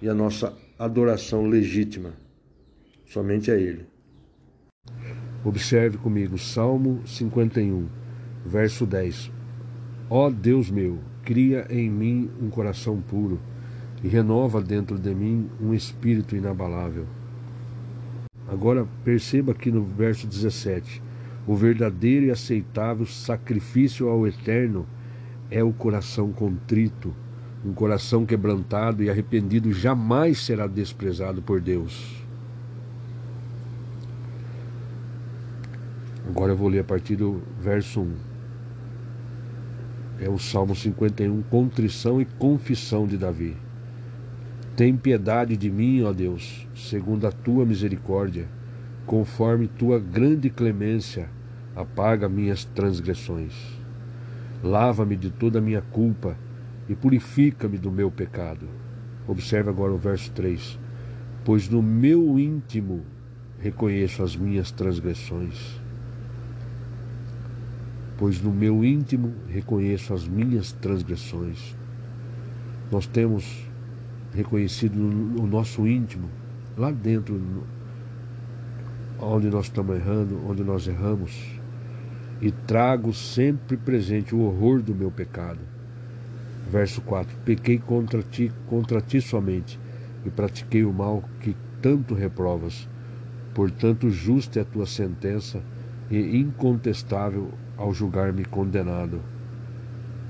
[0.00, 2.12] e a nossa adoração legítima.
[3.06, 3.86] Somente a ele.
[5.42, 7.88] Observe comigo Salmo 51,
[8.44, 9.30] verso 10.
[10.10, 10.98] Ó Deus meu,
[11.28, 13.38] cria em mim um coração puro
[14.02, 17.04] e renova dentro de mim um espírito inabalável.
[18.50, 21.02] Agora perceba aqui no verso 17:
[21.46, 24.86] o verdadeiro e aceitável sacrifício ao Eterno
[25.50, 27.14] é o coração contrito,
[27.62, 32.24] um coração quebrantado e arrependido jamais será desprezado por Deus.
[36.26, 38.27] Agora eu vou ler a partir do verso 1.
[40.20, 43.56] É o Salmo 51, contrição e confissão de Davi.
[44.74, 48.48] Tem piedade de mim, ó Deus, segundo a tua misericórdia,
[49.06, 51.28] conforme tua grande clemência,
[51.74, 53.54] apaga minhas transgressões.
[54.62, 56.36] Lava-me de toda a minha culpa
[56.88, 58.68] e purifica-me do meu pecado.
[59.26, 60.78] Observe agora o verso 3.
[61.44, 63.04] Pois no meu íntimo
[63.60, 65.80] reconheço as minhas transgressões.
[68.18, 71.76] Pois no meu íntimo reconheço as minhas transgressões.
[72.90, 73.64] Nós temos
[74.34, 76.28] reconhecido no nosso íntimo,
[76.76, 77.40] lá dentro,
[79.20, 81.60] onde nós estamos errando, onde nós erramos,
[82.40, 85.60] e trago sempre presente o horror do meu pecado.
[86.70, 89.78] Verso 4: Pequei contra ti, contra ti somente,
[90.26, 92.88] e pratiquei o mal que tanto reprovas.
[93.54, 95.62] Portanto, justa é a tua sentença
[96.10, 99.22] e incontestável ao julgar-me condenado.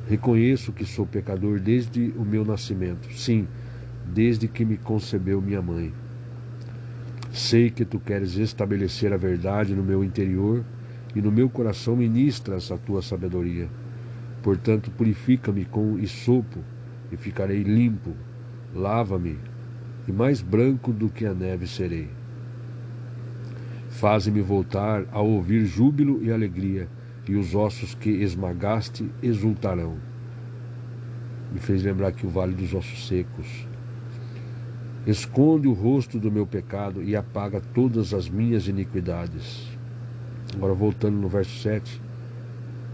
[0.06, 3.12] Reconheço que sou pecador desde o meu nascimento.
[3.12, 3.48] Sim,
[4.06, 5.92] desde que me concebeu minha mãe.
[7.32, 10.64] Sei que tu queres estabelecer a verdade no meu interior
[11.14, 13.68] e no meu coração ministras a tua sabedoria.
[14.42, 16.60] Portanto, purifica-me com isopo
[17.10, 18.14] e ficarei limpo.
[18.74, 19.38] Lava-me
[20.06, 22.08] e mais branco do que a neve serei.
[23.90, 26.88] Faze-me voltar a ouvir júbilo e alegria,
[27.28, 29.96] e os ossos que esmagaste exultarão.
[31.52, 33.68] Me fez lembrar que o vale dos ossos secos
[35.08, 39.66] Esconde o rosto do meu pecado e apaga todas as minhas iniquidades.
[40.54, 41.98] Agora voltando no verso 7.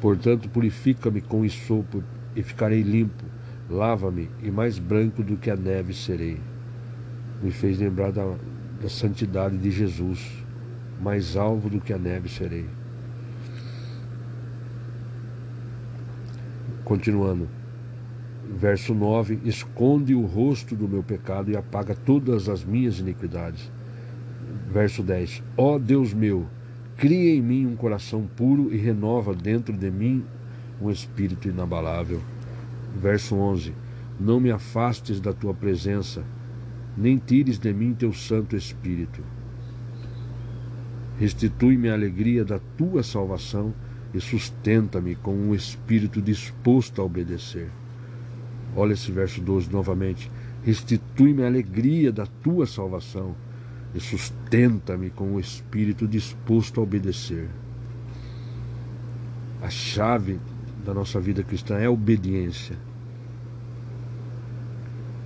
[0.01, 2.05] Portanto, purifica-me com isopo
[2.37, 3.25] e ficarei limpo.
[3.69, 6.39] Lava-me e mais branco do que a neve serei.
[7.43, 8.37] Me fez lembrar da,
[8.81, 10.45] da santidade de Jesus.
[11.03, 12.67] Mais alvo do que a neve serei.
[16.85, 17.49] Continuando
[18.49, 23.71] verso 9: Esconde o rosto do meu pecado e apaga todas as minhas iniquidades.
[24.71, 26.47] Verso 10: Ó Deus meu,
[26.97, 30.25] cria em mim um coração puro e renova dentro de mim
[30.81, 32.21] um espírito inabalável.
[32.97, 33.75] Verso 11:
[34.21, 36.23] Não me afastes da tua presença,
[36.97, 39.23] nem tires de mim teu Santo Espírito.
[41.19, 43.73] Restitui-me a alegria da tua salvação
[44.15, 47.69] e sustenta-me com um espírito disposto a obedecer.
[48.77, 50.31] Olha esse verso 12 novamente.
[50.63, 53.35] Restitui-me a alegria da tua salvação
[53.93, 57.49] e sustenta-me com o espírito disposto a obedecer.
[59.61, 60.39] A chave
[60.85, 62.77] da nossa vida cristã é a obediência.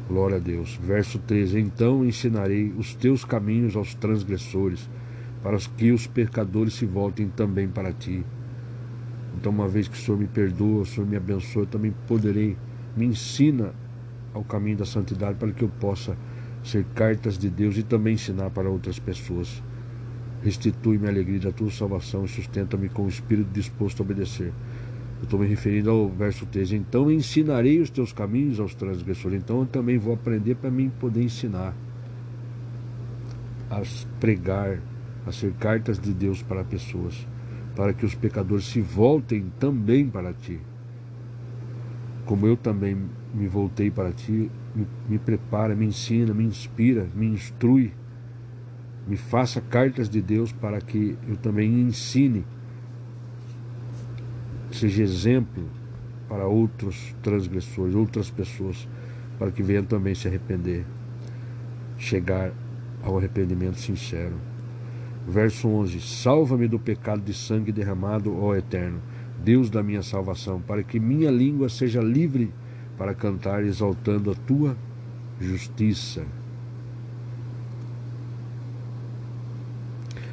[0.08, 0.78] Glória a Deus.
[0.82, 4.88] Verso 13: Então ensinarei os teus caminhos aos transgressores,
[5.42, 8.24] para que os pecadores se voltem também para ti.
[9.38, 12.56] Então, uma vez que o Senhor me perdoa, o Senhor me abençoa, eu também poderei
[12.96, 13.72] me ensina
[14.34, 16.16] ao caminho da santidade para que eu possa
[16.64, 19.62] ser cartas de Deus e também ensinar para outras pessoas.
[20.42, 24.52] Restitui-me a alegria da tua salvação e sustenta-me com o espírito disposto a obedecer.
[25.18, 26.76] Eu estou me referindo ao verso 13.
[26.76, 29.40] Então ensinarei os teus caminhos aos transgressores.
[29.40, 31.74] Então eu também vou aprender para mim poder ensinar
[33.70, 33.82] a
[34.18, 34.80] pregar,
[35.26, 37.26] a ser cartas de Deus para pessoas,
[37.78, 40.60] para que os pecadores se voltem também para ti
[42.28, 42.94] como eu também
[43.32, 47.90] me voltei para ti, me, me prepara, me ensina, me inspira, me instrui,
[49.06, 52.44] me faça cartas de Deus para que eu também ensine,
[54.70, 55.64] seja exemplo
[56.28, 58.86] para outros transgressores, outras pessoas,
[59.38, 60.84] para que venham também se arrepender,
[61.96, 62.52] chegar
[63.02, 64.36] ao arrependimento sincero.
[65.28, 68.98] Verso 11: Salva-me do pecado de sangue derramado, ó Eterno,
[69.44, 72.50] Deus da minha salvação, para que minha língua seja livre
[72.96, 74.74] para cantar exaltando a tua
[75.38, 76.24] justiça.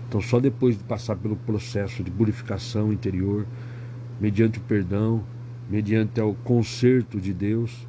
[0.07, 3.45] Então, só depois de passar pelo processo de purificação interior,
[4.17, 5.21] mediante o perdão,
[5.69, 7.85] mediante o conserto de Deus,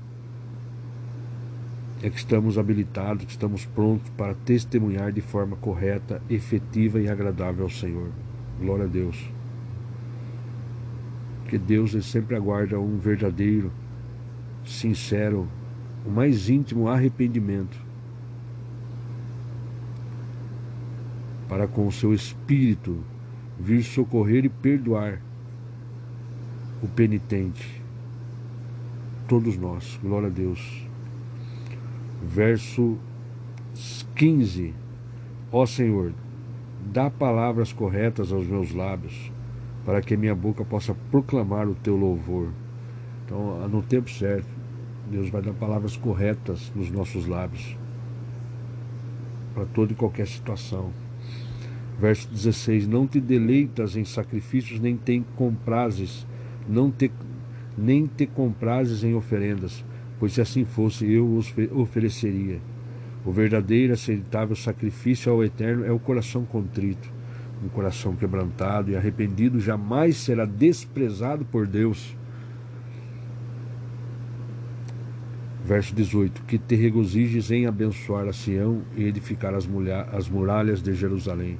[2.06, 7.64] é que estamos habilitados, que estamos prontos para testemunhar de forma correta, efetiva e agradável
[7.64, 8.12] ao Senhor.
[8.60, 9.28] Glória a Deus.
[11.42, 13.72] Porque Deus ele sempre aguarda um verdadeiro,
[14.64, 15.48] sincero,
[16.06, 17.76] o mais íntimo arrependimento
[21.48, 23.02] para com o seu espírito
[23.58, 25.20] vir socorrer e perdoar
[26.80, 27.82] o penitente.
[29.26, 30.85] Todos nós, glória a Deus
[32.26, 32.98] verso
[34.16, 34.74] 15:
[35.52, 36.12] Ó Senhor,
[36.92, 39.30] dá palavras corretas aos meus lábios,
[39.84, 42.48] para que minha boca possa proclamar o teu louvor.
[43.24, 44.48] Então, no tempo certo,
[45.08, 47.76] Deus vai dar palavras corretas nos nossos lábios,
[49.54, 50.90] para toda e qualquer situação.
[51.98, 56.26] Verso 16: Não te deleitas em sacrifícios, nem te comprases,
[56.68, 57.10] não te,
[57.78, 59.84] nem te comprases em oferendas
[60.18, 62.60] pois se assim fosse, eu os ofereceria.
[63.24, 67.12] O verdadeiro aceitável sacrifício ao Eterno é o coração contrito.
[67.64, 72.16] Um coração quebrantado e arrependido jamais será desprezado por Deus.
[75.64, 79.68] Verso 18: Que te regozijes em abençoar a Sião e edificar as,
[80.12, 81.58] as muralhas de Jerusalém.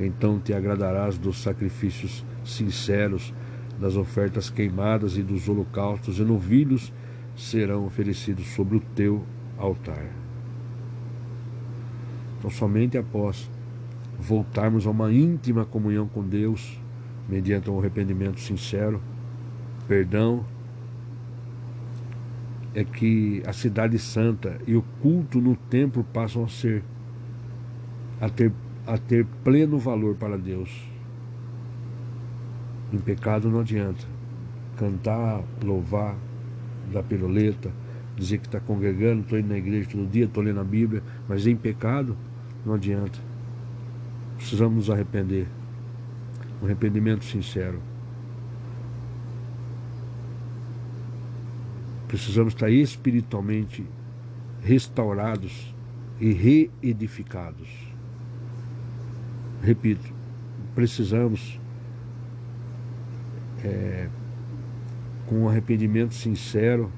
[0.00, 3.32] Então te agradarás dos sacrifícios sinceros,
[3.78, 6.92] das ofertas queimadas e dos holocaustos e novilhos
[7.36, 9.22] serão oferecidos sobre o teu
[9.58, 10.06] altar.
[12.38, 13.50] Então, somente após
[14.18, 16.80] voltarmos a uma íntima comunhão com Deus,
[17.28, 19.00] mediante um arrependimento sincero,
[19.86, 20.44] perdão,
[22.74, 26.82] é que a cidade santa e o culto no templo passam a ser
[28.20, 28.52] a ter,
[28.86, 30.70] a ter pleno valor para Deus.
[32.92, 34.06] Em pecado não adianta
[34.76, 36.14] cantar, louvar,
[36.92, 37.70] da piruleta,
[38.16, 41.46] dizer que está congregando, estou indo na igreja todo dia, estou lendo a Bíblia, mas
[41.46, 42.16] em pecado
[42.64, 43.18] não adianta.
[44.36, 45.46] Precisamos nos arrepender.
[46.62, 47.80] Um arrependimento sincero.
[52.08, 53.84] Precisamos estar espiritualmente
[54.62, 55.74] restaurados
[56.20, 57.68] e reedificados.
[59.62, 60.12] Repito,
[60.74, 61.60] precisamos
[63.62, 64.08] é,
[65.26, 66.90] com um arrependimento sincero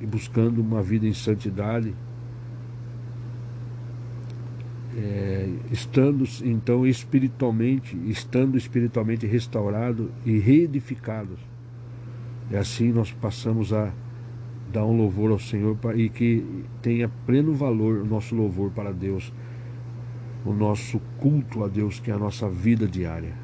[0.00, 1.94] e buscando uma vida em santidade,
[4.96, 11.36] é, estando então espiritualmente, estando espiritualmente restaurado e reedificado.
[12.50, 13.92] E assim nós passamos a
[14.72, 16.44] dar um louvor ao Senhor e que
[16.80, 19.32] tenha pleno valor o nosso louvor para Deus,
[20.44, 23.39] o nosso culto a Deus, que é a nossa vida diária.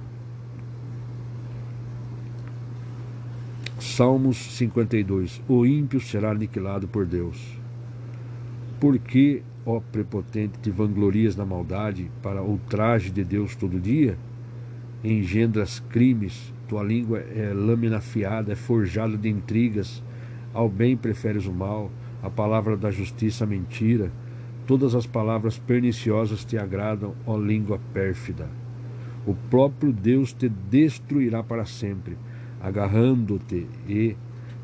[3.96, 7.58] Salmos 52: O ímpio será aniquilado por Deus.
[8.78, 14.18] Por que, ó prepotente, te vanglorias na maldade para o traje de Deus todo dia?
[15.02, 20.04] Engendras crimes, tua língua é lâmina afiada, é forjada de intrigas.
[20.52, 21.90] Ao bem preferes o mal,
[22.22, 24.12] a palavra da justiça a mentira.
[24.66, 28.46] Todas as palavras perniciosas te agradam, ó língua pérfida.
[29.26, 32.18] O próprio Deus te destruirá para sempre
[32.66, 34.16] agarrando-te e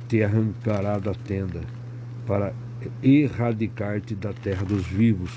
[0.09, 1.61] te arrancará da tenda,
[2.27, 2.53] para
[3.01, 5.31] erradicar-te da terra dos vivos.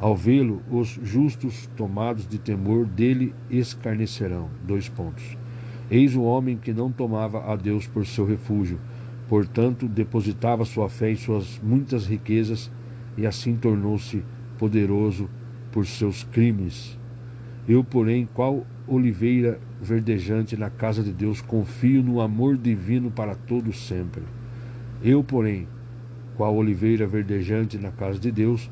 [0.00, 4.50] Ao vê-lo, os justos, tomados de temor, dele escarnecerão.
[4.66, 5.38] Dois pontos.
[5.88, 8.80] Eis o homem que não tomava a Deus por seu refúgio,
[9.28, 12.68] portanto, depositava sua fé em suas muitas riquezas
[13.16, 14.24] e assim tornou-se
[14.58, 15.30] poderoso
[15.70, 16.98] por seus crimes.
[17.68, 23.86] Eu, porém, qual oliveira verdejante na casa de Deus, confio no amor divino para todos
[23.86, 24.22] sempre.
[25.02, 25.66] Eu, porém,
[26.36, 28.70] qual oliveira verdejante na casa de Deus,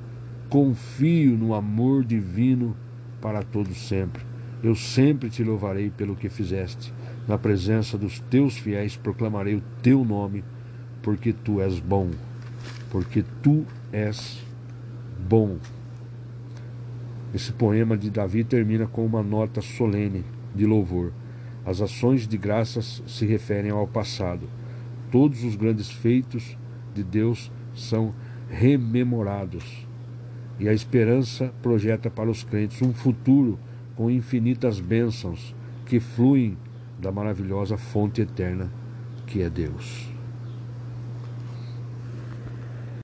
[0.48, 2.76] confio no amor divino
[3.20, 4.22] para todos sempre.
[4.62, 6.92] Eu sempre te louvarei pelo que fizeste.
[7.26, 10.44] Na presença dos teus fiéis proclamarei o teu nome,
[11.02, 12.10] porque tu és bom.
[12.90, 14.44] Porque tu és
[15.28, 15.56] bom.
[17.32, 20.24] Esse poema de Davi termina com uma nota solene
[20.54, 21.12] de louvor.
[21.64, 24.48] As ações de graças se referem ao passado.
[25.10, 26.56] Todos os grandes feitos
[26.92, 28.12] de Deus são
[28.48, 29.86] rememorados.
[30.58, 33.58] E a esperança projeta para os crentes um futuro
[33.94, 35.54] com infinitas bênçãos
[35.86, 36.56] que fluem
[36.98, 38.70] da maravilhosa fonte eterna
[39.26, 40.09] que é Deus.